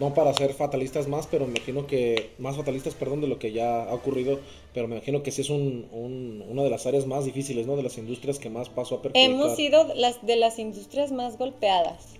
no 0.00 0.14
para 0.14 0.32
ser 0.32 0.54
fatalistas 0.54 1.08
más, 1.08 1.26
pero 1.26 1.44
me 1.46 1.56
imagino 1.56 1.86
que 1.86 2.30
más 2.38 2.56
fatalistas, 2.56 2.94
perdón, 2.94 3.20
de 3.20 3.26
lo 3.28 3.38
que 3.38 3.52
ya 3.52 3.84
ha 3.84 3.94
ocurrido, 3.94 4.40
pero 4.72 4.88
me 4.88 4.96
imagino 4.96 5.22
que 5.22 5.30
sí 5.30 5.42
es 5.42 5.50
un, 5.50 5.86
un- 5.92 6.44
una 6.48 6.62
de 6.62 6.70
las 6.70 6.86
áreas 6.86 7.06
más 7.06 7.24
difíciles, 7.26 7.66
¿no? 7.66 7.76
De 7.76 7.82
las 7.82 7.98
industrias 7.98 8.38
que 8.38 8.48
más 8.48 8.70
pasó 8.70 8.96
a 8.96 9.02
perjudicar. 9.02 9.30
Hemos 9.30 9.56
sido 9.56 9.92
las 9.94 10.24
de 10.24 10.36
las 10.36 10.58
industrias 10.58 11.12
más 11.12 11.36
golpeadas. 11.36 12.14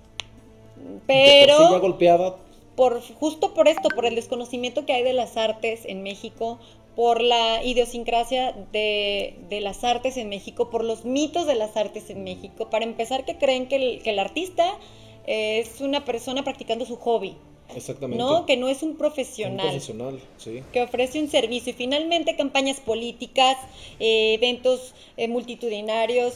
Pero 1.07 1.57
sí 1.57 1.65
ya 1.73 1.79
golpeada, 1.79 2.37
por 2.77 3.01
justo 3.01 3.55
por 3.55 3.69
esto, 3.69 3.89
por 3.95 4.05
el 4.05 4.17
desconocimiento 4.17 4.85
que 4.85 4.93
hay 4.93 5.03
de 5.03 5.13
las 5.13 5.37
artes 5.37 5.83
en 5.87 6.03
México, 6.03 6.59
por 6.97 7.21
la 7.21 7.63
idiosincrasia 7.65 8.53
de, 8.73 9.37
de 9.49 9.61
las 9.61 9.83
artes 9.85 10.17
en 10.17 10.29
México, 10.29 10.71
por 10.71 10.85
los 10.85 11.05
mitos 11.05 11.47
de 11.47 11.55
las 11.57 11.77
artes 11.77 12.09
en 12.11 12.23
México. 12.25 12.71
Para 12.71 12.85
empezar, 12.85 13.25
que 13.25 13.37
creen 13.37 13.67
que 13.69 13.77
el, 13.77 14.03
que 14.03 14.11
el 14.11 14.19
artista 14.19 14.79
es 15.27 15.81
una 15.81 16.05
persona 16.05 16.45
practicando 16.45 16.85
su 16.85 16.97
hobby, 16.97 17.37
exactamente. 17.75 18.23
¿no? 18.23 18.45
Que 18.47 18.57
no 18.57 18.69
es 18.69 18.83
un 18.83 18.91
Un 18.91 18.97
profesional. 18.97 19.67
profesional, 19.67 20.21
sí. 20.37 20.63
que 20.73 20.83
ofrece 20.83 21.19
un 21.21 21.29
servicio 21.29 21.71
y 21.71 21.75
finalmente 21.75 22.37
campañas 22.37 22.79
políticas, 22.81 23.57
eh, 24.01 24.35
eventos 24.35 24.95
eh, 25.17 25.29
multitudinarios. 25.29 26.35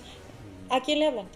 ¿A 0.70 0.82
quién 0.82 0.98
le 1.00 1.06
hablan? 1.06 1.28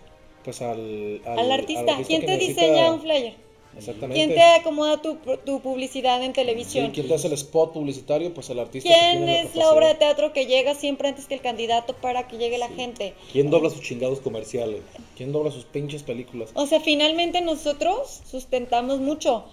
Pues 0.44 0.60
al, 0.62 1.20
al, 1.26 1.38
Al 1.38 1.52
artista. 1.52 1.96
¿Quién 2.06 2.22
te 2.26 2.36
necesita- 2.36 2.62
diseña 2.62 2.92
un 2.92 3.00
flyer? 3.00 3.34
Exactamente. 3.76 4.14
¿Quién 4.14 4.34
te 4.34 4.42
acomoda 4.42 5.00
tu, 5.00 5.16
tu 5.44 5.60
publicidad 5.60 6.22
en 6.22 6.28
Sí, 6.30 6.34
televisión? 6.34 6.90
¿Quién 6.90 7.08
te 7.08 7.14
hace 7.14 7.26
el 7.28 7.32
spot 7.34 7.72
publicitario? 7.72 8.32
Pues 8.34 8.50
el 8.50 8.58
artista. 8.58 8.88
que 8.88 8.94
¿Quién 8.94 9.16
tiene 9.18 9.40
es 9.40 9.44
la 9.44 9.62
capacidad. 9.64 9.72
obra 9.72 9.88
de 9.88 9.94
teatro 9.94 10.32
que 10.32 10.46
llega 10.46 10.74
siempre 10.74 11.08
antes 11.08 11.26
que 11.26 11.34
el 11.34 11.40
candidato 11.40 11.94
para 11.94 12.28
que 12.28 12.36
llegue 12.38 12.58
la 12.58 12.68
gente? 12.68 13.14
¿Quién 13.32 13.50
dobla 13.50 13.70
sus 13.70 13.80
chingados 13.82 14.20
comerciales? 14.20 14.82
¿Quién 15.16 15.32
dobla 15.32 15.50
sus 15.50 15.64
pinches 15.64 16.02
películas? 16.02 16.50
O 16.54 16.66
sea, 16.66 16.80
finalmente 16.80 17.40
nosotros 17.40 18.20
sustentamos 18.30 19.00
mucho. 19.00 19.44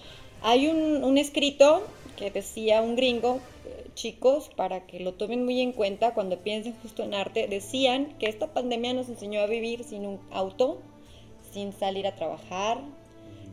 Hay 0.41 0.67
un, 0.67 1.03
un 1.03 1.17
escrito 1.17 1.83
que 2.17 2.31
decía 2.31 2.81
un 2.81 2.95
gringo, 2.97 3.39
eh, 3.65 3.87
chicos, 3.93 4.49
para 4.55 4.85
que 4.85 4.99
lo 4.99 5.13
tomen 5.13 5.45
muy 5.45 5.61
en 5.61 5.71
cuenta 5.71 6.13
cuando 6.13 6.37
piensen 6.39 6.75
justo 6.81 7.03
en 7.03 7.13
arte, 7.13 7.47
decían 7.47 8.15
que 8.19 8.27
esta 8.27 8.47
pandemia 8.53 8.93
nos 8.93 9.07
enseñó 9.07 9.39
a 9.41 9.45
vivir 9.47 9.83
sin 9.85 10.05
un 10.05 10.19
auto, 10.31 10.79
sin 11.53 11.71
salir 11.73 12.05
a 12.07 12.15
trabajar, 12.15 12.79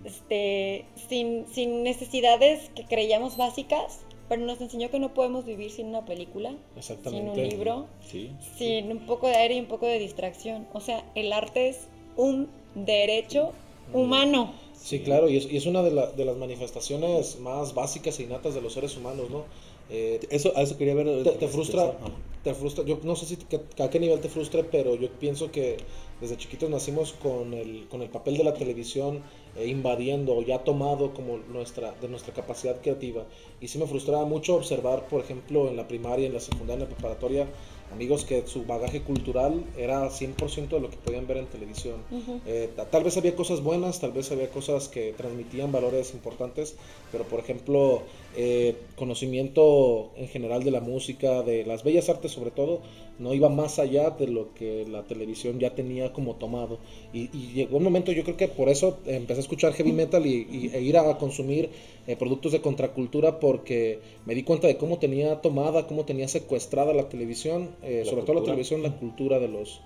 este, 0.07 0.85
sin, 1.09 1.47
sin 1.53 1.83
necesidades 1.83 2.71
que 2.75 2.85
creíamos 2.85 3.37
básicas, 3.37 4.01
pero 4.29 4.43
nos 4.43 4.61
enseñó 4.61 4.91
que 4.91 4.99
no 4.99 5.15
podemos 5.15 5.45
vivir 5.45 5.71
sin 5.71 5.87
una 5.87 6.05
película, 6.05 6.55
sin 6.81 7.29
un 7.29 7.37
libro, 7.37 7.87
Sí. 8.11 8.31
sin 8.57 8.91
un 8.91 9.07
poco 9.07 9.27
de 9.29 9.37
aire 9.37 9.57
y 9.57 9.61
un 9.61 9.67
poco 9.67 9.87
de 9.87 9.99
distracción. 9.99 10.67
O 10.73 10.81
sea, 10.81 11.05
el 11.15 11.33
arte 11.33 11.69
es 11.69 11.87
un 12.17 12.49
derecho 12.75 13.53
humano. 13.93 14.53
Sí, 14.75 15.01
claro, 15.01 15.29
y 15.29 15.37
es, 15.37 15.51
y 15.51 15.57
es 15.57 15.67
una 15.67 15.83
de, 15.83 15.91
la- 15.93 16.07
de 16.13 16.25
las 16.25 16.37
manifestaciones 16.37 17.39
más 17.41 17.75
básicas 17.75 18.19
e 18.19 18.25
innatas 18.25 18.55
de 18.55 18.61
los 18.63 18.73
seres 18.73 18.97
humanos, 18.97 19.31
¿no? 19.31 19.45
Eh, 19.91 20.21
Eso, 20.31 20.53
a 20.57 20.63
eso 20.63 20.77
quería 20.77 20.95
ver. 20.95 21.23
te, 21.23 21.31
te 21.33 21.49
frustra, 21.49 21.97
te 22.43 22.53
frustra, 22.55 22.85
yo 22.85 22.99
no 23.05 23.15
sé 23.15 23.27
si 23.27 23.37
que- 23.37 23.61
a 23.83 23.89
qué 23.91 24.01
nivel 24.01 24.21
te 24.21 24.29
frustre, 24.29 24.65
pero 24.65 24.97
yo 24.97 25.09
pienso 25.13 25.51
que 25.53 25.77
desde 26.21 26.37
chiquitos 26.37 26.69
nacimos 26.69 27.13
con 27.13 27.55
el, 27.55 27.87
con 27.89 28.03
el 28.03 28.09
papel 28.11 28.37
de 28.37 28.45
la 28.45 28.55
televisión 28.55 29.23
invadiendo 29.65 30.35
o 30.37 30.43
ya 30.43 30.59
tomado 30.65 31.15
como 31.15 31.39
nuestra, 31.39 31.93
de 32.01 32.09
nuestra 32.09 32.35
capacidad 32.35 32.81
creativa. 32.81 33.25
Y 33.61 33.69
sí 33.69 33.79
me 33.79 33.87
frustraba 33.87 34.25
mucho 34.25 34.55
observar, 34.57 35.07
por 35.09 35.21
ejemplo, 35.23 35.69
en 35.69 35.77
la 35.77 35.89
primaria, 35.89 36.27
en 36.27 36.35
la 36.35 36.41
secundaria, 36.41 36.75
en 36.85 36.91
la 36.91 36.95
preparatoria, 36.95 37.47
amigos 37.93 38.25
que 38.25 38.45
su 38.47 38.65
bagaje 38.65 39.03
cultural 39.03 39.65
era 39.79 40.11
100% 40.11 40.69
de 40.77 40.81
lo 40.81 40.91
que 40.91 40.97
podían 40.97 41.27
ver 41.27 41.37
en 41.39 41.47
televisión. 41.47 41.97
Eh, 42.45 42.69
ta- 42.75 42.87
tal 42.91 43.05
vez 43.05 43.17
había 43.17 43.37
cosas 43.37 43.63
buenas, 43.63 44.01
tal 44.01 44.11
vez 44.13 44.31
había 44.33 44.51
cosas 44.51 44.89
que 44.89 45.15
transmitían 45.17 45.71
valores 45.71 46.13
importantes, 46.13 46.75
pero 47.13 47.25
por 47.25 47.39
ejemplo, 47.39 48.03
eh, 48.37 48.77
conocimiento 48.97 50.11
en 50.17 50.29
general 50.29 50.63
de 50.63 50.71
la 50.71 50.81
música, 50.81 51.43
de 51.43 51.65
las 51.65 51.83
bellas 51.85 52.09
artes 52.09 52.33
sobre 52.33 52.51
todo, 52.51 52.81
no 53.19 53.33
iba 53.35 53.49
más 53.49 53.79
allá 53.79 54.11
de 54.11 54.27
lo 54.29 54.53
que 54.55 54.85
la 54.89 55.03
televisión 55.05 55.59
ya 55.59 55.75
tenía 55.75 56.13
como 56.13 56.35
tomado. 56.37 56.79
Y, 57.13 57.31
y 57.37 57.53
llegó 57.55 57.79
un 57.79 57.85
momento, 57.85 58.13
yo 58.13 58.23
creo 58.25 58.37
que 58.37 58.49
por 58.49 58.69
eso 58.69 58.99
empecé 59.07 59.41
a 59.41 59.43
escuchar 59.43 59.73
heavy 59.73 59.93
metal 59.93 60.27
y, 60.27 60.47
y- 60.51 60.71
e 60.75 60.81
ir 60.83 60.97
a 60.99 61.17
consumir 61.19 61.71
eh, 62.07 62.17
productos 62.17 62.53
de 62.53 62.61
contracultura 62.61 63.41
porque 63.41 64.01
me 64.27 64.35
di 64.35 64.43
cuenta 64.43 64.67
de 64.67 64.77
cómo 64.77 64.99
tenía 64.99 65.41
tomada, 65.41 65.87
cómo 65.87 66.05
tenía 66.05 66.29
secuestrada 66.29 66.93
la 66.93 67.09
televisión, 67.09 67.71
eh, 67.83 68.03
La 68.05 68.11
sobre 68.11 68.23
todo 68.23 68.35
la 68.35 68.41
cultura. 68.41 68.45
televisión, 68.45 68.83
la 68.83 68.97
cultura 68.97 69.39
de 69.39 69.49
los 69.49 69.81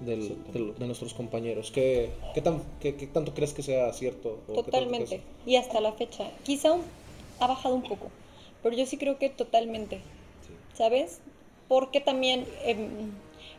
del- 0.00 0.36
de, 0.52 0.72
de 0.76 0.86
nuestros 0.86 1.14
compañeros. 1.14 1.70
¿Qué, 1.70 2.08
qué, 2.34 2.40
tan, 2.40 2.60
qué, 2.80 2.96
qué 2.96 3.06
tanto 3.06 3.32
crees 3.34 3.52
que 3.52 3.62
sea 3.62 3.92
cierto? 3.92 4.40
o 4.48 4.52
Totalmente. 4.54 5.20
Y 5.46 5.54
hasta 5.54 5.80
la 5.80 5.92
fecha. 5.92 6.28
Quizá 6.42 6.72
un- 6.72 6.82
ha 7.42 7.48
bajado 7.48 7.74
un 7.74 7.82
poco, 7.82 8.10
pero 8.62 8.76
yo 8.76 8.86
sí 8.86 8.96
creo 8.96 9.18
que 9.18 9.28
totalmente. 9.28 10.00
¿Sabes? 10.74 11.20
Porque 11.68 12.00
también 12.00 12.46
em, 12.64 13.10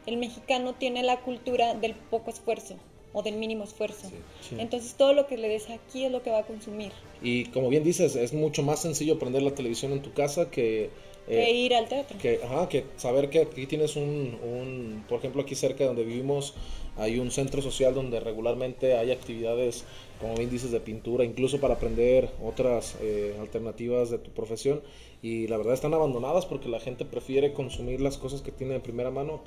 el 0.06 0.18
mexicano 0.18 0.74
tiene 0.74 1.04
la 1.04 1.22
cultura 1.22 1.74
del 1.76 1.94
poco 1.94 2.32
esfuerzo 2.32 2.76
o 3.14 3.22
del 3.22 3.36
mínimo 3.36 3.64
esfuerzo. 3.64 4.10
Sí. 4.10 4.16
Sí. 4.50 4.56
Entonces 4.58 4.96
todo 4.96 5.14
lo 5.14 5.28
que 5.28 5.38
le 5.38 5.48
des 5.48 5.70
aquí 5.70 6.06
es 6.06 6.12
lo 6.12 6.24
que 6.24 6.32
va 6.32 6.40
a 6.40 6.44
consumir. 6.46 6.92
Y 7.22 7.46
como 7.46 7.70
bien 7.70 7.84
dices, 7.84 8.16
es 8.16 8.34
mucho 8.34 8.64
más 8.64 8.82
sencillo 8.82 9.20
prender 9.20 9.44
la 9.44 9.54
televisión 9.54 9.92
en 9.92 10.02
tu 10.02 10.14
casa 10.14 10.50
que... 10.50 10.90
eh, 11.28 11.46
e 11.48 11.54
ir 11.54 11.74
al 11.74 11.88
teatro. 11.88 12.18
que, 12.18 12.40
ajá, 12.44 12.68
que 12.70 12.86
saber 12.98 13.30
que 13.30 13.42
aquí 13.42 13.66
tienes 13.66 13.96
un, 13.96 14.38
un, 14.44 15.06
por 15.08 15.20
ejemplo, 15.20 15.42
aquí 15.42 15.56
cerca 15.56 15.80
de 15.80 15.86
donde 15.86 16.04
vivimos 16.04 16.54
hay 16.96 17.20
un 17.20 17.32
centro 17.32 17.62
social 17.62 17.96
donde 17.96 18.20
regularmente 18.20 18.96
hay 18.98 19.12
actividades, 19.12 19.84
como 20.22 20.36
bien 20.36 20.50
dices, 20.50 20.72
de 20.72 20.80
pintura, 20.80 21.24
incluso 21.24 21.60
para 21.60 21.76
aprender 21.76 22.30
otras 22.44 22.96
eh, 23.02 23.36
alternativas 23.40 24.12
de 24.12 24.20
tu 24.20 24.30
profesión. 24.32 24.82
Y 25.22 25.48
la 25.48 25.58
verdad 25.58 25.74
están 25.74 25.94
abandonadas 25.94 26.46
porque 26.46 26.70
la 26.70 26.80
gente 26.80 27.06
prefiere 27.06 27.54
consumir 27.54 28.00
las 28.00 28.18
cosas 28.18 28.42
que 28.42 28.52
tiene 28.52 28.74
de 28.74 28.80
primera 28.80 29.10
mano. 29.10 29.42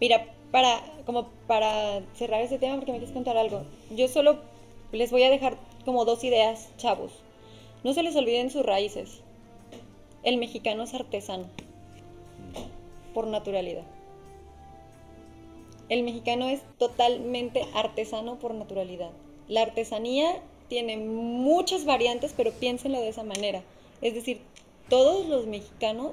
Mira, 0.00 0.32
para, 0.52 0.80
como 1.04 1.28
para 1.48 2.02
cerrar 2.14 2.42
ese 2.42 2.58
tema, 2.58 2.76
porque 2.76 2.92
me 2.92 2.98
quieres 2.98 3.14
contar 3.14 3.36
algo, 3.36 3.64
yo 3.90 4.06
solo 4.06 4.38
les 4.92 5.10
voy 5.10 5.24
a 5.24 5.30
dejar 5.30 5.56
como 5.84 6.04
dos 6.04 6.22
ideas, 6.22 6.70
chavos. 6.76 7.12
No 7.82 7.94
se 7.94 8.04
les 8.04 8.14
olviden 8.14 8.50
sus 8.50 8.64
raíces. 8.64 9.21
El 10.22 10.36
mexicano 10.36 10.84
es 10.84 10.94
artesano, 10.94 11.46
por 13.12 13.26
naturalidad. 13.26 13.84
El 15.88 16.04
mexicano 16.04 16.48
es 16.48 16.62
totalmente 16.78 17.66
artesano 17.74 18.38
por 18.38 18.54
naturalidad. 18.54 19.10
La 19.48 19.62
artesanía 19.62 20.40
tiene 20.68 20.96
muchas 20.96 21.84
variantes, 21.84 22.32
pero 22.36 22.52
piénsenlo 22.52 23.00
de 23.00 23.08
esa 23.08 23.24
manera. 23.24 23.62
Es 24.00 24.14
decir, 24.14 24.40
todos 24.88 25.26
los 25.26 25.46
mexicanos 25.46 26.12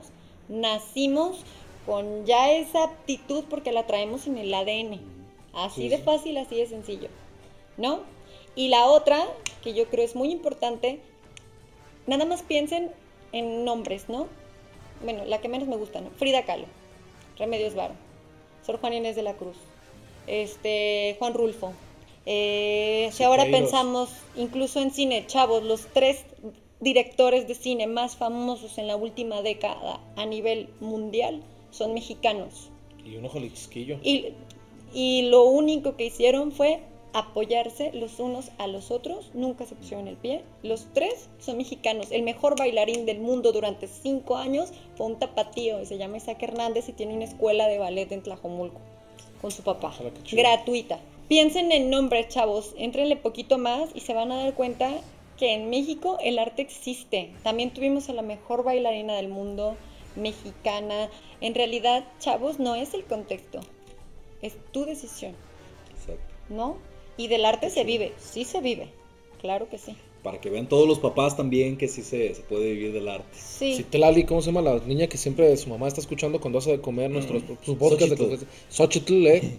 nacimos 0.50 1.46
con 1.86 2.26
ya 2.26 2.52
esa 2.52 2.84
aptitud 2.84 3.46
porque 3.50 3.72
la 3.72 3.86
traemos 3.86 4.28
en 4.28 4.38
el 4.38 4.54
ADN. 4.54 5.00
Así 5.54 5.84
Sí, 5.84 5.90
de 5.90 6.00
fácil, 6.00 6.38
así 6.38 6.56
de 6.56 6.68
sencillo. 6.68 7.10
¿No? 7.78 8.02
Y 8.56 8.68
la 8.68 8.86
otra, 8.88 9.26
que 9.64 9.74
yo 9.74 9.88
creo 9.90 10.04
es 10.04 10.16
muy 10.16 10.32
importante, 10.32 11.00
nada 12.08 12.26
más 12.26 12.44
piensen 12.44 12.92
en 13.32 13.66
nombres, 13.66 14.10
¿no? 14.10 14.28
Bueno, 15.04 15.26
la 15.26 15.40
que 15.40 15.50
menos 15.50 15.68
me 15.68 15.78
gusta, 15.78 16.02
¿no? 16.02 16.10
Frida 16.12 16.44
Kahlo, 16.44 16.66
Remedios 17.38 17.76
Varo, 17.76 17.94
Sor 18.66 18.80
Juan 18.80 18.94
Inés 18.94 19.16
de 19.16 19.24
la 19.24 19.34
Cruz, 19.34 19.58
este, 20.28 21.16
Juan 21.20 21.34
Rulfo. 21.34 21.74
Eh, 22.26 23.10
si 23.14 23.24
ahora 23.24 23.46
pensamos 23.46 24.10
incluso 24.36 24.80
en 24.82 24.92
cine, 24.92 25.26
chavos, 25.26 25.64
los 25.64 25.88
tres 25.94 26.26
directores 26.80 27.48
de 27.48 27.56
cine 27.56 27.88
más 27.88 28.16
famosos 28.16 28.78
en 28.78 28.88
la 28.88 28.96
última 28.96 29.42
década 29.42 30.00
a 30.16 30.26
nivel 30.26 30.70
mundial 30.80 31.42
son 31.72 31.94
mexicanos. 31.94 32.70
Y 33.06 33.16
un 33.16 33.26
ojo 33.26 33.40
lisquillo. 33.40 34.00
Y, 34.04 34.34
y 34.94 35.24
lo 35.24 35.44
único 35.44 35.96
que 35.96 36.06
hicieron 36.06 36.52
fue 36.52 36.82
apoyarse 37.14 37.92
los 37.94 38.20
unos 38.20 38.52
a 38.58 38.68
los 38.68 38.92
otros, 38.92 39.32
nunca 39.34 39.66
se 39.66 39.76
pusieron 39.76 40.08
el 40.08 40.18
pie. 40.18 40.44
Los 40.64 40.88
tres 40.94 41.30
son 41.40 41.58
mexicanos. 41.58 42.12
El 42.12 42.24
mejor 42.24 42.58
bailarín 42.58 43.06
del 43.06 43.20
mundo 43.20 43.52
durante 43.52 43.88
cinco 43.88 44.38
años 44.38 44.72
fue 44.96 45.08
un 45.08 45.20
tapatío 45.20 45.82
y 45.82 45.86
se 45.86 45.98
llama 45.98 46.18
Isaac 46.18 46.42
Hernández 46.44 46.90
y 46.90 46.94
tiene 46.94 47.14
una 47.16 47.26
escuela 47.26 47.68
de 47.68 47.78
ballet 47.78 48.12
en 48.12 48.22
Tlajomulco 48.22 48.80
con 49.42 49.52
su 49.52 49.64
papá, 49.64 49.94
gratuita. 50.32 51.00
Piensen 51.28 51.72
en 51.72 51.90
nombre, 51.90 52.28
chavos, 52.28 52.74
entrenle 52.78 53.16
poquito 53.16 53.58
más 53.58 53.90
y 53.94 54.02
se 54.02 54.14
van 54.14 54.32
a 54.32 54.44
dar 54.44 54.54
cuenta 54.54 54.90
que 55.38 55.54
en 55.54 55.70
México 55.70 56.18
el 56.22 56.40
arte 56.40 56.62
existe. 56.62 57.32
También 57.44 57.72
tuvimos 57.72 58.10
a 58.10 58.14
la 58.14 58.22
mejor 58.22 58.64
bailarina 58.64 59.16
del 59.16 59.30
mundo, 59.30 59.78
mexicana. 60.16 61.10
En 61.40 61.56
realidad, 61.56 62.06
chavos, 62.20 62.60
no 62.60 62.76
es 62.76 62.94
el 62.94 63.06
contexto, 63.06 63.60
es 64.42 64.58
tu 64.72 64.86
decisión, 64.86 65.36
Exacto. 65.92 66.34
¿no? 66.50 66.78
Y 67.20 67.28
del 67.28 67.44
arte 67.44 67.70
se 67.70 67.84
vive, 67.84 68.14
sí 68.18 68.46
se 68.46 68.62
vive, 68.62 68.88
claro 69.42 69.68
que 69.70 69.78
sí. 69.78 69.94
Para 70.24 70.40
que 70.40 70.50
vean 70.50 70.70
todos 70.70 70.88
los 70.88 71.00
papás 71.00 71.36
también 71.36 71.76
que 71.76 71.90
sí 71.90 72.02
se, 72.02 72.34
se 72.34 72.42
puede 72.44 72.72
vivir 72.72 72.94
del 72.94 73.10
arte. 73.10 73.28
Sí, 73.34 73.76
Citlali, 73.76 74.24
¿cómo 74.24 74.42
se 74.42 74.54
llama 74.54 74.62
la 74.62 74.80
niña 74.86 75.08
que 75.08 75.18
siempre 75.18 75.56
su 75.58 75.70
mamá 75.70 75.90
está 75.90 76.00
escuchando 76.00 76.40
cuando 76.40 76.60
hace 76.60 76.72
de 76.72 76.80
comer 76.80 77.12
nuestros 77.12 77.44
su 77.62 77.78
podcast 77.78 78.04
de 78.04 78.16
Xochitl. 78.16 78.24
confianza? 78.24 78.46
Xochitl, 78.70 79.28
¿eh? 79.28 79.58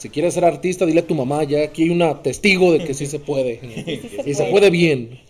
Si 0.00 0.08
quieres 0.08 0.32
ser 0.32 0.46
artista, 0.46 0.86
dile 0.86 1.00
a 1.00 1.06
tu 1.06 1.14
mamá, 1.14 1.44
ya 1.44 1.62
aquí 1.62 1.82
hay 1.82 1.90
una 1.90 2.22
testigo 2.22 2.72
de 2.72 2.82
que 2.82 2.94
sí 2.94 3.04
se 3.04 3.18
puede. 3.18 3.60
sí 3.84 4.00
se 4.24 4.30
y 4.30 4.32
se 4.32 4.44
puede. 4.44 4.50
puede 4.50 4.70
bien. 4.70 5.20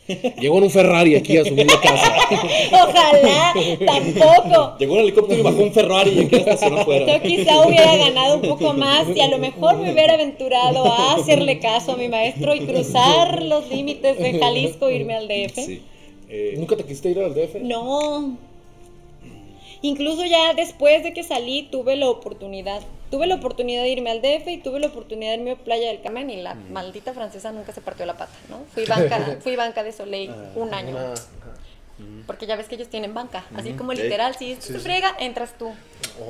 Llegó 0.40 0.58
en 0.58 0.62
un 0.62 0.70
Ferrari 0.70 1.16
aquí 1.16 1.38
a 1.38 1.44
subir 1.44 1.66
la 1.66 1.80
casa. 1.80 2.14
Ojalá, 2.84 3.52
tampoco. 3.84 4.76
Llegó 4.78 4.94
un 4.94 5.00
helicóptero 5.00 5.40
y 5.40 5.42
bajó 5.42 5.60
un 5.60 5.72
Ferrari 5.72 6.12
y 6.12 6.20
aquí 6.20 6.36
estacionó 6.36 6.76
Yo 6.76 6.82
afuera. 6.82 7.20
quizá 7.20 7.66
hubiera 7.66 7.96
ganado 7.96 8.36
un 8.36 8.42
poco 8.42 8.72
más 8.72 9.08
y 9.12 9.20
a 9.20 9.26
lo 9.26 9.38
mejor 9.38 9.76
me 9.78 9.92
hubiera 9.92 10.14
aventurado 10.14 10.86
a 10.86 11.14
hacerle 11.14 11.58
caso 11.58 11.94
a 11.94 11.96
mi 11.96 12.06
maestro 12.06 12.54
y 12.54 12.60
cruzar 12.60 13.42
los 13.42 13.68
límites 13.70 14.20
de 14.20 14.38
Jalisco 14.38 14.86
e 14.86 14.94
irme 14.94 15.16
al 15.16 15.26
DF. 15.26 15.64
Sí. 15.66 15.82
Eh, 16.28 16.54
¿Nunca 16.56 16.76
te 16.76 16.84
quisiste 16.84 17.10
ir 17.10 17.18
al 17.18 17.34
DF? 17.34 17.56
No. 17.62 18.36
Incluso 19.82 20.24
ya 20.26 20.54
después 20.54 21.02
de 21.02 21.12
que 21.12 21.24
salí 21.24 21.66
tuve 21.72 21.96
la 21.96 22.08
oportunidad. 22.08 22.82
Tuve 23.10 23.26
la 23.26 23.34
oportunidad 23.36 23.82
de 23.82 23.88
irme 23.88 24.10
al 24.10 24.22
DF 24.22 24.46
y 24.48 24.58
tuve 24.58 24.78
la 24.80 24.86
oportunidad 24.86 25.32
de 25.32 25.38
irme 25.38 25.50
a 25.52 25.56
Playa 25.56 25.88
del 25.88 26.00
Carmen 26.00 26.30
y 26.30 26.40
la 26.42 26.54
maldita 26.54 27.12
francesa 27.12 27.50
nunca 27.50 27.72
se 27.72 27.80
partió 27.80 28.06
la 28.06 28.14
pata, 28.16 28.32
¿no? 28.48 28.60
Fui 28.72 28.84
banca, 28.84 29.38
fui 29.40 29.56
banca 29.56 29.82
de 29.82 29.92
Soleil 29.92 30.32
un 30.54 30.72
año. 30.74 30.90
Una- 30.96 31.14
Porque 32.26 32.46
ya 32.46 32.56
ves 32.56 32.66
que 32.68 32.76
ellos 32.76 32.88
tienen 32.88 33.12
banca. 33.12 33.44
Así 33.56 33.72
como 33.72 33.92
literal, 33.92 34.34
si 34.36 34.52
esto 34.52 34.66
Sí, 34.68 34.72
se 34.74 34.78
friega, 34.78 35.14
entras 35.18 35.58
tú. 35.58 35.72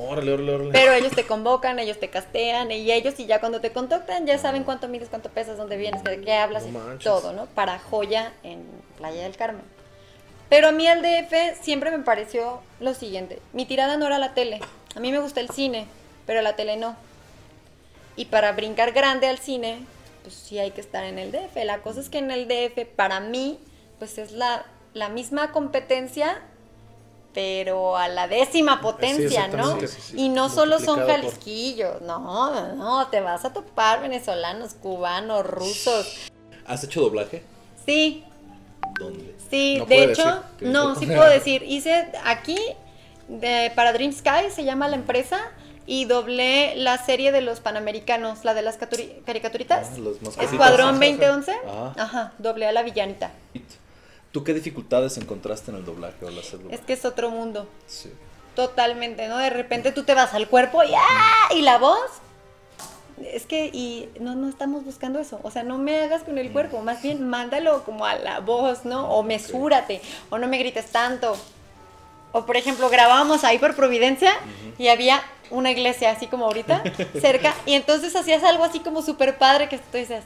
Órale, 0.08 0.32
órale, 0.32 0.52
órale. 0.54 0.70
Pero 0.72 0.92
ellos 0.92 1.12
te 1.12 1.24
convocan, 1.26 1.78
ellos 1.78 2.00
te 2.00 2.08
castean 2.08 2.72
y 2.72 2.90
ellos 2.90 3.20
y 3.20 3.26
ya 3.26 3.38
cuando 3.40 3.60
te 3.60 3.70
contactan 3.70 4.26
ya 4.26 4.38
saben 4.38 4.64
cuánto 4.64 4.88
mides, 4.88 5.08
cuánto 5.10 5.28
pesas, 5.28 5.58
dónde 5.58 5.76
vienes, 5.76 6.02
de 6.02 6.20
qué 6.22 6.32
hablas, 6.32 6.64
No 6.66 6.94
y 6.94 6.98
todo, 6.98 7.32
¿no? 7.34 7.46
Para 7.46 7.78
joya 7.78 8.32
en 8.42 8.64
Playa 8.96 9.22
del 9.24 9.36
Carmen. 9.36 9.62
Pero 10.48 10.68
a 10.68 10.72
mí 10.72 10.86
el 10.88 11.02
DF 11.02 11.60
siempre 11.62 11.90
me 11.92 12.00
pareció 12.00 12.60
lo 12.80 12.94
siguiente. 12.94 13.38
Mi 13.52 13.66
tirada 13.66 13.96
no 13.96 14.06
era 14.06 14.18
la 14.18 14.34
tele. 14.34 14.60
A 14.96 15.00
mí 15.00 15.12
me 15.12 15.20
gusta 15.20 15.38
el 15.40 15.50
cine, 15.50 15.86
pero 16.30 16.42
la 16.42 16.54
tele 16.54 16.76
no. 16.76 16.94
Y 18.14 18.26
para 18.26 18.52
brincar 18.52 18.92
grande 18.92 19.26
al 19.26 19.38
cine, 19.40 19.84
pues 20.22 20.32
sí 20.32 20.60
hay 20.60 20.70
que 20.70 20.80
estar 20.80 21.02
en 21.02 21.18
el 21.18 21.32
DF. 21.32 21.56
La 21.64 21.78
cosa 21.78 21.98
es 21.98 22.08
que 22.08 22.18
en 22.18 22.30
el 22.30 22.46
DF, 22.46 22.86
para 22.94 23.18
mí, 23.18 23.58
pues 23.98 24.16
es 24.16 24.30
la, 24.30 24.64
la 24.94 25.08
misma 25.08 25.50
competencia, 25.50 26.40
pero 27.34 27.96
a 27.96 28.06
la 28.06 28.28
décima 28.28 28.80
potencia, 28.80 29.48
¿no? 29.48 29.54
exactamente, 29.56 29.88
sí, 29.88 30.00
sí. 30.02 30.14
Y 30.20 30.28
no 30.28 30.48
solo 30.50 30.78
son 30.78 31.00
Multiplicado 31.00 31.06
por- 31.22 31.30
jalisquillos, 31.32 32.02
no, 32.02 32.74
no, 32.76 33.08
te 33.08 33.20
vas 33.20 33.44
a 33.44 33.52
topar 33.52 34.00
venezolanos, 34.00 34.74
cubanos, 34.74 35.44
rusos. 35.44 36.30
¿Has 36.64 36.84
hecho 36.84 37.00
doblaje? 37.00 37.42
Sí, 37.84 38.22
¿Dónde? 39.00 39.34
Sí, 39.50 39.78
No 39.80 39.86
de 39.86 40.04
hecho, 40.04 40.24
decir 40.26 40.68
no, 40.68 40.94
sí 40.94 41.06
puedo 41.06 41.24
decir. 41.28 41.64
Hice 41.64 42.06
aquí 42.24 42.56
de- 43.26 43.72
para 43.74 43.92
Dream 43.92 44.12
Sky, 44.12 44.48
se 44.54 44.62
llama 44.62 44.86
la 44.86 44.94
empresa, 44.94 45.40
y 45.90 46.04
doblé 46.04 46.76
la 46.76 47.04
serie 47.04 47.32
de 47.32 47.40
los 47.40 47.58
Panamericanos, 47.58 48.44
la 48.44 48.54
de 48.54 48.62
las 48.62 48.78
caturi- 48.78 49.24
caricaturitas. 49.24 49.88
Ah, 49.92 49.98
los. 49.98 50.18
Escuadrón 50.38 50.90
Ajá, 50.90 50.98
2011. 51.04 51.52
Ajá. 51.66 51.94
Ajá, 51.98 52.32
doblé 52.38 52.66
a 52.66 52.72
la 52.72 52.84
villanita. 52.84 53.32
¿Tú 54.30 54.44
qué 54.44 54.54
dificultades 54.54 55.16
encontraste 55.16 55.72
en 55.72 55.78
el 55.78 55.84
doblaje 55.84 56.24
o 56.24 56.28
al 56.28 56.38
hacer 56.38 56.60
doblaje? 56.60 56.76
Es 56.76 56.80
que 56.82 56.92
es 56.92 57.04
otro 57.04 57.30
mundo. 57.30 57.66
Sí. 57.88 58.12
Totalmente, 58.54 59.26
¿no? 59.26 59.36
De 59.38 59.50
repente 59.50 59.90
tú 59.90 60.04
te 60.04 60.14
vas 60.14 60.32
al 60.32 60.46
cuerpo 60.46 60.84
y 60.84 60.92
¡ah! 60.94 61.48
¿Y 61.56 61.62
la 61.62 61.78
voz? 61.78 61.98
Es 63.24 63.44
que, 63.46 63.66
y 63.72 64.08
no, 64.20 64.36
no 64.36 64.48
estamos 64.48 64.84
buscando 64.84 65.18
eso. 65.18 65.40
O 65.42 65.50
sea, 65.50 65.64
no 65.64 65.76
me 65.76 65.98
hagas 66.04 66.22
con 66.22 66.38
el 66.38 66.52
cuerpo, 66.52 66.82
más 66.82 67.02
bien 67.02 67.28
mándalo 67.28 67.82
como 67.82 68.06
a 68.06 68.14
la 68.14 68.38
voz, 68.38 68.84
¿no? 68.84 69.10
O 69.10 69.24
mesúrate, 69.24 70.00
o 70.30 70.38
no 70.38 70.46
me 70.46 70.56
grites 70.58 70.86
tanto. 70.92 71.36
O 72.32 72.46
por 72.46 72.56
ejemplo, 72.56 72.88
grabábamos 72.88 73.44
ahí 73.44 73.58
por 73.58 73.74
Providencia 73.74 74.32
y 74.78 74.88
había 74.88 75.22
una 75.50 75.70
iglesia 75.72 76.10
así 76.12 76.26
como 76.28 76.44
ahorita, 76.44 76.82
cerca, 77.20 77.54
y 77.66 77.74
entonces 77.74 78.14
hacías 78.14 78.44
algo 78.44 78.62
así 78.64 78.78
como 78.80 79.02
súper 79.02 79.36
padre 79.36 79.68
que 79.68 79.78
tú 79.78 79.98
dices, 79.98 80.22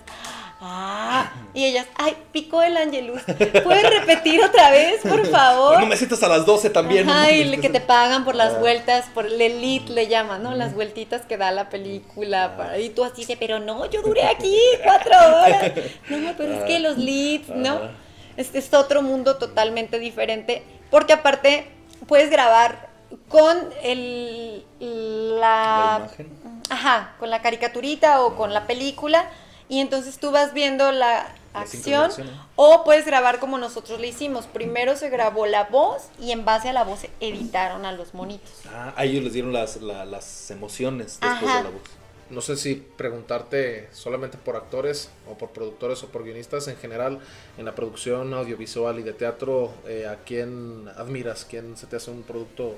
ah, 0.61 1.33
y 1.55 1.65
ellas, 1.65 1.87
ay, 1.97 2.15
picó 2.33 2.63
el 2.63 2.77
angelus. 2.77 3.23
¿Puedes 3.23 3.89
repetir 4.01 4.43
otra 4.45 4.71
vez, 4.71 5.01
por 5.03 5.27
favor? 5.29 5.81
No 5.81 5.87
me 5.87 5.97
citas 5.97 6.23
a 6.23 6.29
las 6.29 6.45
12 6.45 6.69
también. 6.71 7.09
Ajá, 7.09 7.23
no 7.23 7.31
y 7.31 7.39
mames, 7.39 7.47
le- 7.53 7.61
que 7.61 7.69
te 7.71 7.81
pagan 7.81 8.25
por 8.25 8.35
las 8.35 8.55
Ah. 8.55 8.59
vueltas, 8.59 9.07
por 9.15 9.27
el 9.27 9.41
elite 9.41 9.93
le 9.93 10.09
llaman, 10.09 10.43
¿no? 10.43 10.55
Las 10.55 10.75
vueltitas 10.75 11.23
que 11.23 11.37
da 11.39 11.51
la 11.53 11.69
película. 11.71 12.57
para- 12.57 12.79
y 12.79 12.91
tú 12.91 13.03
así 13.05 13.23
dices, 13.23 13.37
pero 13.41 13.61
no, 13.61 13.87
yo 13.87 14.03
duré 14.03 14.25
aquí 14.25 14.59
cuatro 14.83 15.13
horas. 15.17 15.73
No, 16.11 16.33
pero 16.37 16.53
es 16.55 16.65
que 16.65 16.79
los 16.81 16.99
leads, 16.99 17.49
¿no? 17.49 17.77
Ajá. 17.77 17.91
Es, 18.37 18.55
es 18.55 18.73
otro 18.75 19.01
mundo 19.03 19.37
totalmente 19.37 19.99
diferente. 19.99 20.63
Porque 20.91 21.13
aparte 21.13 21.67
puedes 22.07 22.31
grabar 22.31 22.89
con 23.29 23.57
el, 23.83 24.65
La 24.81 25.39
la, 25.41 25.97
imagen. 26.05 26.29
Ajá, 26.71 27.13
con 27.19 27.31
la 27.31 27.43
caricaturita 27.43 28.23
o 28.23 28.37
con 28.37 28.53
la 28.55 28.67
película. 28.67 29.31
Y 29.69 29.81
entonces 29.81 30.19
tú 30.19 30.31
vas 30.31 30.53
viendo 30.53 30.93
la 30.93 31.27
acción 31.55 32.11
o 32.57 32.83
puedes 32.85 33.07
grabar 33.07 33.39
como 33.39 33.57
nosotros 33.59 33.99
le 34.01 34.09
hicimos. 34.09 34.47
Primero 34.47 34.97
se 34.97 35.09
grabó 35.09 35.47
la 35.47 35.65
voz 35.65 36.09
y 36.21 36.33
en 36.33 36.45
base 36.45 36.69
a 36.69 36.73
la 36.73 36.85
voz 36.85 37.01
editaron 37.21 37.87
a 37.87 37.93
los 37.93 38.13
monitos. 38.13 38.51
Ah, 38.71 38.93
a 38.97 39.05
ellos 39.05 39.25
les 39.25 39.33
dieron 39.33 39.53
las, 39.53 39.77
la- 39.77 40.05
las 40.05 40.51
emociones 40.51 41.19
después 41.21 41.43
Ajá. 41.51 41.59
de 41.59 41.65
la 41.65 41.71
voz. 41.71 41.83
No 42.31 42.41
sé 42.41 42.57
si 42.57 42.75
preguntarte 42.75 43.89
solamente 43.93 44.39
por 44.39 44.57
actores 44.57 45.11
o 45.31 45.37
por 45.37 45.51
productores 45.51 46.03
o 46.03 46.09
por 46.09 46.25
guionistas 46.25 46.69
en 46.69 46.77
general 46.77 47.21
en 47.59 47.65
la 47.65 47.75
producción 47.75 48.33
audiovisual 48.33 48.99
y 48.99 49.03
de 49.03 49.13
teatro, 49.13 49.73
eh, 49.87 50.07
¿a 50.07 50.17
quién 50.25 50.89
admiras? 50.97 51.47
¿Quién 51.49 51.77
se 51.77 51.87
te 51.87 51.97
hace 51.97 52.11
un 52.11 52.23
producto 52.23 52.75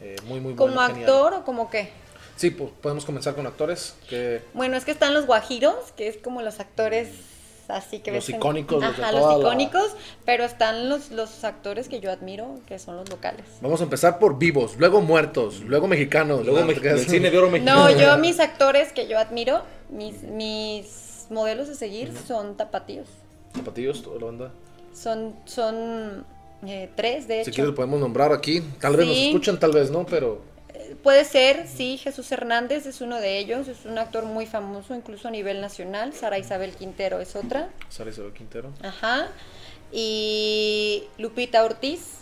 eh, 0.00 0.16
muy, 0.24 0.40
muy 0.40 0.52
bueno? 0.52 0.74
¿Como 0.74 0.86
genial? 0.86 1.10
actor 1.10 1.34
o 1.34 1.44
como 1.44 1.70
qué? 1.70 1.90
Sí, 2.36 2.50
pues 2.50 2.70
podemos 2.80 3.04
comenzar 3.04 3.34
con 3.34 3.46
actores. 3.46 3.94
Que 4.08 4.42
Bueno, 4.54 4.76
es 4.76 4.84
que 4.84 4.90
están 4.90 5.14
los 5.14 5.26
guajiros, 5.26 5.92
que 5.96 6.08
es 6.08 6.16
como 6.16 6.42
los 6.42 6.60
actores 6.60 7.08
así 7.76 7.98
que 8.00 8.10
Los 8.12 8.24
ves 8.26 8.28
en- 8.30 8.36
icónicos, 8.36 8.82
los 8.82 8.98
Ajá, 8.98 9.12
los 9.12 9.32
la- 9.32 9.38
icónicos, 9.38 9.96
pero 10.24 10.44
están 10.44 10.88
los, 10.88 11.10
los 11.10 11.44
actores 11.44 11.88
que 11.88 12.00
yo 12.00 12.10
admiro, 12.10 12.60
que 12.66 12.78
son 12.78 12.96
los 12.96 13.08
locales. 13.08 13.44
Vamos 13.60 13.80
a 13.80 13.84
empezar 13.84 14.18
por 14.18 14.38
vivos, 14.38 14.76
luego 14.78 15.00
muertos, 15.00 15.60
luego 15.60 15.86
mexicanos. 15.88 16.44
Luego 16.44 16.64
¿no? 16.64 16.70
el 16.70 16.98
cine 17.00 17.30
de 17.30 17.38
oro 17.38 17.50
mexicano. 17.50 17.88
No, 17.88 17.90
yo 17.98 18.16
mis 18.18 18.40
actores 18.40 18.92
que 18.92 19.06
yo 19.08 19.18
admiro, 19.18 19.62
mis, 19.90 20.22
mis 20.22 21.26
modelos 21.30 21.68
a 21.68 21.74
seguir 21.74 22.12
son 22.26 22.56
tapatíos. 22.56 23.08
Zapatillos, 23.54 24.02
toda 24.02 24.18
la 24.20 24.26
banda. 24.26 24.52
Son, 24.94 25.34
son 25.46 26.24
eh, 26.66 26.90
tres, 26.94 27.26
de 27.28 27.36
Si 27.36 27.40
hecho. 27.50 27.50
quieres 27.56 27.70
lo 27.70 27.74
podemos 27.74 27.98
nombrar 28.00 28.32
aquí. 28.32 28.62
Tal 28.80 28.96
vez 28.96 29.06
nos 29.06 29.16
escuchan, 29.16 29.58
tal 29.58 29.72
vez 29.72 29.90
no, 29.90 30.04
pero 30.06 30.40
Puede 31.02 31.24
ser, 31.24 31.66
sí, 31.66 31.98
Jesús 31.98 32.30
Hernández 32.30 32.86
es 32.86 33.00
uno 33.00 33.20
de 33.20 33.38
ellos, 33.38 33.66
es 33.66 33.84
un 33.84 33.98
actor 33.98 34.24
muy 34.24 34.46
famoso, 34.46 34.94
incluso 34.94 35.28
a 35.28 35.30
nivel 35.32 35.60
nacional. 35.60 36.12
Sara 36.12 36.38
Isabel 36.38 36.72
Quintero 36.72 37.18
es 37.20 37.34
otra. 37.34 37.70
Sara 37.88 38.10
Isabel 38.10 38.32
Quintero. 38.32 38.72
Ajá. 38.82 39.28
Y 39.90 41.04
Lupita 41.18 41.64
Ortiz 41.64 42.18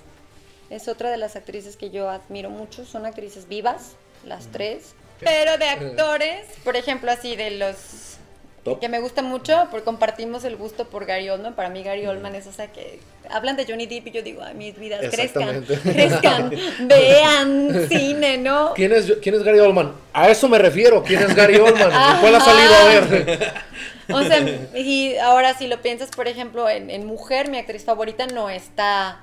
es 0.71 0.89
otra 0.89 1.11
de 1.11 1.19
las 1.19 1.37
actrices 1.37 1.77
que 1.77 1.91
yo 1.91 2.09
admiro 2.09 2.49
mucho. 2.49 2.87
Son 2.87 3.05
actrices 3.05 3.49
vivas, 3.49 3.97
las 4.25 4.47
tres. 4.47 4.95
Pero 5.19 5.59
de 5.59 5.69
actores, 5.69 6.47
por 6.65 6.77
ejemplo, 6.77 7.11
así 7.11 7.37
de 7.37 7.51
los 7.53 8.17
Top. 8.65 8.79
que 8.79 8.89
me 8.89 9.01
gusta 9.01 9.23
mucho, 9.23 9.69
porque 9.71 9.85
compartimos 9.85 10.45
el 10.45 10.57
gusto 10.57 10.87
por 10.87 11.07
Gary 11.07 11.31
Oldman. 11.31 11.55
Para 11.55 11.71
mí 11.71 11.83
Gary 11.83 12.07
Oldman 12.07 12.35
es, 12.35 12.47
o 12.47 12.53
sea, 12.53 12.71
que 12.71 13.01
hablan 13.31 13.57
de 13.57 13.65
Johnny 13.65 13.87
Depp 13.87 14.09
y 14.09 14.11
yo 14.11 14.23
digo, 14.23 14.43
ay, 14.43 14.55
mis 14.55 14.79
vidas 14.79 15.01
crezcan, 15.11 15.65
crezcan, 15.83 16.51
vean 16.81 17.89
cine, 17.89 18.37
¿no? 18.39 18.75
¿Quién 18.75 18.93
es, 18.93 19.13
¿Quién 19.23 19.35
es 19.35 19.43
Gary 19.43 19.61
Oldman? 19.61 19.93
A 20.13 20.29
eso 20.29 20.49
me 20.49 20.59
refiero. 20.59 21.03
¿Quién 21.03 21.23
es 21.23 21.35
Gary 21.35 21.57
Oldman? 21.57 21.91
¿Cuál 22.21 22.35
ha 22.35 22.41
salido 22.41 22.75
a 22.75 22.85
ver? 22.85 23.53
O 24.13 24.23
sea, 24.25 24.41
y 24.75 25.17
ahora 25.19 25.55
si 25.57 25.69
lo 25.69 25.81
piensas, 25.83 26.11
por 26.11 26.27
ejemplo, 26.27 26.69
en, 26.69 26.91
en 26.91 27.07
Mujer, 27.07 27.49
mi 27.49 27.59
actriz 27.59 27.85
favorita 27.85 28.27
no 28.27 28.51
está, 28.51 29.21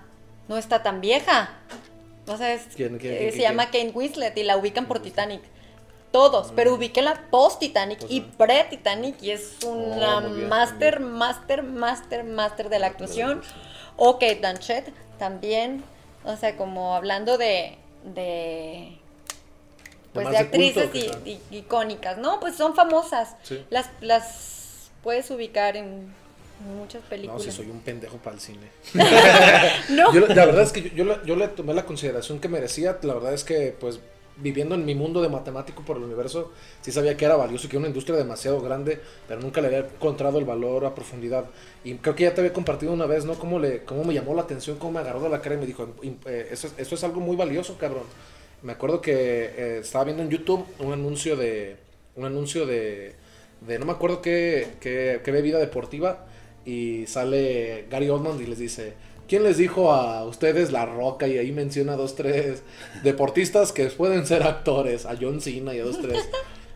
no 0.48 0.58
está 0.58 0.82
tan 0.82 1.02
vieja. 1.02 1.50
O 2.26 2.38
sea, 2.38 2.54
es- 2.54 2.68
¿Quién, 2.74 2.98
quién, 2.98 3.14
eh, 3.14 3.18
quién, 3.20 3.32
se 3.34 3.42
llama 3.42 3.66
Kate 3.66 3.92
Winslet 3.94 4.38
y 4.38 4.44
la 4.44 4.56
ubican 4.58 4.86
por 4.86 5.02
Titanic. 5.02 5.42
Todos, 6.12 6.52
pero 6.56 6.74
ubiqué 6.74 7.02
la 7.02 7.22
post-Titanic 7.30 8.00
y 8.10 8.22
pre-Titanic 8.22 9.22
y 9.22 9.32
es 9.32 9.58
una 9.66 10.18
Oh, 10.20 10.22
bien, 10.30 10.50
master, 10.50 11.00
master, 11.00 11.64
master, 11.64 12.24
master 12.24 12.70
de 12.70 12.80
la 12.80 12.88
actuación. 12.88 13.42
O 13.98 14.14
Kate 14.20 14.36
Blanchett 14.36 14.94
también, 15.20 15.84
o 16.24 16.36
sea, 16.38 16.56
como 16.56 16.96
hablando 16.96 17.38
de, 17.38 17.78
de 18.04 18.98
pues 20.14 20.26
de 20.28 20.32
de 20.32 20.38
actrices 20.38 20.90
culto, 20.90 21.20
y- 21.26 21.40
icónicas, 21.52 22.18
¿no? 22.18 22.40
Pues 22.40 22.56
son 22.56 22.76
famosas. 22.76 23.36
Sí. 23.44 23.66
Las, 23.70 23.90
las 24.02 24.90
puedes 25.04 25.30
ubicar 25.32 25.76
en 25.78 26.14
muchas 26.78 27.02
No, 27.04 27.10
películas. 27.10 27.44
si 27.44 27.52
soy 27.52 27.70
un 27.70 27.82
pendejo 27.82 28.18
para 28.18 28.36
el 28.36 28.42
cine. 28.42 28.68
No. 29.90 30.14
Yo, 30.14 30.22
la 30.28 30.46
verdad 30.46 30.62
es 30.64 30.72
que 30.72 30.90
yo, 30.92 31.24
yo 31.24 31.36
le 31.36 31.48
tomé 31.50 31.74
la 31.74 31.86
consideración 31.86 32.40
que 32.40 32.48
merecía. 32.48 32.98
La 33.02 33.14
verdad 33.16 33.34
es 33.34 33.44
que, 33.44 33.76
pues, 33.80 34.00
viviendo 34.42 34.76
en 34.76 34.86
mi 34.86 34.96
mundo 34.96 35.22
de 35.22 35.30
matemático 35.30 35.84
por 35.84 35.98
el 35.98 36.04
universo, 36.04 36.52
sí 36.82 36.92
sabía 36.92 37.18
que 37.18 37.26
era 37.26 37.36
valioso 37.36 37.68
y 37.68 37.70
que 37.70 37.78
una 37.78 37.88
industria 37.88 38.18
demasiado 38.18 38.62
grande, 38.62 39.00
pero 39.28 39.42
nunca 39.42 39.62
le 39.62 39.68
había 39.68 39.80
encontrado 39.80 40.40
el 40.40 40.46
valor 40.46 40.86
a 40.86 40.94
profundidad. 40.96 41.46
Y 41.84 41.96
creo 41.96 42.16
que 42.16 42.24
ya 42.24 42.34
te 42.34 42.42
había 42.42 42.54
compartido 42.54 42.94
una 42.94 43.06
vez, 43.06 43.26
¿no? 43.26 43.36
Cómo, 43.36 43.60
le, 43.60 43.84
cómo 43.84 44.04
me 44.04 44.14
llamó 44.14 44.34
la 44.36 44.44
atención, 44.44 44.78
cómo 44.78 44.94
me 44.94 45.00
agarró 45.00 45.22
de 45.22 45.30
la 45.30 45.42
cara 45.42 45.56
y 45.56 45.60
me 45.60 45.66
dijo, 45.66 45.88
"Im- 46.04 46.18
eh, 46.26 46.50
eso, 46.52 46.68
es- 46.68 46.74
eso 46.78 46.96
es 46.96 47.04
algo 47.04 47.20
muy 47.20 47.36
valioso, 47.36 47.78
cabrón. 47.78 48.04
Me 48.62 48.74
acuerdo 48.74 49.02
que 49.02 49.14
eh, 49.14 49.80
estaba 49.82 50.06
viendo 50.06 50.24
en 50.24 50.30
YouTube 50.30 50.66
un 50.80 50.92
anuncio 50.94 51.36
de, 51.36 51.78
un 52.16 52.26
anuncio 52.26 52.66
de, 52.66 53.14
de 53.62 53.80
no 53.80 53.86
me 53.86 53.92
acuerdo 53.94 54.22
qué, 54.22 54.68
qué, 54.80 55.22
qué 55.24 55.32
bebida 55.32 55.60
deportiva 55.60 56.26
y 56.66 57.06
sale 57.08 57.86
Gary 57.90 58.10
Oldman 58.10 58.42
y 58.42 58.46
les 58.48 58.58
dice, 58.60 58.94
¿quién 59.28 59.44
les 59.44 59.58
dijo 59.58 59.92
a 59.92 60.26
ustedes 60.26 60.72
La 60.72 60.86
Roca? 60.86 61.28
Y 61.28 61.38
ahí 61.38 61.52
menciona 61.52 61.94
a 61.94 61.96
dos, 61.96 62.16
tres 62.16 62.64
deportistas 63.04 63.72
que 63.72 63.86
pueden 63.88 64.26
ser 64.26 64.44
actores, 64.44 65.06
a 65.06 65.16
John 65.20 65.42
Cena 65.42 65.74
y 65.74 65.80
a 65.80 65.84
dos, 65.84 66.00
tres. 66.02 66.28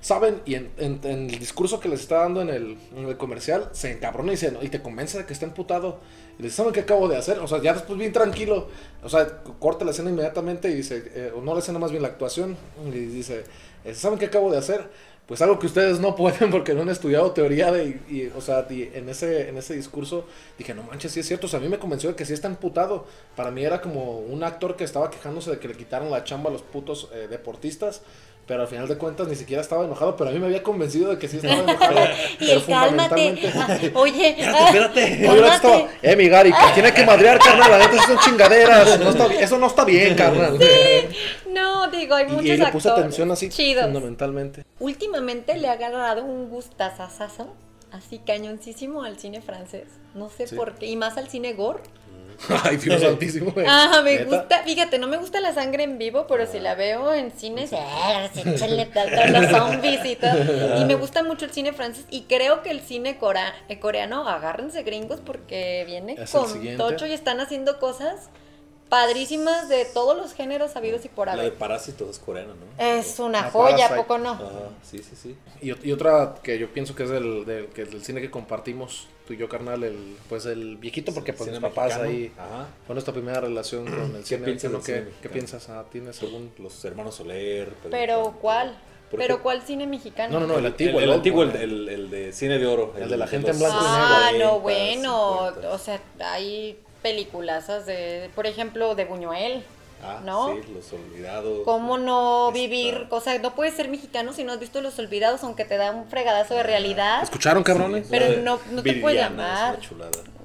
¿Saben? 0.02 0.41
Y 0.45 0.56
en, 0.56 0.72
el 1.04 1.28
discurso 1.39 1.80
que 1.80 1.88
les 1.88 2.02
está 2.02 2.22
dando 2.22 2.41
en 2.41 2.49
el, 2.49 3.18
comercial, 3.18 3.70
se 3.72 3.91
encabrona 3.91 4.34
y, 4.34 4.38
se, 4.38 4.52
y 4.60 4.70
te 4.70 4.82
convence 4.82 5.20
de 5.20 5.26
que 5.26 5.34
está 5.34 5.45
emputado. 5.45 5.99
Y 6.39 6.41
le 6.41 6.47
dice, 6.47 6.58
¿saben 6.58 6.74
qué 6.74 6.80
acabo 6.80 7.08
de 7.08 7.18
hacer? 7.18 7.38
O 7.38 7.47
sea, 7.47 7.62
ya 7.62 7.74
después 7.74 7.99
bien 7.99 8.12
tranquilo. 8.12 8.68
O 9.04 9.10
sea, 9.10 9.43
corta 9.60 9.86
la 9.86 9.91
escena 9.91 10.10
inmediatamente 10.10 10.72
y 10.72 10.74
dice, 10.74 11.04
eh, 11.14 11.32
o 11.36 11.41
no 11.41 11.54
la 11.54 11.60
escena 11.60 11.78
más 11.78 11.91
bien 11.91 12.02
la 12.02 12.10
actuación. 12.10 12.58
Y 12.88 12.89
dice, 12.97 13.43
eh, 13.86 13.93
¿saben 13.93 14.18
qué 14.18 14.26
acabo 14.26 14.52
de 14.52 14.58
hacer? 14.58 14.89
Pues 15.32 15.41
algo 15.41 15.59
que 15.59 15.67
ustedes 15.67 16.01
no 16.01 16.13
pueden 16.17 16.51
porque 16.51 16.73
no 16.73 16.82
han 16.82 16.89
estudiado 16.89 17.32
teoría 17.32 17.71
de, 17.71 18.01
y, 18.09 18.29
o 18.36 18.41
sea, 18.41 18.67
y 18.69 18.89
en 18.93 19.07
ese, 19.07 19.47
en 19.47 19.57
ese 19.57 19.73
discurso 19.73 20.25
dije, 20.57 20.73
no 20.73 20.84
manches, 20.84 21.13
sí 21.13 21.21
es 21.21 21.25
cierto, 21.25 21.47
o 21.47 21.49
sea, 21.49 21.59
a 21.59 21.61
mí 21.61 21.69
me 21.69 21.79
convenció 21.79 22.09
de 22.09 22.17
que 22.17 22.25
sí 22.25 22.34
está 22.34 22.49
emputado. 22.49 23.07
Para 23.38 23.49
mí 23.49 23.63
era 23.63 23.79
como 23.79 24.19
un 24.19 24.43
actor 24.43 24.75
que 24.75 24.84
estaba 24.84 25.09
quejándose 25.09 25.51
de 25.51 25.59
que 25.59 25.69
le 25.69 25.75
quitaran 25.75 26.11
la 26.11 26.25
chamba 26.25 26.49
a 26.49 26.51
los 26.51 26.63
putos 26.63 27.07
eh, 27.13 27.29
deportistas, 27.29 28.01
pero 28.52 28.64
al 28.64 28.68
final 28.68 28.86
de 28.86 28.97
cuentas 28.97 29.30
ni 29.30 29.36
siquiera 29.38 29.62
estaba 29.62 29.86
enojado, 29.86 30.18
pero 30.18 30.30
a 30.30 30.34
mí 30.34 30.39
me 30.39 30.47
había 30.47 30.62
convencido 30.62 31.10
de 31.12 31.18
que 31.18 31.30
sí 31.30 31.38
estaba 31.38 31.54
enojado. 31.64 31.95
Y 32.38 32.45
pero 32.47 32.52
el 32.60 32.66
cálmate. 32.66 33.16
fundamentalmente- 33.16 33.52
Ah, 33.56 33.80
Oye, 33.97 34.30
espérate. 34.38 35.04
Oye, 35.06 35.28
ahora 35.30 35.56
estaba, 35.56 35.74
cálmate. 35.78 36.12
eh, 36.12 36.16
mi 36.18 36.28
Gary, 36.28 36.52
que 36.52 36.74
tiene 36.74 36.93
que 36.93 37.06
madrear, 37.06 37.39
carnal, 37.39 37.72
la 37.72 37.78
neta, 37.78 38.04
son 38.06 38.18
chingaderas, 38.20 38.99
no 38.99 39.10
está 39.12 39.28
bien- 39.28 39.41
eso 39.41 39.58
no 39.58 39.68
está 39.68 39.86
bien, 39.86 40.16
carnal. 40.16 40.60
No, 41.49 41.89
digo, 41.91 42.14
hay 42.16 42.26
Y, 42.26 42.28
muchos 42.30 42.45
y 42.45 42.58
le 42.58 42.68
puse 42.68 42.89
actores 42.89 42.97
atención 43.06 43.32
así, 43.32 43.47
chidos. 43.47 43.86
fundamentalmente. 43.86 44.66
Últimamente 44.80 45.56
le 45.58 45.70
ha 45.70 45.72
agarrado 45.72 46.26
un 46.26 46.49
gustazazazo, 46.49 47.54
así 47.93 48.20
cañoncísimo 48.20 49.04
al 49.04 49.18
cine 49.18 49.41
francés. 49.41 49.86
No 50.14 50.30
sé 50.30 50.45
Sí. 50.47 50.58
por 50.58 50.76
qué, 50.76 50.88
y 50.88 50.97
más 50.97 51.16
al 51.18 51.30
cine 51.30 51.54
gore. 51.54 51.80
Ay, 52.64 52.78
Dios 52.78 53.02
santísimo. 53.02 53.54
Ah, 53.68 54.02
me 54.04 54.14
Neta. 54.20 54.26
gusta, 54.26 54.64
fíjate, 54.64 54.98
no 55.00 55.08
me 55.08 55.18
gusta 55.18 55.39
la 55.39 55.54
sangre 55.54 55.84
en 55.84 55.98
vivo, 55.98 56.26
pero 56.28 56.46
si 56.48 56.60
la 56.60 56.76
veo 56.76 57.14
en 57.14 57.32
cines, 57.32 57.72
tal 57.72 59.34
los 59.34 59.50
zombies 59.52 60.06
y 60.06 60.16
todo. 60.16 60.82
Y 60.82 60.86
me 60.86 60.96
gusta 60.96 61.24
mucho 61.24 61.46
el 61.46 61.52
cine 61.52 61.74
francés 61.74 62.06
y 62.10 62.24
creo 62.24 62.64
que 62.64 62.72
el 62.72 62.82
cine 62.82 63.18
cora- 63.18 63.54
eh, 63.70 63.80
coreano, 63.80 64.28
agárrense 64.28 64.84
gringos 64.84 65.20
porque 65.26 65.84
viene 65.86 66.16
con 66.32 66.48
siguiente. 66.50 66.78
tocho 66.78 67.06
y 67.06 67.14
están 67.14 67.39
haciendo 67.39 67.80
cosas 67.80 68.30
padrísimas 68.92 69.70
de 69.70 69.86
todos 69.86 70.18
los 70.18 70.34
géneros 70.34 70.76
habidos 70.76 71.06
y 71.06 71.08
por 71.10 71.28
La 71.28 71.36
de 71.36 71.39
haber. 71.39 71.54
Parásitos 71.54 72.10
es 72.10 72.20
coreana, 72.20 72.54
¿no? 72.54 72.84
Es 72.86 73.20
una 73.20 73.50
joya, 73.50 73.88
Parasite. 73.88 73.94
¿a 73.94 73.98
poco 74.04 74.18
no? 74.18 74.32
Ajá, 74.32 74.70
sí, 74.84 74.98
sí, 75.00 75.16
sí. 75.16 75.38
Y, 75.62 75.88
y 75.88 75.92
otra 75.94 76.36
que 76.44 76.60
yo 76.60 76.68
pienso 76.74 76.94
que 76.94 77.04
es 77.04 77.10
del, 77.10 77.46
del, 77.46 77.68
que 77.68 77.84
es 77.84 77.92
del 77.92 78.04
cine 78.04 78.20
que 78.20 78.30
compartimos, 78.30 79.08
tú 79.26 79.32
y 79.32 79.38
yo, 79.38 79.48
carnal, 79.48 79.82
el, 79.86 80.18
pues 80.28 80.46
el 80.46 80.76
viejito, 80.76 81.14
porque 81.14 81.32
pues 81.32 81.50
mis 81.50 81.60
papás 81.60 82.00
mexicano. 82.00 82.10
ahí, 82.10 82.34
Ajá. 82.38 82.68
fue 82.86 82.94
nuestra 82.94 83.14
primera 83.14 83.39
relación 83.39 83.86
con 83.86 84.14
el 84.14 84.24
¿Qué 84.24 84.24
cine. 84.26 84.44
piensas 84.46 84.72
¿no? 84.72 84.80
¿Qué, 84.80 84.84
cine 84.86 84.98
¿Qué 85.00 85.06
mexicano? 85.06 85.34
piensas? 85.34 85.70
Ah, 85.70 85.86
¿Tienes 85.89 86.22
algún...? 86.22 86.52
Los 86.60 86.84
hermanos 86.84 87.16
Soler. 87.16 87.70
Pedro 87.70 87.89
Pero. 87.92 88.34
¿cuál? 88.42 88.78
Pero 89.16 89.42
¿cuál 89.42 89.62
cine 89.62 89.88
mexicano? 89.88 90.34
No, 90.34 90.39
no, 90.42 90.48
no, 90.48 90.54
el 90.54 90.66
El, 90.66 90.72
antiguo. 90.72 91.00
el 91.02 91.12
antiguo, 91.12 91.44
el, 91.44 91.56
el- 91.56 91.89
el 91.89 92.10
de 92.10 92.32
cine 92.34 92.60
de 92.60 92.68
oro. 92.68 92.94
El 92.98 93.10
de 93.10 93.18
la 93.18 93.28
gente 93.28 93.52
en 93.52 93.60
los 93.60 93.70
blanco 93.70 93.78
y 93.80 93.84
negro. 93.89 93.98
Ah, 94.06 94.20
40, 94.32 94.46
no, 94.46 94.60
bueno, 94.62 95.39
50. 95.50 95.70
o 95.74 95.78
sea, 95.78 96.02
hay 96.20 96.80
peliculazas 97.02 97.86
de, 97.86 98.30
por 98.36 98.47
ejemplo, 98.47 98.95
de 98.95 99.06
Buñuel. 99.06 99.64
Ah, 100.04 100.20
¿no? 100.26 100.56
sí, 100.56 100.74
los 100.74 100.93
olvidados. 100.93 101.60
¿Cómo 101.64 101.99
no 101.99 102.47
Está- 102.47 102.60
vivir? 102.60 103.06
O 103.12 103.22
sea, 103.22 103.38
no 103.38 103.54
puedes 103.54 103.76
ser 103.76 103.88
mexicano 103.88 104.34
si 104.34 104.43
no 104.43 104.52
has 104.52 104.60
visto 104.60 104.82
Los 104.82 104.97
Olvidados, 104.97 105.43
aunque 105.43 105.64
te 105.64 105.78
da 105.78 105.91
un 105.91 106.08
fregadazo 106.08 106.56
de 106.56 106.64
realidad. 106.64 107.22
¿Escucharon, 107.22 107.62
cabrones? 107.62 108.08
Pero 108.10 108.41
no- 108.41 108.60
no 108.72 108.82
te 108.82 108.93
puede 108.93 109.18
llamar. 109.18 109.78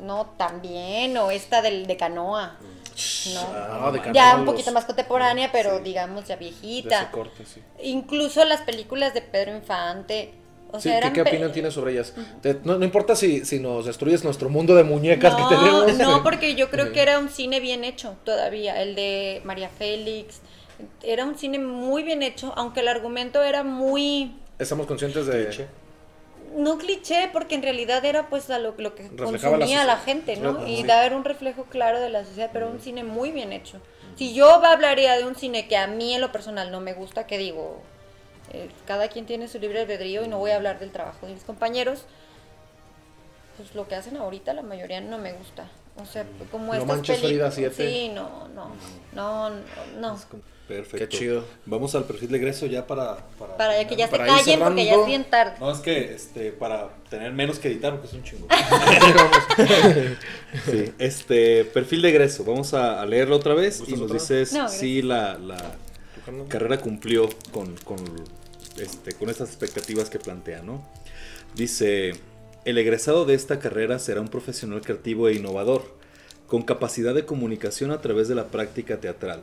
No, 0.03 0.27
también, 0.37 1.17
o 1.17 1.31
esta 1.31 1.63
del 1.63 1.87
de 1.87 1.97
Canoa. 1.97 2.59
No. 3.33 3.41
Ah, 3.55 3.91
de 3.93 4.13
Ya 4.13 4.37
un 4.37 4.45
poquito 4.45 4.73
más 4.73 4.85
contemporánea, 4.85 5.51
pero 5.53 5.79
Sí. 5.79 5.85
digamos 5.85 6.27
ya 6.27 6.37
De 6.37 6.49
ese 6.49 6.61
viejita. 6.61 7.11
corte, 7.11 7.47
sí. 7.47 7.63
Incluso 7.83 8.45
las 8.45 8.61
películas 8.61 9.15
de 9.15 9.23
Pedro 9.23 9.57
Infante. 9.57 10.35
O 10.73 10.79
Sí, 10.81 10.85
sea, 10.89 10.93
¿qué, 10.93 10.99
eran 10.99 11.13
qué 11.13 11.23
pe- 11.25 11.31
opinión 11.31 11.53
tienes 11.53 11.75
sobre 11.75 11.93
ellas? 11.93 12.13
Te- 12.43 12.59
no, 12.65 12.77
no 12.79 12.85
importa 12.85 13.15
si, 13.17 13.45
si 13.45 13.61
nos 13.61 13.87
destruyes 13.87 14.25
nuestro 14.25 14.49
mundo 14.49 14.75
de 14.75 14.85
muñecas 14.85 15.39
no, 15.39 15.49
que 15.49 15.55
tenemos. 15.55 15.95
No, 15.99 16.23
porque 16.23 16.55
yo 16.55 16.71
creo 16.71 16.93
que 16.93 17.01
era 17.03 17.19
un 17.19 17.29
cine 17.29 17.61
bien 17.61 17.85
hecho 17.85 18.17
todavía, 18.25 18.83
el 18.83 18.95
de 18.95 19.41
María 19.45 19.69
Félix. 19.69 20.41
Era 21.03 21.25
un 21.25 21.39
cine 21.39 21.59
muy 21.59 22.03
bien 22.03 22.23
hecho, 22.23 22.53
aunque 22.57 22.81
el 22.81 22.89
argumento 22.89 23.43
era 23.43 23.63
muy... 23.63 24.35
Estamos 24.59 24.87
conscientes 24.87 25.27
de... 25.27 25.47
Cliché. 25.47 25.67
No 26.55 26.79
cliché, 26.79 27.29
porque 27.33 27.55
en 27.55 27.63
realidad 27.63 28.05
era 28.05 28.29
pues 28.29 28.51
a 28.51 28.59
lo, 28.59 28.75
lo 28.79 28.95
que 28.95 29.05
Reflejaba 29.05 29.31
la 29.33 29.39
consumía 29.39 29.85
la, 29.85 29.97
sociedad. 29.99 30.05
gente, 30.05 30.37
¿no? 30.37 30.67
Y 30.67 30.79
sí. 30.79 30.83
dar 30.85 31.15
un 31.15 31.25
reflejo 31.25 31.65
claro 31.65 32.01
de 32.01 32.09
la 32.09 32.25
sociedad, 32.25 32.51
pero 32.53 32.71
un 32.71 32.81
cine 32.81 33.05
muy 33.05 33.31
bien 33.31 33.53
hecho. 33.53 33.81
Si 34.17 34.33
yo 34.35 34.51
hablaría 34.65 35.17
de 35.17 35.25
un 35.27 35.35
cine 35.35 35.69
que 35.69 35.77
a 35.77 35.87
mí 35.87 36.15
en 36.15 36.21
lo 36.21 36.33
personal 36.33 36.71
no 36.71 36.81
me 36.81 36.95
gusta, 36.95 37.27
que 37.27 37.37
digo, 37.37 37.83
eh, 38.53 38.71
cada 38.87 39.09
quien 39.09 39.27
tiene 39.27 39.49
su 39.49 39.59
libre 39.59 39.81
albedrío 39.81 40.25
y 40.25 40.29
no 40.29 40.39
voy 40.39 40.51
a 40.51 40.57
hablar 40.57 40.79
del 40.79 40.91
trabajo 40.91 41.27
de 41.27 41.35
mis 41.35 41.45
compañeros, 41.45 42.05
pues 43.57 43.75
lo 43.75 43.89
que 43.89 43.95
hacen 43.95 44.17
ahorita 44.17 44.53
la 44.55 44.63
mayoría 44.63 45.01
no 45.01 45.19
me 45.19 45.33
gusta. 45.33 45.69
O 45.97 46.05
sea, 46.05 46.27
como 46.51 46.75
No 46.75 46.95
estas 46.95 47.21
películas. 47.21 47.55
Sí, 47.75 48.11
no, 48.15 48.49
no, 48.49 48.71
no, 49.15 49.51
no, 49.51 49.61
no. 49.99 50.19
Perfecto. 50.69 50.99
Qué 50.99 51.09
chido. 51.09 51.45
Vamos 51.65 51.95
al 51.95 52.05
perfil 52.05 52.31
de 52.31 52.39
egreso 52.39 52.67
ya 52.67 52.87
para. 52.87 53.17
Para, 53.39 53.57
Para 53.57 53.81
ya 53.81 53.89
que 53.89 53.95
ya 53.95 54.09
se 54.09 54.19
callen 54.19 54.59
porque 54.59 54.85
ya 54.85 54.95
es 54.95 55.07
bien 55.07 55.25
tarde. 55.25 55.55
No, 55.61 55.71
es 55.71 55.79
que 55.79 56.13
este, 56.13 56.51
para 56.51 56.91
tener 57.09 57.33
menos 57.33 57.61
que 57.61 57.69
editar, 57.69 57.93
porque 57.93 58.09
es 58.09 58.15
un 58.15 58.25
chingo. 58.25 58.49
sí, 60.67 60.93
este, 60.99 61.65
perfil 61.67 62.03
de 62.03 62.09
egreso. 62.09 62.45
Vamos 62.45 62.75
a, 62.75 63.01
a 63.01 63.07
leerlo 63.07 63.37
otra 63.37 63.55
vez 63.55 63.79
y 63.87 63.93
¿Gustas 63.93 64.01
nos 64.01 64.13
dices 64.13 64.53
No, 64.53 64.69
si 64.69 65.03
la, 65.03 65.39
la 65.39 65.57
Carrera 66.49 66.81
cumplió 66.81 67.29
con, 67.53 67.75
con, 67.85 67.99
este, 68.79 69.13
con 69.15 69.31
estas 69.31 69.49
expectativas 69.49 70.11
que 70.11 70.19
plantea, 70.19 70.63
¿no? 70.63 70.85
Dice, 71.55 72.13
el 72.65 72.79
egresado 72.79 73.25
de 73.25 73.35
esta 73.35 73.61
carrera 73.61 73.99
será 73.99 74.21
un 74.21 74.29
profesional 74.29 74.81
creativo 74.81 75.29
e 75.29 75.35
innovador, 75.35 75.85
con 76.47 76.63
capacidad 76.63 77.15
de 77.15 77.27
comunicación 77.27 77.91
a 77.91 78.01
través 78.01 78.29
de 78.29 78.35
la 78.35 78.49
práctica 78.49 79.01
teatral, 79.01 79.41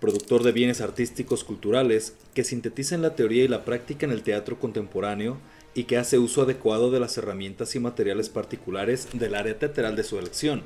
productor 0.00 0.42
de 0.42 0.52
bienes 0.52 0.80
artísticos 0.80 1.44
culturales 1.44 2.14
que 2.34 2.44
sintetizan 2.44 3.02
la 3.02 3.14
teoría 3.14 3.44
y 3.44 3.48
la 3.48 3.64
práctica 3.64 4.06
en 4.06 4.12
el 4.12 4.22
teatro 4.22 4.58
contemporáneo 4.58 5.38
y 5.74 5.84
que 5.84 5.98
hace 5.98 6.18
uso 6.18 6.42
adecuado 6.42 6.90
de 6.90 7.00
las 7.00 7.16
herramientas 7.16 7.74
y 7.74 7.80
materiales 7.80 8.28
particulares 8.28 9.08
del 9.12 9.34
área 9.34 9.58
teatral 9.58 9.96
de 9.96 10.04
su 10.04 10.18
elección. 10.18 10.62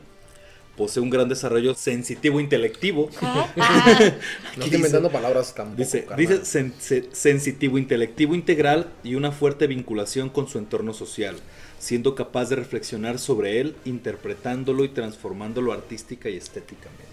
Posee 0.77 1.03
un 1.03 1.11
gran 1.11 1.29
desarrollo 1.29 1.75
sensitivo 1.75 2.41
intelectivo. 2.41 3.09
Ah, 3.20 3.49
No 4.57 4.64
estoy 4.64 4.77
inventando 4.77 5.11
palabras 5.11 5.55
tampoco, 5.55 5.79
Dice, 5.79 6.07
dice 6.16 6.43
sen- 6.43 6.72
se- 6.79 7.09
sensitivo, 7.14 7.79
intelectivo 7.79 8.35
integral 8.35 8.91
y 9.05 9.14
una 9.14 9.31
fuerte 9.33 9.66
vinculación 9.66 10.29
con 10.31 10.49
su 10.49 10.59
entorno 10.59 10.93
social, 10.93 11.37
siendo 11.79 12.14
capaz 12.14 12.49
de 12.49 12.57
reflexionar 12.57 13.18
sobre 13.18 13.61
él, 13.61 13.77
interpretándolo 13.85 14.85
y 14.85 14.89
transformándolo 14.89 15.72
artística 15.72 16.29
y 16.29 16.37
estéticamente. 16.37 17.05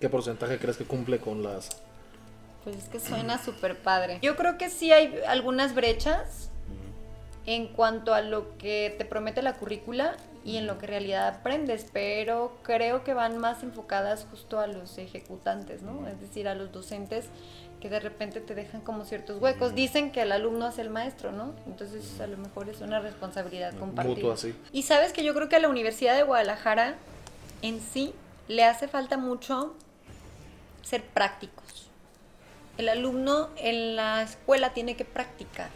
¿Qué 0.00 0.08
porcentaje 0.08 0.58
crees 0.58 0.76
que 0.76 0.84
cumple 0.84 1.18
con 1.18 1.42
las... 1.42 1.70
Pues 2.64 2.76
es 2.76 2.84
que 2.88 2.98
suena 3.00 3.42
súper 3.42 3.76
padre. 3.78 4.18
Yo 4.22 4.36
creo 4.36 4.56
que 4.58 4.70
sí 4.70 4.90
hay 4.92 5.14
algunas 5.26 5.74
brechas 5.74 6.50
en 7.46 7.68
cuanto 7.68 8.14
a 8.14 8.22
lo 8.22 8.56
que 8.58 8.94
te 8.96 9.04
promete 9.04 9.42
la 9.42 9.54
currícula 9.54 10.16
y 10.44 10.58
en 10.58 10.66
lo 10.66 10.78
que 10.78 10.84
en 10.86 10.90
realidad 10.90 11.28
aprendes, 11.28 11.86
pero 11.92 12.56
creo 12.62 13.02
que 13.02 13.14
van 13.14 13.38
más 13.38 13.62
enfocadas 13.62 14.26
justo 14.30 14.60
a 14.60 14.66
los 14.66 14.98
ejecutantes, 14.98 15.82
¿no? 15.82 16.06
Es 16.06 16.20
decir, 16.20 16.48
a 16.48 16.54
los 16.54 16.70
docentes 16.70 17.26
que 17.80 17.88
de 17.88 17.98
repente 17.98 18.40
te 18.40 18.54
dejan 18.54 18.82
como 18.82 19.04
ciertos 19.04 19.40
huecos. 19.40 19.74
Dicen 19.74 20.12
que 20.12 20.22
el 20.22 20.32
alumno 20.32 20.66
hace 20.66 20.82
el 20.82 20.90
maestro, 20.90 21.32
¿no? 21.32 21.54
Entonces 21.66 22.20
a 22.20 22.26
lo 22.26 22.36
mejor 22.36 22.68
es 22.68 22.80
una 22.80 23.00
responsabilidad 23.00 23.74
compartida. 23.74 24.34
Y 24.72 24.82
sabes 24.82 25.12
que 25.12 25.24
yo 25.24 25.34
creo 25.34 25.48
que 25.48 25.56
a 25.56 25.60
la 25.60 25.68
Universidad 25.68 26.14
de 26.14 26.22
Guadalajara 26.22 26.96
en 27.62 27.80
sí 27.80 28.14
le 28.48 28.64
hace 28.64 28.86
falta 28.86 29.16
mucho 29.16 29.74
ser 30.82 31.02
prácticos. 31.02 31.88
El 32.76 32.88
alumno 32.88 33.48
en 33.56 33.96
la 33.96 34.22
escuela 34.22 34.74
tiene 34.74 34.96
que 34.96 35.04
practicar. 35.04 35.70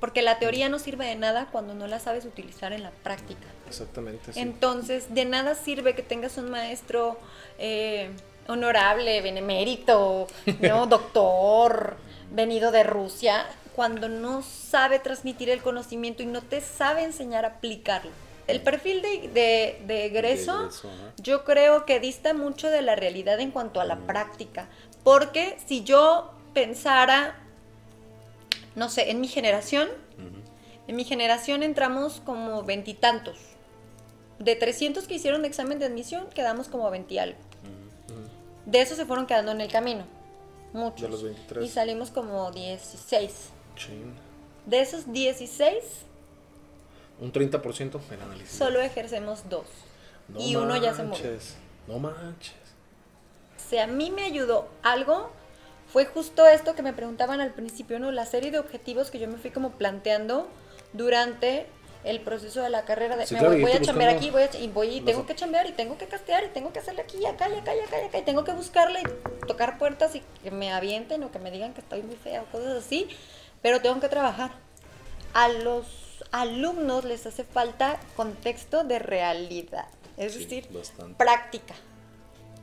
Porque 0.00 0.22
la 0.22 0.38
teoría 0.38 0.68
no 0.68 0.78
sirve 0.78 1.06
de 1.06 1.14
nada 1.14 1.48
cuando 1.52 1.74
no 1.74 1.86
la 1.86 2.00
sabes 2.00 2.24
utilizar 2.24 2.72
en 2.72 2.82
la 2.82 2.90
práctica. 2.90 3.46
Exactamente. 3.68 4.32
sí. 4.32 4.40
Entonces, 4.40 5.14
de 5.14 5.26
nada 5.26 5.54
sirve 5.54 5.94
que 5.94 6.02
tengas 6.02 6.38
un 6.38 6.50
maestro 6.50 7.18
eh, 7.58 8.10
honorable, 8.48 9.20
benemérito, 9.20 10.26
¿no? 10.60 10.86
doctor, 10.86 11.96
venido 12.32 12.70
de 12.72 12.82
Rusia, 12.82 13.46
cuando 13.76 14.08
no 14.08 14.42
sabe 14.42 14.98
transmitir 14.98 15.50
el 15.50 15.62
conocimiento 15.62 16.22
y 16.22 16.26
no 16.26 16.42
te 16.42 16.60
sabe 16.60 17.04
enseñar 17.04 17.44
a 17.44 17.48
aplicarlo. 17.48 18.10
El 18.46 18.62
perfil 18.62 19.00
de, 19.02 19.28
de, 19.28 19.82
de 19.86 20.06
egreso, 20.06 20.58
De 20.58 20.64
egreso, 20.64 20.88
ajá. 20.88 21.12
yo 21.18 21.44
creo 21.44 21.84
que 21.86 22.00
dista 22.00 22.34
mucho 22.34 22.68
de 22.68 22.82
la 22.82 22.96
realidad 22.96 23.38
en 23.38 23.52
cuanto 23.52 23.80
a 23.80 23.84
la 23.84 23.96
práctica. 23.98 24.66
Porque 25.04 25.56
si 25.66 25.84
yo 25.84 26.32
pensara, 26.52 27.36
no 28.74 28.88
sé, 28.88 29.10
en 29.10 29.20
mi 29.20 29.28
generación, 29.28 29.88
en 30.86 30.96
mi 30.96 31.04
generación 31.04 31.62
entramos 31.62 32.20
como 32.24 32.62
veintitantos. 32.62 33.38
De 34.38 34.56
300 34.56 35.06
que 35.06 35.14
hicieron 35.14 35.44
examen 35.44 35.78
de 35.78 35.86
admisión, 35.86 36.26
quedamos 36.34 36.68
como 36.68 36.90
20 36.90 37.12
y 37.14 37.18
algo. 37.18 37.38
De 38.66 38.80
esos 38.80 38.96
se 38.96 39.04
fueron 39.06 39.26
quedando 39.26 39.52
en 39.52 39.60
el 39.60 39.70
camino. 39.70 40.04
Muchos. 40.72 41.02
De 41.02 41.08
los 41.08 41.22
23. 41.22 41.64
Y 41.64 41.68
salimos 41.68 42.10
como 42.10 42.50
16. 42.50 43.50
Chin. 43.76 44.14
De 44.66 44.80
esos 44.80 45.12
16, 45.12 45.74
Un 47.20 47.32
30% 47.32 48.00
el 48.12 48.20
análisis. 48.22 48.56
solo 48.56 48.80
ejercemos 48.80 49.48
dos. 49.48 49.66
No 50.28 50.40
y 50.40 50.54
uno 50.56 50.76
ya 50.76 50.94
se 50.94 51.02
murió. 51.02 51.24
No 51.88 51.98
manches. 51.98 52.54
Si 53.56 53.78
a 53.78 53.86
mí 53.86 54.10
me 54.10 54.22
ayudó 54.24 54.68
algo, 54.82 55.30
fue 55.92 56.04
justo 56.06 56.46
esto 56.46 56.74
que 56.74 56.82
me 56.82 56.92
preguntaban 56.92 57.40
al 57.40 57.52
principio, 57.52 57.98
¿no? 57.98 58.12
La 58.12 58.26
serie 58.26 58.50
de 58.50 58.58
objetivos 58.58 59.10
que 59.10 59.18
yo 59.18 59.28
me 59.28 59.36
fui 59.38 59.50
como 59.50 59.72
planteando 59.72 60.48
durante 60.92 61.66
el 62.04 62.20
proceso 62.20 62.62
de 62.62 62.70
la 62.70 62.84
carrera 62.84 63.16
de 63.16 63.26
Sí, 63.26 63.34
me 63.34 63.40
claro, 63.40 63.54
voy, 63.54 63.62
voy 63.62 63.72
a 63.72 63.80
chambear 63.82 64.10
aquí, 64.10 64.30
voy 64.30 64.42
a, 64.42 64.56
y 64.56 64.68
voy 64.68 64.88
y 64.96 65.00
tengo 65.02 65.26
que 65.26 65.34
chambear 65.34 65.66
y 65.68 65.72
tengo 65.72 65.98
que 65.98 66.06
castear 66.06 66.44
y 66.44 66.48
tengo 66.48 66.72
que 66.72 66.78
hacerle 66.78 67.02
aquí, 67.02 67.24
acá 67.26 67.48
y 67.50 67.54
acá 67.58 67.74
y 67.74 67.80
acá 67.80 68.02
y 68.02 68.06
acá 68.06 68.18
y 68.18 68.22
tengo 68.22 68.42
que 68.44 68.52
buscarle 68.52 69.00
y 69.02 69.46
tocar 69.46 69.76
puertas 69.76 70.14
y 70.14 70.22
que 70.42 70.50
me 70.50 70.72
avienten 70.72 71.22
o 71.24 71.30
que 71.30 71.38
me 71.38 71.50
digan 71.50 71.74
que 71.74 71.80
estoy 71.82 72.02
muy 72.02 72.16
fea 72.16 72.42
o 72.42 72.46
cosas 72.46 72.82
así, 72.84 73.08
pero 73.60 73.82
tengo 73.82 74.00
que 74.00 74.08
trabajar. 74.08 74.52
A 75.34 75.48
los 75.48 76.24
alumnos 76.32 77.04
les 77.04 77.26
hace 77.26 77.44
falta 77.44 78.00
contexto 78.16 78.82
de 78.84 78.98
realidad, 78.98 79.86
es 80.16 80.32
Sí, 80.32 80.38
decir, 80.44 80.68
bastante. 80.70 81.14
práctica. 81.16 81.74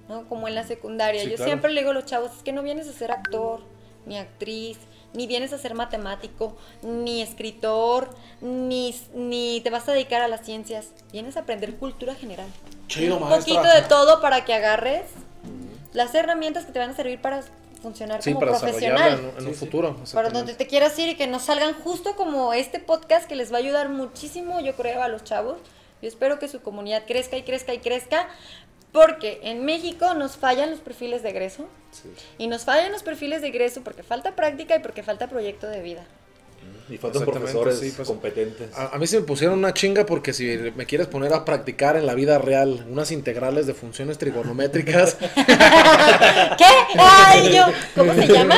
¿No? 0.09 0.27
Como 0.27 0.47
en 0.47 0.55
la 0.55 0.63
secundaria. 0.65 1.21
Sí, 1.23 1.29
Yo 1.29 1.35
claro. 1.35 1.49
siempre 1.49 1.71
le 1.73 1.81
digo 1.81 1.91
a 1.91 1.93
los 1.93 2.05
chavos, 2.05 2.31
es 2.35 2.43
que 2.43 2.51
no 2.53 2.63
vienes 2.63 2.87
a 2.87 2.93
ser 2.93 3.11
actor, 3.11 3.61
ni 4.05 4.17
actriz, 4.17 4.77
ni 5.13 5.27
vienes 5.27 5.53
a 5.53 5.57
ser 5.57 5.73
matemático, 5.73 6.55
ni 6.81 7.21
escritor, 7.21 8.09
ni, 8.41 8.95
ni 9.13 9.61
te 9.61 9.69
vas 9.69 9.87
a 9.89 9.93
dedicar 9.93 10.21
a 10.21 10.27
las 10.27 10.45
ciencias. 10.45 10.87
Vienes 11.11 11.37
a 11.37 11.41
aprender 11.41 11.75
cultura 11.75 12.15
general. 12.15 12.47
Chido, 12.87 13.17
Un 13.17 13.29
maestra. 13.29 13.55
poquito 13.55 13.73
de 13.75 13.81
todo 13.87 14.21
para 14.21 14.45
que 14.45 14.53
agarres 14.53 15.03
las 15.93 16.13
herramientas 16.15 16.65
que 16.65 16.71
te 16.71 16.79
van 16.79 16.91
a 16.91 16.95
servir 16.95 17.19
para 17.21 17.41
funcionar 17.81 18.21
Sí, 18.21 18.33
como 18.33 18.45
para 18.45 18.59
profesional. 18.59 19.13
en, 19.13 19.19
en 19.41 19.47
un 19.47 19.53
Sí, 19.53 19.59
futuro. 19.59 19.95
Para 20.13 20.29
donde 20.29 20.53
te 20.55 20.67
quieras 20.67 20.97
ir 20.99 21.09
y 21.09 21.15
que 21.15 21.27
nos 21.27 21.43
salgan 21.43 21.73
justo 21.73 22.15
como 22.15 22.53
este 22.53 22.79
podcast 22.79 23.27
que 23.27 23.35
les 23.35 23.51
va 23.51 23.57
a 23.57 23.59
ayudar 23.59 23.89
muchísimo, 23.89 24.59
yo 24.61 24.75
creo, 24.75 25.01
a 25.01 25.07
los 25.07 25.23
chavos. 25.23 25.57
Yo 26.01 26.07
espero 26.07 26.37
que 26.37 26.47
su 26.47 26.61
comunidad 26.61 27.03
crezca 27.07 27.37
y 27.37 27.43
crezca 27.43 27.73
y 27.73 27.79
crezca, 27.79 28.27
porque 28.91 29.39
en 29.43 29.65
México 29.65 30.13
nos 30.13 30.37
fallan 30.37 30.71
los 30.71 30.79
perfiles 30.79 31.21
de 31.23 31.29
egreso 31.29 31.67
Sí. 31.91 32.09
y 32.37 32.47
nos 32.47 32.63
fallan 32.65 32.91
los 32.91 33.03
perfiles 33.03 33.41
de 33.41 33.47
egreso 33.47 33.81
porque 33.83 34.03
falta 34.03 34.35
práctica 34.35 34.75
y 34.75 34.79
porque 34.79 35.03
falta 35.03 35.27
proyecto 35.27 35.67
de 35.67 35.81
vida. 35.81 36.05
Y 36.89 36.97
faltan 36.97 37.25
profesores 37.25 37.79
sí, 37.79 37.91
pues, 37.95 38.07
competentes. 38.07 38.73
A, 38.73 38.95
a 38.95 38.97
mí 38.97 39.07
se 39.07 39.19
me 39.19 39.25
pusieron 39.25 39.59
una 39.59 39.73
chinga 39.73 40.05
porque 40.05 40.31
si 40.33 40.45
me 40.75 40.85
quieres 40.85 41.07
poner 41.07 41.33
a 41.33 41.43
practicar 41.43 41.97
en 41.97 42.05
la 42.05 42.13
vida 42.13 42.37
real 42.39 42.85
unas 42.89 43.11
integrales 43.11 43.67
de 43.67 43.73
funciones 43.73 44.17
trigonométricas, 44.17 45.15
¿Qué? 46.57 46.65
Ay, 46.97 47.53
yo, 47.55 47.65
¿cómo 47.95 48.13
se 48.13 48.27
llama? 48.27 48.55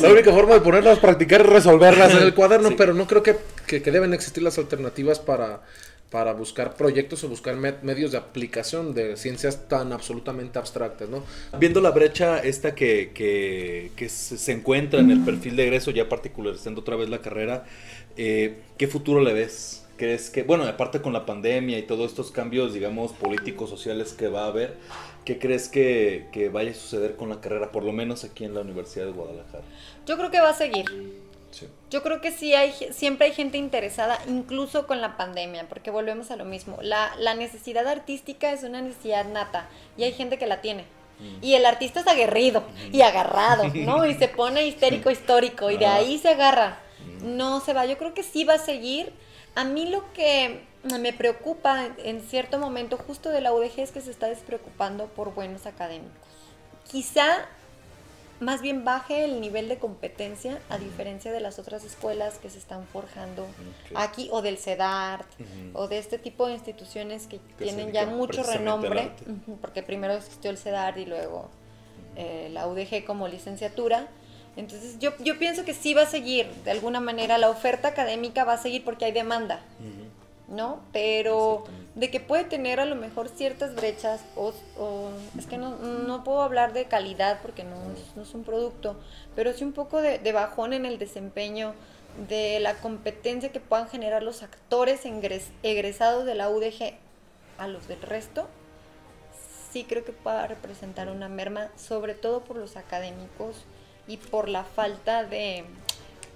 La 0.00 0.08
única 0.10 0.32
forma 0.32 0.54
de 0.54 0.60
ponerlas 0.60 0.98
a 0.98 1.00
practicar 1.00 1.40
es 1.42 1.46
resolverlas 1.48 2.12
en 2.12 2.18
el 2.22 2.34
cuaderno, 2.34 2.68
Sí. 2.70 2.74
pero 2.78 2.94
no 2.94 3.06
creo 3.06 3.22
que, 3.22 3.36
que- 3.66 3.82
que 3.82 3.90
deben 3.90 4.14
existir 4.14 4.42
las 4.42 4.56
alternativas 4.58 5.18
para, 5.18 5.60
para 6.10 6.32
buscar 6.32 6.74
proyectos 6.74 7.22
o 7.24 7.28
buscar 7.28 7.56
me- 7.56 7.74
medios 7.82 8.12
de 8.12 8.18
aplicación 8.18 8.94
de 8.94 9.16
ciencias 9.16 9.68
tan 9.68 9.92
absolutamente 9.92 10.58
abstractas, 10.58 11.08
¿no? 11.08 11.22
Viendo 11.58 11.80
la 11.80 11.90
brecha 11.90 12.38
esta 12.38 12.74
que, 12.74 13.12
que, 13.14 13.92
que 13.96 14.08
se, 14.08 14.38
se 14.38 14.52
encuentra 14.52 15.00
en 15.00 15.10
el 15.10 15.20
perfil 15.20 15.56
de 15.56 15.64
egreso, 15.64 15.90
ya 15.90 16.08
particularizando 16.08 16.80
otra 16.80 16.96
vez 16.96 17.08
la 17.10 17.20
carrera, 17.20 17.66
eh, 18.16 18.62
¿qué 18.78 18.88
futuro 18.88 19.20
le 19.20 19.32
ves? 19.34 19.84
¿Crees 19.96 20.30
que, 20.30 20.44
bueno, 20.44 20.64
aparte 20.64 21.02
con 21.02 21.12
la 21.12 21.26
pandemia 21.26 21.76
y 21.78 21.82
todos 21.82 22.10
estos 22.10 22.30
cambios, 22.30 22.72
digamos, 22.72 23.12
políticos, 23.12 23.68
sociales 23.68 24.12
que 24.12 24.28
va 24.28 24.44
a 24.44 24.46
haber, 24.46 24.76
¿qué 25.24 25.38
crees 25.38 25.68
que, 25.68 26.28
que 26.32 26.48
vaya 26.48 26.70
a 26.70 26.74
suceder 26.74 27.16
con 27.16 27.28
la 27.28 27.40
carrera, 27.40 27.72
por 27.72 27.84
lo 27.84 27.92
menos 27.92 28.24
aquí 28.24 28.44
en 28.44 28.54
la 28.54 28.60
Universidad 28.60 29.06
de 29.06 29.12
Guadalajara? 29.12 29.64
Yo 30.06 30.16
creo 30.16 30.30
que 30.30 30.40
va 30.40 30.50
a 30.50 30.54
seguir. 30.54 30.84
Sí. 31.50 31.68
Yo 31.90 32.02
creo 32.02 32.20
que 32.20 32.30
sí 32.30 32.54
hay, 32.54 32.72
siempre 32.92 33.26
hay 33.28 33.32
gente 33.32 33.56
interesada, 33.58 34.18
incluso 34.26 34.86
con 34.86 35.00
la 35.00 35.16
pandemia, 35.16 35.66
porque 35.68 35.90
volvemos 35.90 36.30
a 36.30 36.36
lo 36.36 36.44
mismo. 36.44 36.78
La, 36.82 37.10
la 37.18 37.34
necesidad 37.34 37.86
artística 37.88 38.52
es 38.52 38.62
una 38.64 38.82
necesidad 38.82 39.24
nata 39.24 39.66
y 39.96 40.04
hay 40.04 40.12
gente 40.12 40.38
que 40.38 40.46
la 40.46 40.60
tiene. 40.60 40.84
Y 41.42 41.54
el 41.54 41.66
artista 41.66 41.98
es 42.00 42.06
aguerrido 42.06 42.62
y 42.92 43.00
agarrado, 43.00 43.64
¿no? 43.74 44.06
Y 44.06 44.14
se 44.14 44.28
pone 44.28 44.66
histérico 44.68 45.10
histórico 45.10 45.68
y 45.70 45.76
de 45.76 45.86
Ah. 45.86 45.94
ahí 45.96 46.16
se 46.18 46.28
agarra. 46.28 46.78
No 47.22 47.58
se 47.60 47.72
va. 47.72 47.86
Yo 47.86 47.98
creo 47.98 48.14
que 48.14 48.22
sí 48.22 48.44
va 48.44 48.54
a 48.54 48.58
seguir. 48.58 49.12
A 49.56 49.64
mí 49.64 49.86
lo 49.86 50.12
que 50.12 50.62
me 51.00 51.12
preocupa 51.12 51.88
en 52.04 52.20
cierto 52.20 52.58
momento 52.60 52.96
justo 52.96 53.30
de 53.30 53.40
la 53.40 53.52
UDG 53.52 53.80
es 53.80 53.90
que 53.90 54.00
se 54.00 54.12
está 54.12 54.28
despreocupando 54.28 55.06
por 55.06 55.34
buenos 55.34 55.66
académicos. 55.66 56.12
Quizá 56.88 57.46
más 58.40 58.62
bien 58.62 58.84
baje 58.84 59.24
el 59.24 59.40
nivel 59.40 59.68
de 59.68 59.78
competencia 59.78 60.58
a 60.68 60.78
diferencia 60.78 61.32
de 61.32 61.40
las 61.40 61.58
otras 61.58 61.84
escuelas 61.84 62.38
que 62.38 62.50
se 62.50 62.58
están 62.58 62.86
forjando 62.86 63.46
aquí 63.94 64.28
o 64.30 64.42
del 64.42 64.58
CEDART 64.58 65.26
o 65.72 65.88
de 65.88 65.98
este 65.98 66.18
tipo 66.18 66.46
de 66.46 66.54
instituciones 66.54 67.26
que, 67.26 67.40
tienen 67.58 67.92
ya 67.92 68.06
mucho 68.06 68.42
renombre, 68.42 69.10
porque 69.60 69.82
primero 69.82 70.14
existió 70.14 70.50
el 70.50 70.58
CEDART 70.58 70.98
y 70.98 71.06
luego 71.06 71.48
eh, 72.16 72.48
la 72.52 72.66
UDG 72.66 73.04
como 73.04 73.28
licenciatura. 73.28 74.06
Entonces 74.56 74.98
yo, 74.98 75.12
yo 75.20 75.38
pienso 75.38 75.64
que 75.64 75.74
sí 75.74 75.94
va 75.94 76.02
a 76.02 76.06
seguir, 76.06 76.48
de 76.64 76.72
alguna 76.72 77.00
manera 77.00 77.38
la 77.38 77.48
oferta 77.48 77.88
académica 77.88 78.44
va 78.44 78.54
a 78.54 78.58
seguir 78.58 78.84
porque 78.84 79.04
hay 79.04 79.12
demanda. 79.12 79.60
¿No? 80.48 80.80
Pero 80.92 81.64
de 81.94 82.10
que 82.10 82.20
puede 82.20 82.44
tener 82.44 82.80
a 82.80 82.84
lo 82.86 82.94
mejor 82.94 83.28
ciertas 83.28 83.74
brechas 83.74 84.20
o, 84.36 84.52
o- 84.78 85.10
es 85.38 85.46
que 85.46 85.58
no, 85.58 85.76
no 85.76 86.24
puedo 86.24 86.40
hablar 86.42 86.72
de 86.72 86.86
calidad 86.86 87.40
porque 87.42 87.64
no 87.64 87.76
es, 87.92 88.16
no 88.16 88.22
es 88.22 88.34
un 88.34 88.44
producto, 88.44 88.96
pero 89.36 89.52
sí 89.52 89.64
un 89.64 89.72
poco 89.72 90.00
de, 90.00 90.18
de 90.18 90.32
bajón 90.32 90.72
en 90.72 90.86
el 90.86 90.98
desempeño 90.98 91.74
de 92.28 92.58
la 92.60 92.74
competencia 92.74 93.52
que 93.52 93.60
puedan 93.60 93.88
generar 93.88 94.22
los 94.22 94.42
actores 94.42 95.02
egresados 95.62 96.24
de 96.24 96.34
la 96.34 96.48
UDG 96.48 96.94
a 97.58 97.68
los 97.68 97.86
del 97.86 98.00
resto, 98.02 98.48
sí 99.72 99.84
creo 99.84 100.04
que 100.04 100.12
pueda 100.12 100.46
representar 100.46 101.08
una 101.10 101.28
merma, 101.28 101.68
sobre 101.76 102.14
todo 102.14 102.40
por 102.40 102.56
los 102.56 102.76
académicos 102.76 103.56
y 104.06 104.16
por 104.16 104.48
la 104.48 104.64
falta 104.64 105.24
de 105.24 105.64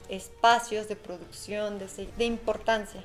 espacios 0.08 0.88
de 0.88 0.96
producción, 0.96 1.78
de 1.78 2.24
importancia. 2.24 3.02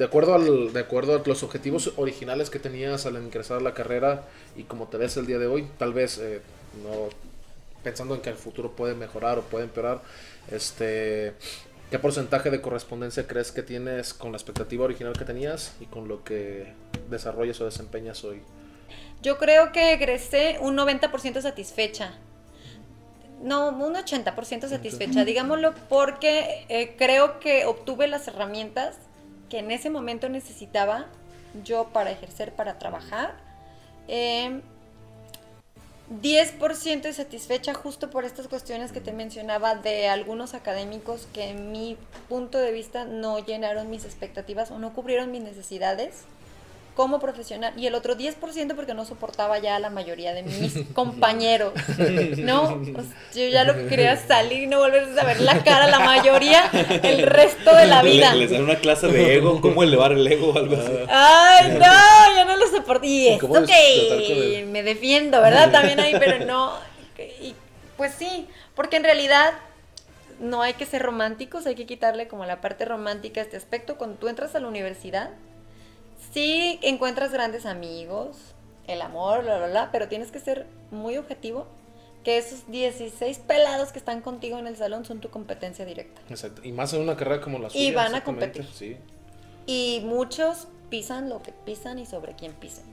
De 0.00 0.06
acuerdo, 0.06 0.34
al, 0.34 0.72
de 0.72 0.80
acuerdo 0.80 1.14
a 1.14 1.22
los 1.26 1.42
objetivos 1.42 1.92
originales 1.98 2.48
que 2.48 2.58
tenías 2.58 3.04
al 3.04 3.16
ingresar 3.16 3.58
a 3.58 3.60
la 3.60 3.74
carrera 3.74 4.22
y 4.56 4.62
como 4.62 4.86
te 4.86 4.96
ves 4.96 5.18
el 5.18 5.26
día 5.26 5.38
de 5.38 5.46
hoy, 5.46 5.68
tal 5.76 5.92
vez 5.92 6.16
eh, 6.16 6.40
no 6.82 7.10
pensando 7.82 8.14
en 8.14 8.22
que 8.22 8.30
el 8.30 8.36
futuro 8.36 8.70
puede 8.70 8.94
mejorar 8.94 9.38
o 9.38 9.42
puede 9.42 9.64
empeorar, 9.64 10.00
este, 10.50 11.34
¿qué 11.90 11.98
porcentaje 11.98 12.50
de 12.50 12.62
correspondencia 12.62 13.26
crees 13.26 13.52
que 13.52 13.62
tienes 13.62 14.14
con 14.14 14.32
la 14.32 14.38
expectativa 14.38 14.86
original 14.86 15.12
que 15.12 15.26
tenías 15.26 15.74
y 15.80 15.84
con 15.84 16.08
lo 16.08 16.24
que 16.24 16.72
desarrollas 17.10 17.60
o 17.60 17.66
desempeñas 17.66 18.24
hoy? 18.24 18.40
Yo 19.20 19.36
creo 19.36 19.70
que 19.70 19.92
egresé 19.92 20.56
un 20.62 20.78
90% 20.78 21.42
satisfecha. 21.42 22.14
No, 23.42 23.68
un 23.68 23.96
80% 23.96 24.66
satisfecha, 24.66 25.26
digámoslo, 25.26 25.74
porque 25.90 26.64
eh, 26.70 26.94
creo 26.96 27.38
que 27.38 27.66
obtuve 27.66 28.08
las 28.08 28.28
herramientas 28.28 28.96
que 29.50 29.58
en 29.58 29.70
ese 29.70 29.90
momento 29.90 30.30
necesitaba 30.30 31.06
yo 31.64 31.88
para 31.88 32.10
ejercer, 32.10 32.52
para 32.52 32.78
trabajar. 32.78 33.34
Eh, 34.08 34.62
10% 36.10 37.12
satisfecha 37.12 37.72
justo 37.72 38.10
por 38.10 38.24
estas 38.24 38.48
cuestiones 38.48 38.90
que 38.90 39.00
te 39.00 39.12
mencionaba 39.12 39.76
de 39.76 40.08
algunos 40.08 40.54
académicos 40.54 41.28
que 41.32 41.50
en 41.50 41.70
mi 41.70 41.96
punto 42.28 42.58
de 42.58 42.72
vista 42.72 43.04
no 43.04 43.38
llenaron 43.38 43.90
mis 43.90 44.04
expectativas 44.04 44.72
o 44.72 44.78
no 44.80 44.92
cubrieron 44.92 45.30
mis 45.30 45.42
necesidades 45.42 46.24
como 47.00 47.18
profesional 47.18 47.72
y 47.78 47.86
el 47.86 47.94
otro 47.94 48.14
10% 48.14 48.74
porque 48.76 48.92
no 48.92 49.06
soportaba 49.06 49.58
ya 49.58 49.76
a 49.76 49.78
la 49.78 49.88
mayoría 49.88 50.34
de 50.34 50.42
mis 50.42 50.74
compañeros, 50.92 51.72
¿no? 52.36 52.82
Pues 52.92 53.06
yo 53.34 53.48
ya 53.48 53.64
lo 53.64 53.74
que 53.74 53.86
quería 53.86 54.16
salir 54.28 54.64
y 54.64 54.66
no 54.66 54.80
volver 54.80 55.18
a 55.18 55.24
ver 55.24 55.40
la 55.40 55.64
cara 55.64 55.86
a 55.86 55.88
la 55.88 56.00
mayoría 56.00 56.70
el 57.02 57.22
resto 57.22 57.74
de 57.74 57.86
la 57.86 58.02
vida. 58.02 58.34
Les 58.34 58.50
dan 58.50 58.64
una 58.64 58.76
clase 58.76 59.08
de 59.08 59.36
ego, 59.36 59.62
cómo 59.62 59.82
elevar 59.82 60.12
el 60.12 60.26
ego 60.26 60.50
o 60.50 60.58
algo 60.58 60.76
así. 60.76 60.92
Ay, 61.08 61.70
no, 61.70 62.36
ya 62.36 62.44
no 62.44 62.54
lo 62.54 62.68
soporto. 62.68 63.06
Y 63.06 63.38
¿Cómo 63.40 63.56
esto 63.56 63.72
que 63.72 64.68
me 64.70 64.82
defiendo, 64.82 65.40
¿verdad? 65.40 65.72
También 65.72 66.00
ahí, 66.00 66.14
pero 66.18 66.44
no. 66.44 66.74
Y 67.40 67.54
pues 67.96 68.12
sí, 68.12 68.46
porque 68.74 68.96
en 68.96 69.04
realidad 69.04 69.54
no 70.38 70.60
hay 70.60 70.74
que 70.74 70.84
ser 70.84 71.00
románticos, 71.00 71.64
hay 71.66 71.76
que 71.76 71.86
quitarle 71.86 72.28
como 72.28 72.44
la 72.44 72.60
parte 72.60 72.84
romántica 72.84 73.40
a 73.40 73.44
este 73.44 73.56
aspecto. 73.56 73.96
Cuando 73.96 74.18
tú 74.18 74.28
entras 74.28 74.54
a 74.54 74.60
la 74.60 74.68
universidad, 74.68 75.30
sí 76.32 76.78
encuentras 76.82 77.32
grandes 77.32 77.66
amigos, 77.66 78.36
el 78.86 79.02
amor, 79.02 79.42
bla, 79.42 79.58
bla, 79.58 79.66
bla, 79.68 79.88
pero 79.92 80.08
tienes 80.08 80.30
que 80.30 80.40
ser 80.40 80.66
muy 80.90 81.16
objetivo 81.16 81.66
que 82.24 82.36
esos 82.38 82.70
16 82.70 83.38
pelados 83.38 83.92
que 83.92 83.98
están 83.98 84.20
contigo 84.20 84.58
en 84.58 84.66
el 84.66 84.76
salón 84.76 85.04
son 85.04 85.20
tu 85.20 85.30
competencia 85.30 85.84
directa. 85.86 86.20
Exacto. 86.28 86.60
Y 86.64 86.72
más 86.72 86.92
en 86.92 87.00
una 87.00 87.16
carrera 87.16 87.40
como 87.40 87.58
la 87.58 87.70
suya. 87.70 87.82
Y 87.82 87.92
van 87.94 88.14
a 88.14 88.24
competir. 88.24 88.66
Sí. 88.74 88.96
Y 89.66 90.02
muchos 90.04 90.68
pisan 90.90 91.28
lo 91.30 91.42
que 91.42 91.52
pisan 91.52 91.98
y 91.98 92.04
sobre 92.06 92.34
quién 92.34 92.52
pisan, 92.52 92.84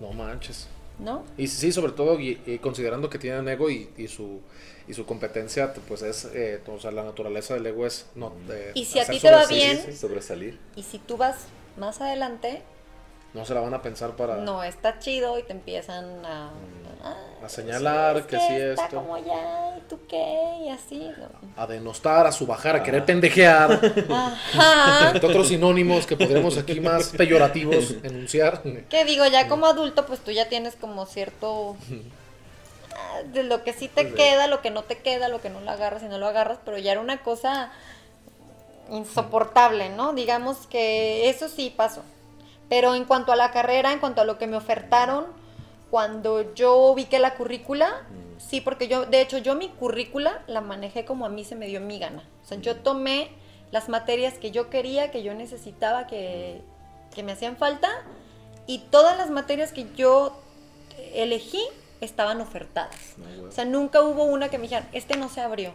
No 0.00 0.12
manches. 0.12 0.68
¿no? 0.98 1.24
Y 1.38 1.48
sí, 1.48 1.72
sobre 1.72 1.92
todo 1.92 2.20
y, 2.20 2.38
y 2.44 2.58
considerando 2.58 3.08
que 3.08 3.18
tienen 3.18 3.48
ego 3.48 3.70
y, 3.70 3.88
y 3.96 4.06
su 4.06 4.40
y 4.86 4.92
su 4.92 5.06
competencia, 5.06 5.72
pues 5.88 6.02
es, 6.02 6.26
eh, 6.34 6.60
o 6.66 6.78
sea, 6.78 6.90
la 6.90 7.04
naturaleza 7.04 7.54
del 7.54 7.64
ego 7.66 7.86
es 7.86 8.06
no. 8.16 8.32
eh, 8.50 8.72
Y 8.74 8.84
si 8.84 8.98
a 8.98 9.06
ti 9.06 9.18
te 9.18 9.30
va 9.30 9.46
bien, 9.46 9.80
Sí, 9.86 9.96
sobresalir. 9.96 10.58
Y 10.76 10.82
si 10.82 10.98
tú 10.98 11.16
vas 11.16 11.36
más 11.76 12.00
adelante, 12.00 12.62
no 13.32 13.44
se 13.44 13.54
la 13.54 13.60
van 13.60 13.74
a 13.74 13.82
pensar 13.82 14.16
para. 14.16 14.36
no 14.36 14.64
está 14.64 14.98
chido 14.98 15.38
y 15.38 15.44
te 15.44 15.52
empiezan 15.52 16.24
a, 16.26 16.50
ah, 17.04 17.16
A 17.44 17.48
señalar 17.48 18.16
es 18.16 18.26
que 18.26 18.36
sí 18.38 18.54
está 18.56 18.84
esto. 18.86 18.96
como 18.96 19.16
ya, 19.18 19.76
¿y 19.78 19.88
tú 19.88 20.00
qué? 20.08 20.36
Y 20.64 20.68
así. 20.68 21.12
¿no? 21.16 21.28
A 21.56 21.66
denostar, 21.68 22.26
a 22.26 22.32
subajar, 22.32 22.74
a 22.74 22.82
querer 22.82 23.04
pendejear. 23.04 23.70
Ajá. 24.10 25.10
entre 25.12 25.28
otros 25.28 25.46
sinónimos 25.46 26.06
que 26.06 26.16
podremos 26.16 26.58
aquí 26.58 26.80
más 26.80 27.10
peyorativos 27.10 27.94
enunciar. 28.02 28.62
Que 28.88 29.04
digo, 29.04 29.24
ya 29.26 29.46
como 29.46 29.66
adulto, 29.66 30.06
pues 30.06 30.18
tú 30.20 30.32
ya 30.32 30.48
tienes 30.48 30.74
como 30.74 31.06
cierto 31.06 31.76
ah, 32.96 33.22
de 33.32 33.44
lo 33.44 33.62
que 33.62 33.72
sí 33.72 33.86
te 33.86 34.06
Pues, 34.06 34.14
queda, 34.14 34.48
lo 34.48 34.60
que 34.60 34.70
no 34.70 34.82
te 34.82 34.98
queda, 34.98 35.28
lo 35.28 35.40
que 35.40 35.50
no 35.50 35.60
lo 35.60 35.70
agarras 35.70 36.02
y 36.02 36.06
no 36.06 36.18
lo 36.18 36.26
agarras, 36.26 36.58
pero 36.64 36.78
ya 36.78 36.90
era 36.90 37.00
una 37.00 37.22
cosa 37.22 37.70
insoportable, 38.90 39.88
¿no? 39.90 40.12
Digamos 40.12 40.66
que 40.66 41.28
eso 41.28 41.48
sí 41.48 41.72
pasó. 41.74 42.02
Pero 42.68 42.94
en 42.94 43.04
cuanto 43.04 43.32
a 43.32 43.36
la 43.36 43.50
carrera, 43.50 43.92
en 43.92 43.98
cuanto 43.98 44.20
a 44.20 44.24
lo 44.24 44.38
que 44.38 44.46
me 44.46 44.56
ofertaron, 44.56 45.26
cuando 45.90 46.54
yo 46.54 46.94
vi 46.94 47.06
que 47.06 47.18
la 47.18 47.34
currícula, 47.34 48.06
sí, 48.38 48.60
porque 48.60 48.86
yo, 48.86 49.06
de 49.06 49.20
hecho, 49.20 49.38
yo 49.38 49.54
mi 49.54 49.68
currícula 49.68 50.42
la 50.46 50.60
manejé 50.60 51.04
como 51.04 51.26
a 51.26 51.28
mí 51.28 51.44
se 51.44 51.56
me 51.56 51.66
dio 51.66 51.80
mi 51.80 51.98
gana. 51.98 52.22
O 52.44 52.46
sea, 52.46 52.58
yo 52.58 52.76
tomé 52.76 53.30
las 53.72 53.88
materias 53.88 54.34
que 54.34 54.50
yo 54.50 54.70
quería, 54.70 55.10
que 55.10 55.22
yo 55.22 55.34
necesitaba, 55.34 56.06
que, 56.06 56.60
que 57.14 57.22
me 57.22 57.32
hacían 57.32 57.56
falta, 57.56 57.88
y 58.66 58.78
todas 58.78 59.16
las 59.16 59.30
materias 59.30 59.72
que 59.72 59.88
yo 59.96 60.36
elegí 61.12 61.62
estaban 62.00 62.40
ofertadas. 62.40 63.16
O 63.48 63.50
sea, 63.52 63.64
nunca 63.64 64.02
hubo 64.02 64.24
una 64.24 64.48
que 64.48 64.58
me 64.58 64.62
dijeran, 64.62 64.88
este 64.92 65.16
no 65.16 65.28
se 65.28 65.40
abrió 65.40 65.72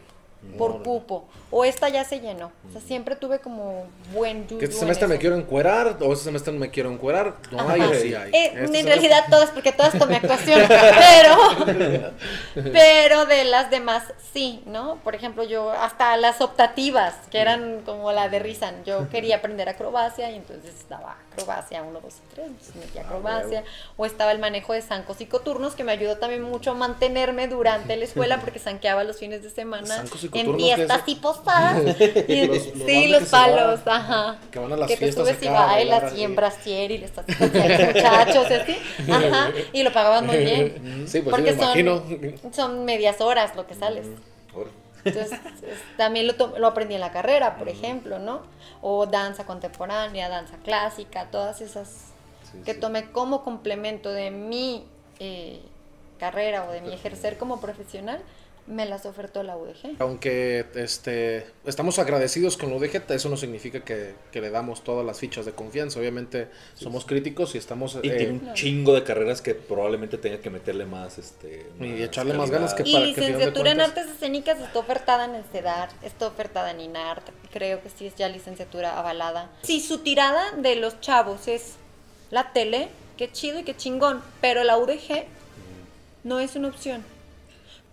por 0.58 0.84
cupo, 0.84 1.26
o 1.52 1.66
esta 1.66 1.90
ya 1.90 2.04
se 2.06 2.20
llenó. 2.20 2.52
O 2.68 2.72
sea, 2.72 2.82
siempre 2.82 3.16
tuve 3.16 3.40
como 3.40 3.88
buen 4.14 4.48
yuyu 4.48 4.60
Que 4.60 4.66
este 4.66 4.78
semestre 4.78 5.08
me 5.08 5.18
quiero 5.18 5.36
encuerar 5.36 5.98
o 6.02 6.14
este 6.14 6.26
semestre 6.26 6.54
no 6.54 6.60
me 6.60 6.70
quiero 6.72 6.92
encuerar. 6.92 7.36
No 7.52 7.68
hay 7.70 7.82
o 7.82 7.94
sí 7.94 8.14
hay. 8.16 8.32
Eh, 8.32 8.46
Este 8.46 8.60
en 8.60 8.68
semestre- 8.68 8.84
realidad 8.86 9.26
todas, 9.30 9.50
porque 9.52 9.72
todas 9.72 9.98
tomé 9.98 10.16
actuación, 10.18 10.62
pero, 10.68 12.12
pero 12.72 13.26
de 13.26 13.44
las 13.46 13.70
demás 13.70 14.04
sí, 14.34 14.62
¿no? 14.66 14.98
Por 15.04 15.16
ejemplo, 15.16 15.44
yo 15.44 15.72
hasta 15.72 16.16
las 16.18 16.42
optativas, 16.42 17.14
que 17.32 17.40
eran 17.40 17.82
como 17.86 18.12
la 18.12 18.30
de 18.30 18.40
Rizan, 18.40 18.84
yo 18.86 19.10
quería 19.10 19.38
aprender 19.38 19.70
acrobacia 19.70 20.30
y 20.32 20.36
entonces 20.36 20.74
estaba 20.76 21.18
acrobacia 21.32 21.84
1, 21.84 22.00
2 22.02 22.14
y 22.14 22.34
3, 22.36 22.48
entonces 22.48 22.76
metí 22.76 23.00
acrobacia, 23.00 23.64
o 23.98 24.06
estaba 24.06 24.32
el 24.32 24.40
manejo 24.40 24.74
de 24.74 24.82
zancos 24.82 25.20
y 25.22 25.26
coturnos, 25.26 25.76
que 25.76 25.84
me 25.84 25.92
ayudó 25.92 26.18
también 26.18 26.42
mucho 26.44 26.72
a 26.72 26.74
mantenerme 26.74 27.48
durante 27.48 27.96
la 27.98 28.06
escuela 28.06 28.40
porque 28.42 28.60
zanqueaba 28.60 29.04
los 29.04 29.18
fines 29.18 29.44
de 29.44 29.50
semana. 29.50 29.88
¿Zancos 29.88 30.24
y 30.24 30.30
en 30.40 30.56
fiestas 30.58 31.02
y 31.08 31.16
posadas. 31.16 31.82
Y- 32.28 32.48
Los- 32.48 32.76
los 32.76 32.86
sí, 32.88 33.08
los 33.08 33.24
palos, 33.30 33.80
ajá. 33.86 34.38
que 34.52 34.60
van 34.60 34.74
a 34.74 34.78
las 34.78 34.88
que 34.88 34.98
te 34.98 35.12
subes 35.12 35.42
y 35.42 35.48
acá 35.48 35.66
bailas 35.68 36.14
y 36.18 36.24
en 36.24 36.36
brasier 36.36 36.92
y 36.92 36.98
le 37.00 37.06
estás 37.06 37.26
tocando 37.26 37.62
a 37.62 37.68
los 37.68 37.80
muchachos, 37.96 38.46
así. 38.52 38.78
Ajá, 39.12 39.52
y 39.74 39.84
lo 39.84 39.92
pagaban 39.94 40.26
muy 40.26 40.38
bien. 40.38 41.06
Sí, 41.08 41.22
pues 41.22 41.36
sí, 41.36 41.42
porque 41.44 41.52
me 41.54 41.64
imagino. 41.64 42.04
son, 42.42 42.54
son 42.54 42.86
medias 42.86 43.22
horas 43.22 43.56
lo 43.56 43.66
que 43.68 43.76
sales. 43.76 44.08
Ahora. 44.54 44.70
Entonces, 45.04 45.34
es- 45.34 45.98
también 45.98 46.28
lo, 46.28 46.58
lo 46.58 46.68
aprendí 46.68 46.96
en 46.96 47.02
la 47.02 47.12
carrera, 47.12 47.58
por 47.58 47.70
ejemplo, 47.70 48.18
¿no? 48.20 48.42
O 48.82 49.06
danza 49.06 49.46
contemporánea, 49.46 50.30
danza 50.30 50.58
clásica, 50.64 51.28
todas 51.32 51.62
esas 51.62 52.12
Sí, 52.52 52.60
que 52.66 52.74
sí. 52.74 52.80
tomé 52.80 53.12
como 53.12 53.44
complemento 53.44 54.12
de 54.12 54.32
mi 54.32 54.84
eh, 55.20 55.60
carrera 56.20 56.66
o 56.68 56.72
de 56.72 56.82
mi 56.82 56.94
ejercer 56.94 57.38
como 57.38 57.60
profesional, 57.60 58.20
me 58.68 58.86
las 58.86 59.06
ofertó 59.06 59.44
la 59.44 59.56
UDG. 59.58 59.96
Aunque 60.00 60.66
este, 60.76 61.46
estamos 61.66 62.00
agradecidos 62.00 62.58
con 62.58 62.70
de 62.70 62.76
UDG, 62.78 63.12
eso 63.12 63.30
no 63.30 63.38
significa 63.38 63.82
que, 63.82 64.16
que 64.32 64.42
le 64.42 64.50
damos 64.50 64.84
todas 64.84 65.06
las 65.06 65.20
fichas 65.20 65.46
de 65.46 65.52
confianza. 65.52 66.00
Obviamente 66.00 66.48
somos 66.74 67.06
críticos 67.06 67.54
y 67.56 67.60
estamos... 67.60 68.00
Y 68.02 68.10
eh, 68.10 68.16
tiene 68.18 68.34
un 68.34 68.54
chingo 68.54 68.94
de 68.94 69.04
carreras 69.04 69.42
que 69.42 69.54
probablemente 69.54 70.18
tenga 70.18 70.40
que 70.40 70.50
meterle 70.50 70.86
más, 70.86 71.18
este... 71.20 71.68
Y 71.80 72.02
echarle 72.02 72.34
más 72.34 72.50
ganas 72.50 72.74
que 72.74 72.84
Y 72.86 72.94
para 72.94 73.06
de 73.06 73.12
licenciatura 73.12 73.72
en 73.72 73.82
artes 73.82 74.08
escénicas 74.08 74.60
está 74.60 74.80
ofertada 74.80 75.26
en 75.26 75.36
el 75.36 75.44
CEDAR, 75.44 75.90
está 76.02 76.28
ofertada 76.28 76.72
en 76.72 76.82
INART, 76.82 77.30
creo 77.52 77.82
que 77.82 77.90
sí 77.90 78.08
es 78.08 78.16
ya 78.16 78.30
licenciatura 78.30 78.98
avalada. 78.98 79.52
Si 79.62 79.80
su 79.80 80.00
tirada 80.00 80.52
de 80.58 80.76
los 80.76 81.00
chavos 81.02 81.48
es 81.48 81.76
la 82.32 82.52
tele, 82.52 82.90
qué 83.18 83.32
chido 83.32 83.60
y 83.60 83.64
qué 83.64 83.78
chingón, 83.78 84.22
pero 84.42 84.64
la 84.64 84.78
UDG 84.78 85.26
no 86.24 86.40
es 86.40 86.56
una 86.56 86.70
opción. 86.70 87.04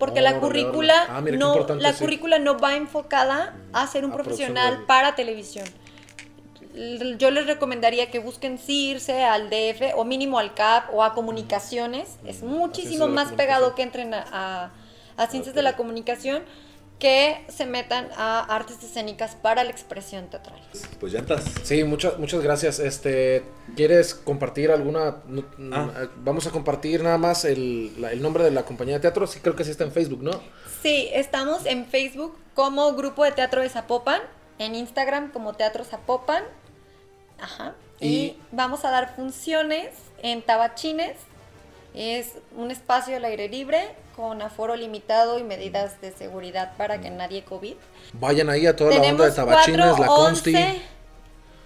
Porque 0.04 0.20
la 0.20 0.40
currícula. 0.40 0.94
Ah, 1.08 1.20
mira, 1.20 1.36
no 1.36 1.64
la 1.78 1.92
sí. 1.92 2.00
currícula 2.00 2.40
no 2.40 2.58
va 2.58 2.74
enfocada 2.74 3.54
a 3.72 3.86
ser 3.86 4.04
un 4.04 4.10
A 4.10 4.14
profesional 4.14 4.84
para 4.88 5.14
televisión. 5.14 5.64
Yo 7.18 7.30
les 7.30 7.46
recomendaría 7.46 8.10
que 8.10 8.18
busquen 8.18 8.58
sí 8.58 8.90
irse 8.90 9.22
al 9.22 9.48
DF 9.48 9.94
o 9.94 10.04
mínimo 10.04 10.40
al 10.40 10.54
CAP 10.54 10.92
o 10.92 11.04
a 11.04 11.14
comunicaciones. 11.14 12.16
Es 12.26 12.42
muchísimo 12.42 13.06
más 13.06 13.30
pegado 13.32 13.76
que 13.76 13.82
entren 13.82 14.12
a, 14.12 14.24
a- 14.32 14.70
a 15.18 15.26
ciencias 15.28 15.54
de 15.54 15.62
la 15.62 15.76
comunicación 15.76 16.42
que 17.02 17.44
se 17.48 17.66
metan 17.66 18.10
a 18.16 18.44
artes 18.44 18.80
escénicas 18.80 19.34
para 19.34 19.64
la 19.64 19.70
expresión 19.70 20.30
teatral. 20.30 20.60
Pues 21.00 21.12
llantas. 21.12 21.42
Sí, 21.64 21.82
muchas 21.82 22.16
muchas 22.20 22.40
gracias. 22.42 22.78
Este, 22.78 23.42
¿quieres 23.74 24.14
compartir 24.14 24.70
alguna? 24.70 25.16
no- 25.26 25.44
Ah. 25.74 25.90
eh, 26.04 26.08
Vamos 26.18 26.46
a 26.46 26.50
compartir 26.52 27.02
nada 27.02 27.18
más 27.18 27.44
el, 27.44 28.00
la- 28.00 28.12
el 28.12 28.22
nombre 28.22 28.44
de 28.44 28.52
la 28.52 28.64
compañía 28.64 28.94
de 28.94 29.00
teatro. 29.00 29.26
Sí, 29.26 29.40
creo 29.40 29.56
que 29.56 29.64
sí 29.64 29.72
está 29.72 29.82
en 29.82 29.90
Facebook, 29.90 30.22
¿no? 30.22 30.30
Sí, 30.80 31.08
estamos 31.12 31.66
en 31.66 31.86
Facebook 31.86 32.38
como 32.54 32.92
Grupo 32.92 33.24
de 33.24 33.32
Teatro 33.32 33.62
de 33.62 33.68
Zapopan, 33.68 34.20
en 34.60 34.76
Instagram 34.76 35.32
como 35.32 35.54
Teatro 35.54 35.82
Zapopan. 35.82 36.44
Ajá. 37.40 37.74
Y, 37.98 38.06
Y- 38.06 38.42
vamos 38.52 38.84
a 38.84 38.92
dar 38.92 39.16
funciones 39.16 39.88
en 40.22 40.40
Tabachines. 40.42 41.16
Es 41.94 42.32
un 42.56 42.70
espacio 42.70 43.16
al 43.16 43.24
aire 43.24 43.48
libre 43.48 43.94
con 44.16 44.40
aforo 44.40 44.76
limitado 44.76 45.38
y 45.38 45.42
medidas 45.42 46.00
de 46.00 46.12
seguridad 46.12 46.76
para 46.76 47.00
que 47.00 47.10
nadie 47.10 47.44
COVID. 47.44 47.74
Vayan 48.14 48.48
ahí 48.48 48.66
a 48.66 48.74
toda 48.74 48.90
la 48.90 48.96
Tenemos 48.96 49.20
onda 49.20 49.30
de 49.30 49.36
Tabachines, 49.36 49.86
4, 49.96 50.02
la 50.02 50.06
Consti. 50.06 50.54
11 50.54 50.82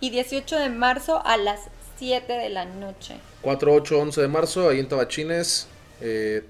y 0.01 0.11
18 0.11 0.57
de 0.57 0.69
marzo 0.69 1.23
a 1.25 1.37
las 1.37 1.61
7 1.99 2.33
de 2.33 2.49
la 2.49 2.65
noche. 2.65 3.17
4, 3.43 3.73
8, 3.73 3.99
11 4.01 4.21
de 4.21 4.29
marzo, 4.29 4.69
ahí 4.69 4.81
en 4.81 4.89
Tabachines. 4.89 5.69
Eh, 6.01 6.45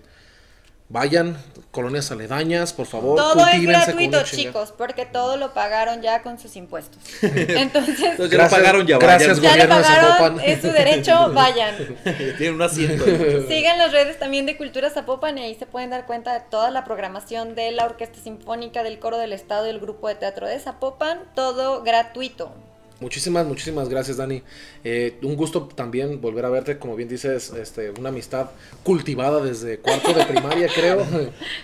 vayan, 0.88 1.36
colonias 1.70 2.10
aledañas, 2.10 2.72
por 2.72 2.86
favor. 2.86 3.16
Todo 3.16 3.46
es 3.46 3.62
gratuito, 3.62 4.22
chicos, 4.24 4.72
porque 4.76 5.04
todo 5.06 5.36
lo 5.36 5.52
pagaron 5.52 6.00
ya 6.02 6.22
con 6.22 6.38
sus 6.38 6.56
impuestos. 6.56 7.02
Entonces, 7.22 7.98
Entonces 8.00 8.30
ya 8.30 8.44
lo 8.44 8.50
pagaron, 8.50 8.86
ya 8.86 8.98
gracias, 8.98 9.40
vayan. 9.40 9.58
ya 9.58 9.64
lo 9.64 9.82
pagaron, 9.82 10.10
Zapopan. 10.12 10.40
es 10.40 10.60
su 10.60 10.68
derecho, 10.68 11.30
vayan. 11.34 11.74
Tienen 12.38 12.54
un 12.54 12.62
asiento. 12.62 13.04
Sigan 13.48 13.78
las 13.78 13.92
redes 13.92 14.18
también 14.18 14.46
de 14.46 14.56
Cultura 14.56 14.90
Zapopan 14.90 15.38
y 15.38 15.42
ahí 15.42 15.54
se 15.54 15.66
pueden 15.66 15.90
dar 15.90 16.06
cuenta 16.06 16.32
de 16.34 16.40
toda 16.40 16.70
la 16.70 16.84
programación 16.84 17.54
de 17.54 17.72
la 17.72 17.84
Orquesta 17.86 18.18
Sinfónica, 18.20 18.82
del 18.82 18.98
Coro 18.98 19.18
del 19.18 19.32
Estado 19.32 19.66
y 19.66 19.70
el 19.70 19.80
Grupo 19.80 20.08
de 20.08 20.14
Teatro 20.14 20.46
de 20.46 20.58
Zapopan, 20.58 21.20
todo 21.34 21.82
gratuito. 21.82 22.52
Muchísimas, 22.98 23.46
muchísimas 23.46 23.90
gracias, 23.90 24.16
Dani. 24.16 24.42
Eh, 24.82 25.16
un 25.22 25.36
gusto 25.36 25.68
también 25.74 26.18
volver 26.20 26.46
a 26.46 26.48
verte, 26.48 26.78
como 26.78 26.96
bien 26.96 27.10
dices, 27.10 27.52
este, 27.52 27.90
una 27.90 28.08
amistad 28.08 28.46
cultivada 28.82 29.42
desde 29.42 29.78
cuarto 29.78 30.14
de 30.14 30.24
primaria, 30.24 30.68
creo. 30.74 31.04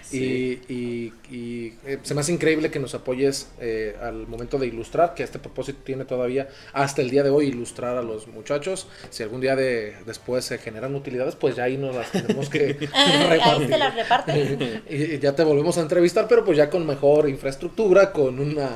Sí. 0.03 0.61
Y, 0.69 0.75
y- 0.75 1.13
y, 1.33 1.75
eh, 1.87 1.99
se 2.03 2.15
me 2.15 2.21
hace 2.21 2.33
increíble 2.33 2.71
que 2.71 2.79
nos 2.79 2.95
apoyes 2.95 3.49
eh, 3.59 3.97
al 4.03 4.27
momento 4.27 4.59
de 4.59 4.67
ilustrar, 4.67 5.15
que 5.15 5.23
este 5.23 5.39
propósito 5.39 5.79
tiene 5.83 6.05
todavía 6.05 6.49
hasta 6.75 7.01
el 7.01 7.09
día 7.09 7.23
de 7.23 7.31
hoy 7.31 7.47
ilustrar 7.47 7.97
a 7.97 8.03
los 8.03 8.29
muchachos. 8.29 8.87
Si 9.09 9.23
algún 9.23 9.41
día 9.41 9.57
de, 9.57 9.95
después 10.05 10.45
se 10.45 10.59
generan 10.59 10.95
utilidades, 10.95 11.35
pues 11.35 11.57
ya 11.57 11.65
ahí 11.65 11.79
nos 11.79 11.95
las 11.97 12.13
tenemos 12.13 12.51
que 12.51 12.77
Ah, 12.93 13.27
ahí 13.31 13.39
repartir. 13.39 13.69
se 13.71 13.79
las 13.79 13.95
reparten. 13.95 14.83
y 14.91 15.19
ya 15.19 15.35
te 15.35 15.43
volvemos 15.45 15.79
a 15.79 15.81
entrevistar, 15.81 16.27
pero 16.29 16.45
pues 16.45 16.59
ya 16.59 16.69
con 16.69 16.87
mejor 16.87 17.27
infraestructura, 17.31 18.13
con 18.13 18.39
una... 18.39 18.69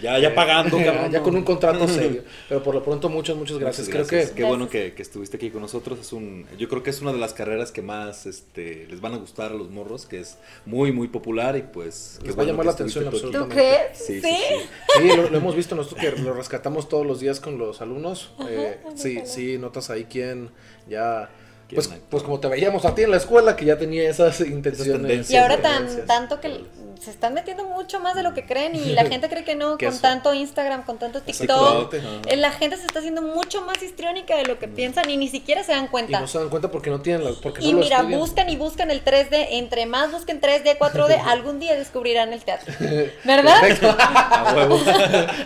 Ya, 0.00 0.16
ya 0.20 0.32
pagando, 0.32 0.76
cabrón. 0.78 1.10
ya 1.10 1.20
con 1.20 1.34
un 1.34 1.42
contrato 1.42 1.87
serio. 1.88 2.22
Pero 2.48 2.62
por 2.62 2.74
lo 2.74 2.82
pronto, 2.82 3.08
muchas, 3.08 3.36
muchas 3.36 3.58
gracias. 3.58 3.88
Muchas 3.88 4.06
Creo 4.06 4.20
gracias. 4.20 4.34
que 4.34 4.42
Qué 4.42 4.48
bueno 4.48 4.68
que, 4.68 4.94
que 4.94 5.02
estuviste 5.02 5.36
aquí 5.36 5.50
con 5.50 5.62
nosotros. 5.62 5.98
Es 5.98 6.12
un, 6.12 6.46
yo 6.58 6.68
creo 6.68 6.82
que 6.82 6.90
es 6.90 7.00
una 7.00 7.12
de 7.12 7.18
las 7.18 7.34
carreras 7.34 7.72
que 7.72 7.82
más 7.82 8.26
este, 8.26 8.86
les 8.88 9.00
van 9.00 9.14
a 9.14 9.16
gustar 9.16 9.52
a 9.52 9.54
los 9.54 9.70
morros, 9.70 10.06
que 10.06 10.20
es 10.20 10.38
muy, 10.66 10.92
muy 10.92 11.08
popular 11.08 11.56
y 11.56 11.62
pues... 11.62 12.18
Les 12.24 12.38
va 12.38 12.42
a 12.42 12.46
llamar 12.46 12.66
la 12.66 12.72
atención 12.72 13.06
aquí. 13.08 13.20
¿Tú 13.20 13.26
absolutamente. 13.26 13.54
crees? 13.54 13.98
Sí, 13.98 14.20
sí, 14.20 14.28
sí. 14.30 15.00
Sí, 15.00 15.16
lo, 15.16 15.30
lo 15.30 15.36
hemos 15.38 15.54
visto 15.54 15.74
nosotros 15.74 16.00
que 16.00 16.22
lo 16.22 16.34
rescatamos 16.34 16.88
todos 16.88 17.06
los 17.06 17.20
días 17.20 17.40
con 17.40 17.58
los 17.58 17.80
alumnos. 17.80 18.32
Eh, 18.48 18.78
sí, 18.94 19.20
sí, 19.24 19.58
notas 19.58 19.90
ahí 19.90 20.04
quién 20.04 20.50
ya... 20.88 21.30
¿Quién 21.68 21.82
Pues, 21.82 22.00
pues 22.08 22.22
como 22.22 22.40
te 22.40 22.48
veíamos 22.48 22.86
a 22.86 22.94
ti 22.94 23.02
en 23.02 23.10
la 23.10 23.18
escuela, 23.18 23.54
que 23.54 23.66
ya 23.66 23.76
tenía 23.76 24.08
esas 24.08 24.40
intenciones. 24.40 25.30
Y 25.30 25.36
ahora 25.36 25.60
tan, 25.60 26.06
tanto 26.06 26.40
que 26.40 26.64
se 27.00 27.10
están 27.10 27.34
metiendo 27.34 27.64
mucho 27.64 28.00
más 28.00 28.14
de 28.14 28.22
lo 28.22 28.34
que 28.34 28.44
creen 28.46 28.74
y 28.74 28.92
la 28.92 29.04
gente 29.06 29.28
cree 29.28 29.44
que 29.44 29.54
no, 29.54 29.78
con 29.78 29.88
eso. 29.88 30.00
tanto 30.00 30.34
Instagram, 30.34 30.84
con 30.84 30.98
tanto 30.98 31.20
TikTok. 31.22 31.94
Eh, 31.94 32.36
La 32.36 32.52
gente 32.52 32.76
se 32.76 32.86
está 32.86 32.98
haciendo 32.98 33.22
mucho 33.22 33.62
más 33.62 33.82
histriónica 33.82 34.36
de 34.36 34.44
lo 34.44 34.58
que 34.58 34.68
piensan 34.68 35.08
y 35.10 35.16
ni 35.16 35.28
siquiera 35.28 35.62
se 35.64 35.72
dan 35.72 35.86
Y 35.86 35.88
cuenta. 35.88 36.20
no 36.20 36.26
se 36.26 36.38
dan 36.38 36.48
cuenta 36.48 36.70
porque 36.70 36.90
no 36.90 37.00
tienen 37.00 37.24
las... 37.24 37.36
Porque 37.36 37.62
Y 37.64 37.72
no 37.72 37.78
mira, 37.80 38.02
buscan 38.02 38.48
y 38.48 38.56
buscan 38.56 38.90
el 38.90 39.04
3D. 39.04 39.46
Entre 39.50 39.86
más 39.86 40.10
busquen 40.12 40.40
3D, 40.40 40.78
4D, 40.78 41.20
algún 41.26 41.58
día 41.60 41.74
descubrirán 41.76 42.32
el 42.32 42.42
teatro. 42.44 42.72
¿Verdad? 43.24 43.62
A 43.98 44.54
huevo. 44.56 44.80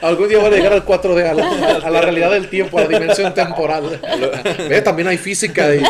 Algún 0.03 0.29
día 0.29 0.39
voy 0.39 0.49
a 0.49 0.51
llegar 0.57 0.73
al 0.73 0.85
4D, 0.85 1.29
a 1.31 1.35
la, 1.35 1.87
a 1.87 1.91
la 1.91 2.01
realidad 2.01 2.31
del 2.31 2.49
tiempo, 2.49 2.79
a 2.79 2.83
la 2.83 2.89
dimensión 2.89 3.33
temporal. 3.35 4.01
Ve, 4.69 4.81
también 4.83 5.09
hay 5.09 5.19
física. 5.19 5.75
y- 5.75 5.83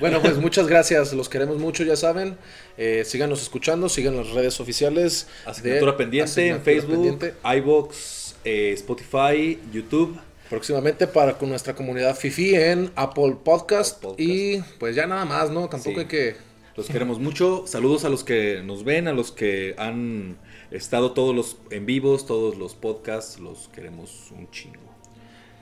bueno, 0.00 0.20
pues 0.20 0.36
muchas 0.38 0.66
gracias, 0.66 1.12
los 1.12 1.28
queremos 1.28 1.58
mucho, 1.58 1.84
ya 1.84 1.96
saben. 1.96 2.36
Eh, 2.76 3.04
síganos 3.04 3.40
escuchando, 3.42 3.88
sigan 3.88 4.16
las 4.16 4.30
redes 4.30 4.58
oficiales. 4.60 5.26
de 5.44 5.50
Asignatura 5.50 5.96
pendiente 5.96 6.48
en 6.48 6.60
Facebook, 6.62 6.92
Pendiente. 6.94 7.34
iBox, 7.58 8.34
eh, 8.44 8.72
Spotify, 8.74 9.58
YouTube. 9.72 10.18
Próximamente 10.50 11.06
para 11.06 11.38
con 11.38 11.48
nuestra 11.48 11.74
comunidad 11.74 12.14
Fifi 12.16 12.54
en 12.54 12.90
Apple 12.96 13.36
Podcast. 13.42 14.00
Podcast. 14.02 14.20
Y 14.20 14.62
pues 14.78 14.94
ya 14.94 15.06
nada 15.06 15.24
más, 15.24 15.50
¿no? 15.50 15.68
Tampoco 15.68 15.94
Sí. 15.94 16.00
hay 16.00 16.06
que... 16.06 16.36
Los 16.76 16.88
queremos 16.88 17.20
mucho. 17.20 17.64
Saludos 17.68 18.04
a 18.04 18.08
los 18.08 18.24
que 18.24 18.60
nos 18.64 18.82
ven, 18.84 19.06
a 19.06 19.12
los 19.12 19.30
que 19.30 19.76
han 19.78 20.36
estado 20.72 21.12
todos 21.12 21.32
los 21.34 21.56
en 21.70 21.86
vivos, 21.86 22.26
todos 22.26 22.56
los 22.58 22.74
podcasts. 22.74 23.38
Los 23.38 23.68
queremos 23.68 24.32
un 24.32 24.50
chingo. 24.50 24.80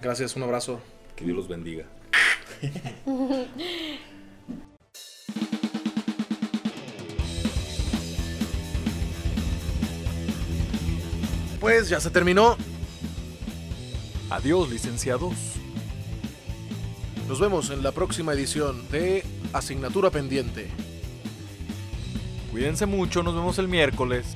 Gracias, 0.01 0.35
un 0.37 0.43
abrazo. 0.45 0.81
Que 1.15 1.25
Dios 1.27 1.37
los 1.37 1.49
bendiga. 1.49 1.85
Pues 11.63 11.89
ya 11.89 12.01
se 12.01 12.11
terminó. 12.11 12.57
Adiós, 14.31 14.69
licenciados. 14.69 15.35
Nos 17.29 17.39
vemos 17.39 17.71
en 17.71 17.85
la 17.85 17.93
próxima 17.93 18.33
edición 18.33 18.91
de 18.91 19.25
Asignatura 19.53 20.11
Pendiente. 20.11 20.69
Cuídense 22.51 22.85
mucho, 22.87 23.23
nos 23.23 23.37
vemos 23.37 23.61
el 23.61 23.69
miércoles. 23.69 24.27